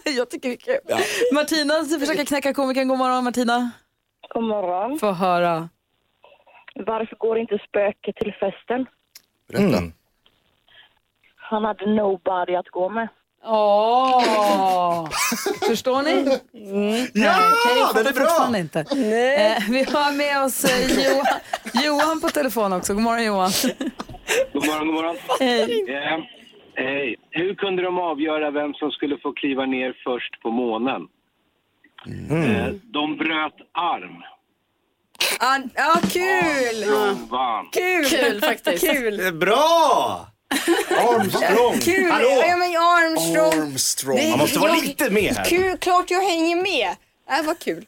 Jag 0.17 0.29
tycker 0.29 0.49
det 0.49 0.55
är 0.55 0.57
kul. 0.57 0.79
Martina 1.33 1.99
försöker 1.99 2.25
knäcka 2.25 2.53
komikern. 2.53 2.87
God 2.87 2.97
morgon 2.97 3.23
Martina. 3.23 3.71
God 4.33 4.43
morgon. 4.43 4.99
Få 4.99 5.11
höra. 5.11 5.69
Varför 6.75 7.15
går 7.15 7.37
inte 7.39 7.59
spöket 7.69 8.15
till 8.15 8.33
festen? 8.39 8.85
Mm. 9.53 9.93
Han 11.35 11.63
hade 11.63 11.85
nobody 11.95 12.55
att 12.55 12.67
gå 12.69 12.89
med. 12.89 13.07
Åh! 13.47 15.09
Förstår 15.67 16.01
ni? 16.01 16.11
Mm. 16.11 17.07
Ja, 17.13 17.93
det 17.93 18.03
den 18.03 18.07
är 18.07 18.49
bra. 18.49 18.57
inte. 18.59 18.79
Eh, 18.79 19.69
vi 19.69 19.83
har 19.83 20.17
med 20.17 20.43
oss 20.43 20.63
eh, 20.65 21.05
Johan, 21.05 21.25
Johan 21.85 22.21
på 22.21 22.29
telefon 22.29 22.73
också. 22.73 22.93
God 22.93 23.03
morgon 23.03 23.23
Johan. 23.25 23.51
God 24.53 24.65
morgon, 24.67 24.87
god 24.87 24.95
morgon. 24.95 25.17
Hej. 25.39 25.85
Eh, 25.89 26.34
hej. 26.77 27.15
Hur 27.31 27.55
kunde 27.55 27.81
de 27.83 27.97
avgöra 27.99 28.51
vem 28.51 28.73
som 28.73 28.91
skulle 28.91 29.17
få 29.17 29.33
kliva 29.33 29.65
ner 29.65 29.93
först 30.03 30.41
på 30.41 30.51
månen? 30.51 31.01
Eh, 32.31 32.67
de 32.83 33.17
bröt 33.17 33.53
arm. 33.71 34.23
Ja, 35.39 35.59
ja, 35.75 35.95
kul! 36.11 36.85
Vann. 37.29 37.65
Kul! 37.71 38.05
Kul 38.05 38.41
faktiskt. 38.41 38.85
Kul! 38.91 39.33
Bra! 39.33 40.27
Armstrong! 40.89 41.79
Kul! 41.81 42.11
Hallå! 42.11 42.27
Ja, 42.47 42.55
men 42.57 42.69
Armstrong. 42.75 43.61
Armstrong. 43.67 44.17
Det- 44.17 44.29
Man 44.29 44.39
måste 44.39 44.59
vara 44.59 44.71
jag- 44.71 44.83
lite 44.85 45.09
med 45.09 45.33
här. 45.35 45.45
Kul, 45.45 45.77
klart 45.77 46.11
jag 46.11 46.21
hänger 46.21 46.55
med. 46.55 46.95
Det 47.27 47.41
var 47.41 47.53
kul. 47.55 47.85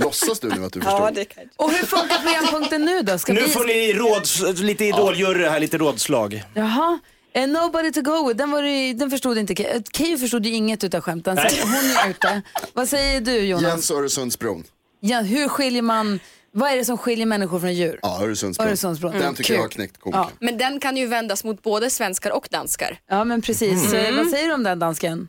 Låtsas 0.00 0.40
du 0.40 0.48
nu 0.48 0.64
att 0.64 0.72
du 0.72 0.80
Ja, 0.84 0.90
förstod? 0.98 1.14
det 1.14 1.24
kan 1.24 1.44
Och 1.56 1.70
hur 1.70 1.86
funkar 1.86 2.18
programpunkten 2.22 2.84
nu 2.84 3.02
då? 3.02 3.18
Ska 3.18 3.32
Nu 3.32 3.40
vi... 3.42 3.48
får 3.48 3.64
ni 3.64 3.92
råds, 3.92 4.40
lite 4.60 4.84
idoljury 4.84 5.48
här, 5.48 5.60
lite 5.60 5.78
rådslag. 5.78 6.42
Jaha. 6.54 6.98
Eh, 7.32 7.46
nobody 7.48 7.92
to 7.92 8.02
go 8.02 8.28
with, 8.28 8.38
den, 8.38 8.50
var 8.50 8.62
det, 8.62 8.92
den 8.92 9.10
förstod 9.10 9.38
inte 9.38 9.54
Ke- 9.54 9.82
Keyyo 9.96 10.18
förstod 10.18 10.46
ju 10.46 10.52
inget 10.54 10.84
utav 10.84 11.00
skämten, 11.00 11.36
så 11.36 11.42
hon 11.62 11.74
är 11.74 12.10
ute. 12.10 12.42
Vad 12.72 12.88
säger 12.88 13.20
du 13.20 13.36
Jonas? 13.38 13.62
Jens 13.62 13.90
Öresundsbron. 13.90 14.64
Ja, 15.00 15.20
hur 15.20 15.48
skiljer 15.48 15.82
man, 15.82 16.20
vad 16.52 16.70
är 16.72 16.76
det 16.76 16.84
som 16.84 16.98
skiljer 16.98 17.26
människor 17.26 17.60
från 17.60 17.74
djur? 17.74 17.98
Ja, 18.02 18.22
Öresundsbron. 18.22 18.68
Öresundsbron. 18.68 19.12
Den 19.12 19.34
tycker 19.34 19.44
kul. 19.44 19.56
jag 19.56 19.62
har 19.62 19.68
knäckt 19.68 20.00
komikern. 20.00 20.26
Men 20.40 20.58
den 20.58 20.80
kan 20.80 20.96
ju 20.96 21.06
vändas 21.06 21.44
mot 21.44 21.62
både 21.62 21.90
svenskar 21.90 22.30
och 22.30 22.48
danskar. 22.50 22.98
Ja 23.08 23.24
men 23.24 23.42
precis, 23.42 23.92
Mm. 23.92 24.06
Eh, 24.06 24.16
vad 24.22 24.30
säger 24.30 24.48
du 24.48 24.54
om 24.54 24.62
den 24.62 24.78
dansken? 24.78 25.28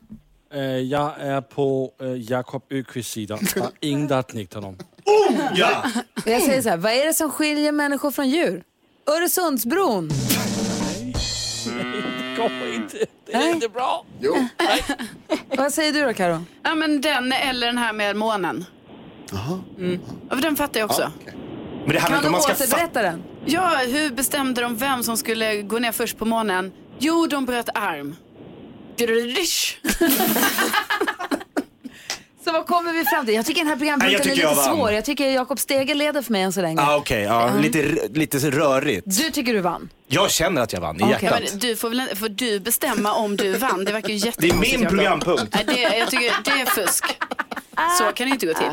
Øh, 0.55 0.89
jeg 0.91 1.13
er 1.17 1.39
på 1.39 1.93
øh, 2.01 2.31
Jakob 2.31 2.63
Øqvists 2.71 3.11
sider. 3.11 3.37
Der 3.37 3.61
er 3.63 3.69
ingen, 3.81 4.09
har 4.09 4.21
knægt 4.31 4.53
honom. 4.53 4.75
Ja! 5.55 5.69
Jag 6.25 6.41
säger 6.41 6.61
så 6.61 6.69
här, 6.69 6.77
vad 6.77 6.91
är 6.91 7.05
det 7.05 7.13
som 7.13 7.31
skiljer 7.31 7.71
människor 7.71 8.11
från 8.11 8.29
djur? 8.29 8.63
Öresundsbron. 9.07 10.07
Det 10.07 10.15
går 12.37 12.51
inte. 12.73 12.97
Det 13.25 13.33
är 13.33 13.39
Nej. 13.39 13.51
inte 13.51 13.69
bra. 13.69 14.05
Jo. 14.21 14.35
Vad 15.57 15.73
säger 15.73 15.93
du 15.93 16.01
då 16.05 16.13
Karo? 16.13 16.39
Ja 16.63 16.75
men 16.75 17.01
den 17.01 17.31
eller 17.31 17.67
den 17.67 17.77
här 17.77 17.93
med 17.93 18.15
månen. 18.15 18.65
Mm. 19.77 19.99
Ja, 20.29 20.35
den 20.35 20.55
fattar 20.55 20.79
jag 20.79 20.89
också. 20.89 21.11
Men 21.85 21.93
det 21.93 21.99
handlar 21.99 22.01
Kan 22.07 22.15
inte 22.17 22.27
om 22.27 22.31
man 22.31 22.41
ska 22.41 22.53
återberätta 22.53 23.01
den? 23.01 23.23
Ja, 23.45 23.71
hur 23.87 24.09
bestämde 24.09 24.61
de 24.61 24.77
vem 24.77 25.03
som 25.03 25.17
skulle 25.17 25.61
gå 25.61 25.79
ner 25.79 25.91
först 25.91 26.17
på 26.17 26.25
månen? 26.25 26.71
Jo, 26.99 27.27
de 27.27 27.45
bröt 27.45 27.69
arm. 27.73 28.15
Så 32.43 32.51
vad 32.51 32.65
kommer 32.67 32.93
vi 32.93 33.05
fram 33.05 33.25
till? 33.25 33.35
Jag 33.35 33.45
tycker 33.45 33.61
den 33.61 33.67
här 33.69 33.75
programpunkten 33.75 34.21
är 34.21 34.25
lite 34.35 34.41
jag 34.41 34.55
vann. 34.55 34.75
svår. 34.75 34.91
Jag 34.91 35.05
tycker 35.05 35.29
Jakob 35.29 35.59
Stege 35.59 35.93
leder 35.93 36.21
för 36.21 36.31
mig 36.31 36.41
än 36.41 36.53
så 36.53 36.61
länge. 36.61 36.81
Ah, 36.81 36.95
Okej, 36.95 37.21
ja, 37.23 37.51
lite, 37.61 37.97
lite 38.13 38.37
rörigt. 38.51 39.03
Du 39.05 39.31
tycker 39.31 39.53
du 39.53 39.59
vann? 39.61 39.89
Jag 40.07 40.31
känner 40.31 40.61
att 40.61 40.73
jag 40.73 40.81
vann 40.81 40.95
i 40.95 41.03
Okej. 41.03 41.17
hjärtat. 41.21 41.41
Men 41.51 41.59
du 41.59 41.75
får, 41.75 41.89
väl, 41.89 42.09
får 42.15 42.29
du 42.29 42.59
bestämma 42.59 43.13
om 43.13 43.37
du 43.37 43.51
vann? 43.57 43.85
Det 43.85 43.91
verkar 43.91 44.09
ju 44.09 44.19
Det 44.19 44.23
är 44.23 44.25
jättekonstigt. 44.25 44.71
min 44.73 44.81
Jakob. 44.81 44.97
programpunkt. 44.97 45.53
Nej, 45.55 45.63
det, 45.67 45.97
jag 45.97 46.09
tycker 46.09 46.33
det 46.43 46.51
är 46.61 46.65
fusk. 46.65 47.05
Så 47.97 48.03
kan 48.13 48.27
det 48.27 48.33
inte 48.33 48.45
gå 48.45 48.53
till. 48.53 48.71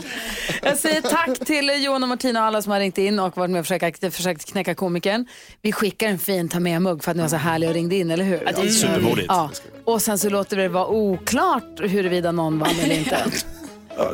Jag 0.64 0.79
säger 0.79 1.01
tack 1.01 1.38
till 1.38 1.85
Johan 1.85 2.03
och 2.03 2.09
Martina 2.09 2.40
och 2.40 2.46
alla 2.46 2.62
som 2.62 2.72
har 2.72 2.81
ringt 2.81 2.98
in 2.98 3.18
och 3.18 3.37
varit 3.37 3.51
med 3.51 3.61
och 3.61 3.66
försökt, 3.66 4.14
försökt 4.14 4.53
knäcka 4.53 4.75
komikern. 4.75 5.27
Vi 5.62 5.72
skickar 5.72 6.09
en 6.09 6.18
fin 6.18 6.48
ta 6.48 6.61
med-mugg 6.61 7.05
för 7.05 7.11
att 7.11 7.16
ni 7.16 7.22
var 7.22 7.29
så 7.29 7.37
härliga 7.37 7.70
och 7.70 7.75
ringde 7.75 7.96
in, 7.96 8.11
eller 8.11 8.25
hur? 8.25 8.42
Ja, 8.46 8.53
det 8.53 8.68
är 8.68 8.68
Supermodigt. 8.68 9.27
Ja. 9.29 9.51
Och 9.85 10.03
sen 10.03 10.18
så 10.18 10.31
låter 10.31 10.57
vi 10.57 10.62
det 10.62 10.68
vara 10.68 10.87
oklart 10.88 11.81
huruvida 11.81 12.33
någon 12.33 12.59
vann 12.59 12.75
eller 12.83 12.98
inte. 12.98 13.25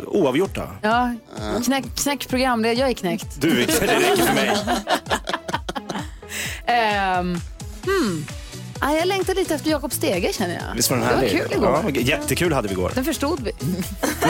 Oavgjort 0.06 0.54
då? 0.54 0.68
Ja, 0.82 1.14
knäck, 1.64 1.84
knäck 1.96 2.28
programledare, 2.28 2.78
jag 2.78 2.88
är 2.88 2.94
knäckt. 2.94 3.40
Du, 3.40 3.50
det 3.50 3.80
räcker 3.80 4.16
för 4.16 4.34
mig. 4.34 4.50
Um, 7.18 7.40
hmm. 7.84 8.24
Ah, 8.80 8.92
jag 8.92 9.08
längtar 9.08 9.34
lite 9.34 9.54
efter 9.54 9.70
Jakob 9.70 9.92
Stege 9.92 10.32
känner 10.32 10.54
jag. 10.54 10.74
Visst 10.76 10.90
var 10.90 10.96
den 10.96 11.06
det 11.06 11.12
var 11.14 11.20
härlig? 11.22 11.40
kul 11.42 11.52
igår. 11.52 11.92
Ja, 11.94 12.00
jättekul 12.00 12.52
hade 12.52 12.68
vi 12.68 12.74
igår. 12.74 12.92
Den 12.94 13.04
förstod 13.04 13.40
vi. 13.40 13.52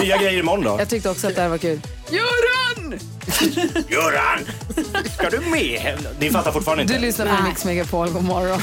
Nya 0.02 0.16
grejer 0.16 0.38
imorgon 0.38 0.64
då. 0.64 0.76
Jag 0.78 0.88
tyckte 0.88 1.10
också 1.10 1.26
att 1.28 1.34
det 1.34 1.42
här 1.42 1.48
var 1.48 1.58
kul. 1.58 1.80
Göran! 2.10 2.98
Göran! 3.88 4.38
Ska 5.14 5.30
du 5.30 5.40
med? 5.40 5.96
Ni 6.20 6.30
fattar 6.30 6.52
fortfarande 6.52 6.82
inte? 6.82 6.94
Du 6.94 7.00
lyssnar 7.00 7.36
på 7.36 7.42
Mix 7.42 7.64
Megapol, 7.64 8.10
god 8.10 8.24
morgon. 8.24 8.60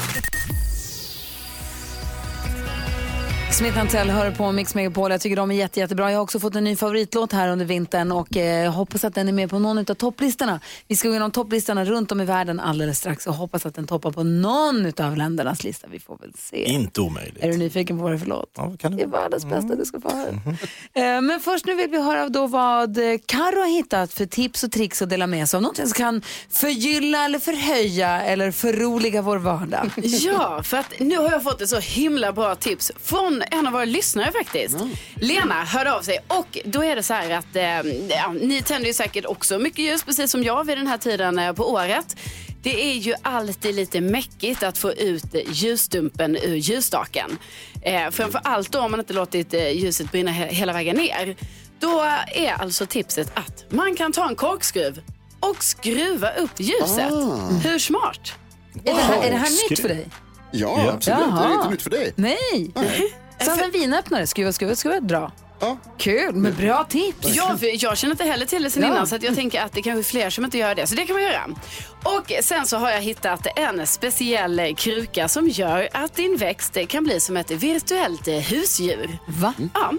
Smith 3.56 3.86
Tell 3.90 4.10
hör 4.10 4.30
på 4.30 4.52
Mix 4.52 4.74
Megapol. 4.74 5.10
Jag 5.10 5.20
tycker 5.20 5.36
de 5.36 5.50
är 5.50 5.54
jätte, 5.54 5.80
jättebra. 5.80 6.10
Jag 6.10 6.18
har 6.18 6.22
också 6.22 6.40
fått 6.40 6.56
en 6.56 6.64
ny 6.64 6.76
favoritlåt 6.76 7.32
här 7.32 7.48
under 7.48 7.64
vintern 7.64 8.12
och 8.12 8.36
eh, 8.36 8.72
hoppas 8.72 9.04
att 9.04 9.14
den 9.14 9.28
är 9.28 9.32
med 9.32 9.50
på 9.50 9.58
någon 9.58 9.78
av 9.78 9.84
topplistorna. 9.84 10.60
Vi 10.88 10.96
ska 10.96 11.08
gå 11.08 11.12
igenom 11.12 11.30
topplistorna 11.30 11.84
runt 11.84 12.12
om 12.12 12.20
i 12.20 12.24
världen 12.24 12.60
alldeles 12.60 12.98
strax 12.98 13.26
och 13.26 13.34
hoppas 13.34 13.66
att 13.66 13.74
den 13.74 13.86
toppar 13.86 14.10
på 14.10 14.22
någon 14.22 14.92
av 15.00 15.16
ländernas 15.16 15.64
lista. 15.64 15.88
Vi 15.90 15.98
får 16.00 16.18
väl 16.18 16.32
se. 16.38 16.64
Inte 16.64 17.00
omöjligt. 17.00 17.44
Är 17.44 17.48
du 17.48 17.56
nyfiken 17.56 17.96
på 17.98 18.02
vad 18.02 18.12
det 18.12 18.16
är 18.16 18.18
för 18.18 18.26
låt? 18.26 18.50
Ja, 18.56 18.72
kan 18.78 18.90
Det 18.90 18.96
det 18.96 19.02
är 19.02 19.08
världens 19.08 19.44
bästa 19.44 19.74
du 19.74 19.84
ska 19.84 20.00
få 20.00 20.10
höra. 20.16 20.32
Mhm. 20.32 20.56
Eh, 20.94 21.20
Men 21.20 21.40
först 21.40 21.66
nu 21.66 21.74
vill 21.74 21.90
vi 21.90 22.02
höra 22.02 22.28
då 22.28 22.46
vad 22.46 22.98
Karo 23.26 23.60
har 23.60 23.76
hittat 23.76 24.12
för 24.12 24.26
tips 24.26 24.64
och 24.64 24.72
tricks 24.72 25.02
att 25.02 25.10
dela 25.10 25.26
med 25.26 25.48
sig 25.48 25.58
av. 25.58 25.62
Någonting 25.62 25.86
som 25.86 25.94
kan 25.94 26.22
förgylla 26.50 27.24
eller 27.24 27.38
förhöja 27.38 28.22
eller 28.22 28.50
förroliga 28.50 29.22
vår 29.22 29.36
vardag. 29.38 29.90
Ja, 30.04 30.62
för 30.62 30.76
att 30.76 31.00
nu 31.00 31.16
har 31.16 31.30
jag 31.30 31.42
fått 31.42 31.60
ett 31.60 31.68
så 31.68 31.78
himla 31.78 32.32
bra 32.32 32.54
tips 32.54 32.92
från 33.02 33.42
en 33.50 33.66
av 33.66 33.72
våra 33.72 33.84
lyssnare 33.84 34.32
faktiskt. 34.32 34.76
Lena 35.14 35.64
hörde 35.64 35.92
av 35.94 36.02
sig 36.02 36.18
och 36.28 36.58
då 36.64 36.84
är 36.84 36.96
det 36.96 37.02
så 37.02 37.14
här 37.14 37.30
att 37.30 37.56
eh, 37.56 37.92
ja, 38.08 38.32
ni 38.42 38.62
tänder 38.62 38.86
ju 38.88 38.94
säkert 38.94 39.24
också 39.24 39.58
mycket 39.58 39.78
ljus 39.78 40.02
precis 40.02 40.30
som 40.30 40.42
jag 40.44 40.64
vid 40.66 40.78
den 40.78 40.86
här 40.86 40.98
tiden 40.98 41.38
eh, 41.38 41.52
på 41.52 41.70
året. 41.72 42.16
Det 42.62 42.90
är 42.90 42.94
ju 42.94 43.14
alltid 43.22 43.74
lite 43.74 44.00
mäckigt 44.00 44.62
att 44.62 44.78
få 44.78 44.92
ut 44.92 45.34
eh, 45.34 45.40
ljusstumpen 45.50 46.36
ur 46.36 46.54
ljusstaken. 46.56 47.38
Eh, 47.82 48.10
framför 48.10 48.40
allt 48.44 48.72
då 48.72 48.80
om 48.80 48.90
man 48.90 49.00
inte 49.00 49.12
låtit 49.12 49.54
eh, 49.54 49.70
ljuset 49.70 50.10
brinna 50.12 50.30
he- 50.30 50.48
hela 50.52 50.72
vägen 50.72 50.96
ner. 50.96 51.36
Då 51.80 52.00
är 52.34 52.52
alltså 52.52 52.86
tipset 52.86 53.30
att 53.34 53.64
man 53.72 53.96
kan 53.96 54.12
ta 54.12 54.28
en 54.28 54.34
korkskruv 54.36 55.00
och 55.40 55.64
skruva 55.64 56.30
upp 56.34 56.60
ljuset. 56.60 57.10
Hur 57.64 57.78
smart? 57.78 58.32
Är 58.84 58.94
det 58.94 59.00
här, 59.00 59.22
är 59.22 59.30
det 59.30 59.36
här 59.36 59.70
nytt 59.70 59.80
för 59.80 59.88
dig? 59.88 60.06
Ja, 60.50 60.80
Ja. 60.86 60.92
absolut. 60.92 61.18
Det 61.18 61.24
är 61.24 61.28
Jaha. 61.28 61.54
inte 61.54 61.70
nytt 61.70 61.82
för 61.82 61.90
dig. 61.90 62.12
Nej. 62.16 62.70
Som 63.44 63.58
en 63.58 63.70
vinöppnare. 63.70 64.26
Skruva, 64.26 64.52
skruva, 64.52 64.76
skruva, 64.76 65.00
dra. 65.00 65.32
Ja. 65.60 65.76
Kul, 65.98 66.34
men 66.34 66.54
bra 66.54 66.84
tips. 66.88 67.34
Ja, 67.36 67.56
för 67.60 67.84
jag 67.84 67.96
känner 67.98 68.14
inte 68.14 68.24
heller 68.24 68.46
till 68.46 68.62
det 68.62 68.70
sen 68.70 68.82
Ja. 68.82 68.88
innan 68.88 69.06
så 69.06 69.16
att 69.16 69.22
jag 69.22 69.34
tänker 69.34 69.60
att 69.62 69.72
det 69.72 69.82
kanske 69.82 70.00
är 70.00 70.10
fler 70.10 70.30
som 70.30 70.44
inte 70.44 70.58
gör 70.58 70.74
det. 70.74 70.86
Så 70.86 70.94
det 70.94 71.06
kan 71.06 71.14
man 71.16 71.22
göra. 71.22 71.46
Och 72.04 72.32
sen 72.42 72.66
så 72.66 72.76
har 72.76 72.90
jag 72.90 73.00
hittat 73.00 73.46
en 73.56 73.86
speciell 73.86 74.74
kruka 74.76 75.28
som 75.28 75.48
gör 75.48 75.88
att 75.92 76.14
din 76.16 76.36
växt 76.36 76.78
kan 76.88 77.04
bli 77.04 77.20
som 77.20 77.36
ett 77.36 77.50
virtuellt 77.50 78.28
husdjur. 78.28 79.18
Va? 79.26 79.54
Ja. 79.74 79.92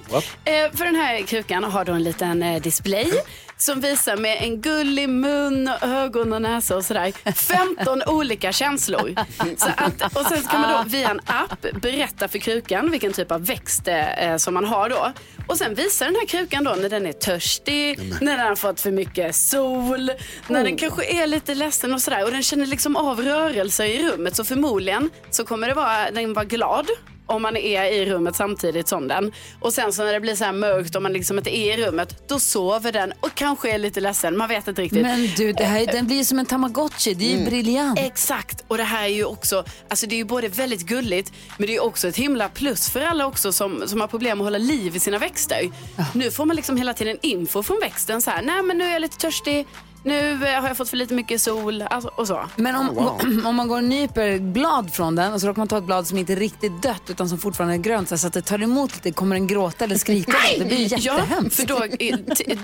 Eh, 0.45 0.71
För 0.73 0.85
den 0.85 0.95
här 0.95 1.21
krukan 1.21 1.63
har 1.63 1.85
du 1.85 1.91
en 1.91 2.03
liten 2.03 2.43
eh, 2.43 2.61
display 2.61 3.11
som 3.57 3.79
visar 3.81 4.17
med 4.17 4.37
en 4.41 4.61
gullig 4.61 5.09
mun, 5.09 5.67
och 5.67 5.87
ögon 5.87 6.33
och 6.33 6.41
näsa 6.41 6.75
och 6.75 6.85
sådär 6.85 7.13
15 7.31 8.03
olika 8.07 8.51
känslor. 8.51 9.15
Så 9.57 9.69
att, 9.77 10.15
och 10.15 10.25
sen 10.25 10.43
kan 10.43 10.61
man 10.61 10.71
då 10.83 10.89
via 10.89 11.09
en 11.09 11.19
app 11.25 11.65
berätta 11.81 12.27
för 12.27 12.39
krukan 12.39 12.91
vilken 12.91 13.13
typ 13.13 13.31
av 13.31 13.45
växt 13.45 13.87
eh, 13.87 14.37
som 14.37 14.53
man 14.53 14.65
har 14.65 14.89
då. 14.89 15.11
Och 15.47 15.57
sen 15.57 15.73
visar 15.73 16.05
den 16.05 16.15
här 16.15 16.25
krukan 16.25 16.63
då 16.63 16.71
när 16.71 16.89
den 16.89 17.05
är 17.05 17.13
törstig, 17.13 17.99
när 18.21 18.37
den 18.37 18.47
har 18.47 18.55
fått 18.55 18.81
för 18.81 18.91
mycket 18.91 19.35
sol, 19.35 20.11
när 20.47 20.63
den 20.63 20.77
kanske 20.77 21.05
är 21.05 21.27
lite 21.27 21.55
ledsen 21.55 21.93
och 21.93 22.01
sådär. 22.01 22.25
Och 22.25 22.31
den 22.31 22.43
känner 22.43 22.65
liksom 22.65 22.95
av 22.95 23.21
rörelser 23.21 23.85
i 23.85 24.09
rummet 24.09 24.35
så 24.35 24.43
förmodligen 24.43 25.09
så 25.29 25.43
kommer 25.45 25.67
det 25.67 25.73
vara, 25.73 26.11
den 26.11 26.33
vara 26.33 26.45
glad 26.45 26.87
om 27.27 27.41
man 27.41 27.57
är 27.57 27.83
i 27.83 28.05
rummet 28.05 28.35
samtidigt 28.35 28.87
som 28.87 29.07
den. 29.07 29.31
Och 29.59 29.73
sen 29.73 29.93
så 29.93 30.03
när 30.03 30.13
det 30.13 30.19
blir 30.19 30.35
så 30.35 30.43
här 30.43 30.53
mörkt 30.53 30.95
och 30.95 31.01
man 31.01 31.13
liksom 31.13 31.37
inte 31.37 31.57
är 31.57 31.79
i 31.79 31.85
rummet, 31.85 32.27
då 32.27 32.39
sover 32.39 32.91
den 32.91 33.13
och 33.19 33.35
kanske 33.35 33.71
är 33.71 33.77
lite 33.77 34.01
ledsen. 34.01 34.37
Man 34.37 34.49
vet 34.49 34.67
inte 34.67 34.81
riktigt. 34.81 35.01
Men 35.01 35.29
du, 35.37 35.53
det 35.53 35.63
här, 35.63 35.85
den 35.85 36.07
blir 36.07 36.17
ju 36.17 36.25
som 36.25 36.39
en 36.39 36.45
tamagotchi. 36.45 37.13
Det 37.13 37.33
är 37.33 37.37
ju 37.37 37.45
briljant. 37.45 37.99
Exakt, 37.99 38.63
och 38.67 38.77
det 38.77 38.83
här 38.83 39.03
är 39.03 39.07
ju 39.07 39.25
också, 39.25 39.63
alltså 39.89 40.07
det 40.07 40.15
är 40.15 40.17
ju 40.17 40.25
både 40.25 40.47
väldigt 40.47 40.81
gulligt 40.81 41.33
men 41.57 41.67
det 41.67 41.75
är 41.75 41.83
också 41.83 42.07
ett 42.07 42.17
himla 42.17 42.49
plus 42.49 42.89
för 42.89 43.01
alla 43.01 43.25
också 43.25 43.51
som, 43.51 43.83
som 43.87 44.01
har 44.01 44.07
problem 44.07 44.41
att 44.41 44.45
hålla 44.45 44.57
liv 44.57 44.95
i 44.95 44.99
sina 44.99 45.17
växter. 45.17 45.69
Nu 46.13 46.31
får 46.31 46.45
man 46.45 46.55
liksom 46.55 46.77
hela 46.77 46.93
tiden 46.93 47.17
info 47.21 47.63
från 47.63 47.79
växten 47.81 48.21
så 48.21 48.31
här, 48.31 48.41
nej 48.41 48.63
men 48.63 48.77
nu 48.77 48.83
är 48.83 48.91
jag 48.91 49.01
lite 49.01 49.17
törstig, 49.17 49.65
nu 50.03 50.31
eh, 50.47 50.61
har 50.61 50.67
jag 50.67 50.77
fått 50.77 50.89
för 50.89 50.97
lite 50.97 51.13
mycket 51.13 51.41
sol 51.41 51.81
alltså, 51.81 52.09
och 52.15 52.27
så. 52.27 52.45
Men 52.55 52.75
om, 52.75 52.97
om 53.45 53.55
man 53.55 53.67
går 53.67 53.77
och 53.77 53.83
nyper 53.83 54.39
blad 54.39 54.93
från 54.93 55.15
den 55.15 55.33
och 55.33 55.41
så 55.41 55.47
råkar 55.47 55.57
man 55.57 55.67
ta 55.67 55.77
ett 55.77 55.83
blad 55.83 56.07
som 56.07 56.17
inte 56.17 56.33
är 56.33 56.37
riktigt 56.37 56.81
dött 56.81 57.01
utan 57.09 57.29
som 57.29 57.37
fortfarande 57.37 57.75
är 57.75 57.77
grönt 57.77 58.19
så 58.19 58.27
att 58.27 58.33
det 58.33 58.41
tar 58.41 58.61
emot 58.63 58.93
lite, 58.95 59.11
kommer 59.11 59.35
den 59.35 59.47
gråta 59.47 59.83
eller 59.85 59.95
skrika? 59.95 60.31
då? 60.31 60.59
Det 60.59 60.65
blir 60.65 60.77
ju 60.77 60.83
Ja, 60.97 61.17
jättehemskt. 61.19 61.55
för 61.55 61.67
då, 61.67 61.85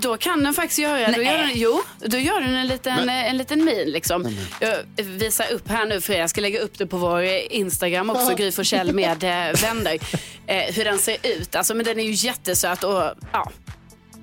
då 0.00 0.16
kan 0.16 0.44
den 0.44 0.54
faktiskt 0.54 0.78
göra, 0.78 1.12
då 1.12 1.22
gör 1.22 1.38
den, 1.38 1.50
jo, 1.54 1.82
då 2.06 2.18
gör 2.18 2.40
den 2.40 2.54
en 2.54 2.66
liten, 2.66 3.08
en 3.08 3.36
liten 3.36 3.64
min 3.64 3.90
liksom. 3.90 4.36
Jag 4.60 4.76
visar 5.04 5.52
upp 5.52 5.68
här 5.68 5.86
nu 5.86 6.00
för 6.00 6.12
er, 6.12 6.18
jag 6.20 6.30
ska 6.30 6.40
lägga 6.40 6.60
upp 6.60 6.78
det 6.78 6.86
på 6.86 6.96
vår 6.96 7.22
Instagram 7.50 8.10
också, 8.10 8.34
Gry 8.34 8.52
Forssell 8.52 8.92
med 8.94 9.24
eh, 9.24 9.60
vänner, 9.62 9.98
eh, 10.46 10.74
hur 10.74 10.84
den 10.84 10.98
ser 10.98 11.16
ut. 11.22 11.54
Alltså, 11.54 11.74
men 11.74 11.84
den 11.84 12.00
är 12.00 12.04
ju 12.04 12.12
jättesöt 12.12 12.84
och 12.84 13.02
ja, 13.32 13.50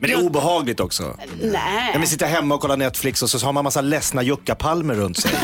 Men 0.02 0.10
det 0.10 0.16
är 0.16 0.26
obehagligt 0.26 0.80
också. 0.80 1.18
nej. 1.42 1.90
Ja, 1.94 2.00
men 2.00 2.08
sitta 2.08 2.26
hemma 2.26 2.56
och 2.56 2.62
kolla 2.62 2.76
Netflix 2.76 3.24
och 3.24 3.30
så 3.30 3.46
har 3.46 3.54
man 3.54 3.64
massa 3.64 3.82
ledsna 3.82 4.24
juckapalmer 4.24 4.94
runt 4.96 5.18
sig. 5.18 5.32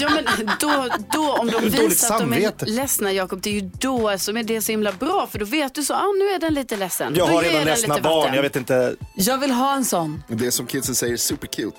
Ja, 0.00 0.08
men 0.08 0.50
då, 0.60 0.88
då 1.12 1.32
om 1.32 1.46
de 1.50 1.60
visar 1.60 2.14
att 2.14 2.20
de 2.20 2.32
är 2.32 2.36
samvete. 2.36 2.64
ledsna 2.66 3.12
Jakob, 3.12 3.40
det 3.42 3.50
är 3.50 3.54
ju 3.54 3.70
då 3.78 4.18
som 4.18 4.36
är 4.36 4.42
det 4.42 4.62
så 4.62 4.72
himla 4.72 4.92
bra 4.92 5.28
för 5.32 5.38
då 5.38 5.44
vet 5.44 5.74
du 5.74 5.82
så, 5.82 5.94
ah, 5.94 6.12
nu 6.18 6.24
är 6.30 6.38
den 6.38 6.54
lite 6.54 6.76
ledsen. 6.76 7.14
Jag 7.16 7.28
Då 7.28 7.32
har 7.34 7.42
ger 7.42 7.48
redan 7.50 7.64
den 7.66 7.74
ledsna 7.74 7.94
lite 7.94 8.02
barn, 8.08 8.18
vatten. 8.20 8.34
jag 8.34 8.42
vet 8.42 8.56
inte. 8.56 8.94
Jag 9.16 9.38
vill 9.38 9.50
ha 9.50 9.74
en 9.74 9.84
sån. 9.84 10.22
Det 10.28 10.46
är 10.46 10.50
som 10.50 10.66
kidsen 10.66 10.94
säger, 10.94 11.16
supercute. 11.16 11.76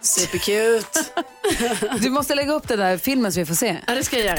Supercute. 0.00 1.04
Du 2.00 2.10
måste 2.10 2.34
lägga 2.34 2.52
upp 2.52 2.68
den 2.68 2.78
där 2.78 2.98
filmen 2.98 3.32
så 3.32 3.40
vi 3.40 3.46
får 3.46 3.54
se. 3.54 3.76
Ja, 3.86 3.94
det 3.94 4.04
ska 4.04 4.16
jag 4.18 4.26
göra. 4.26 4.38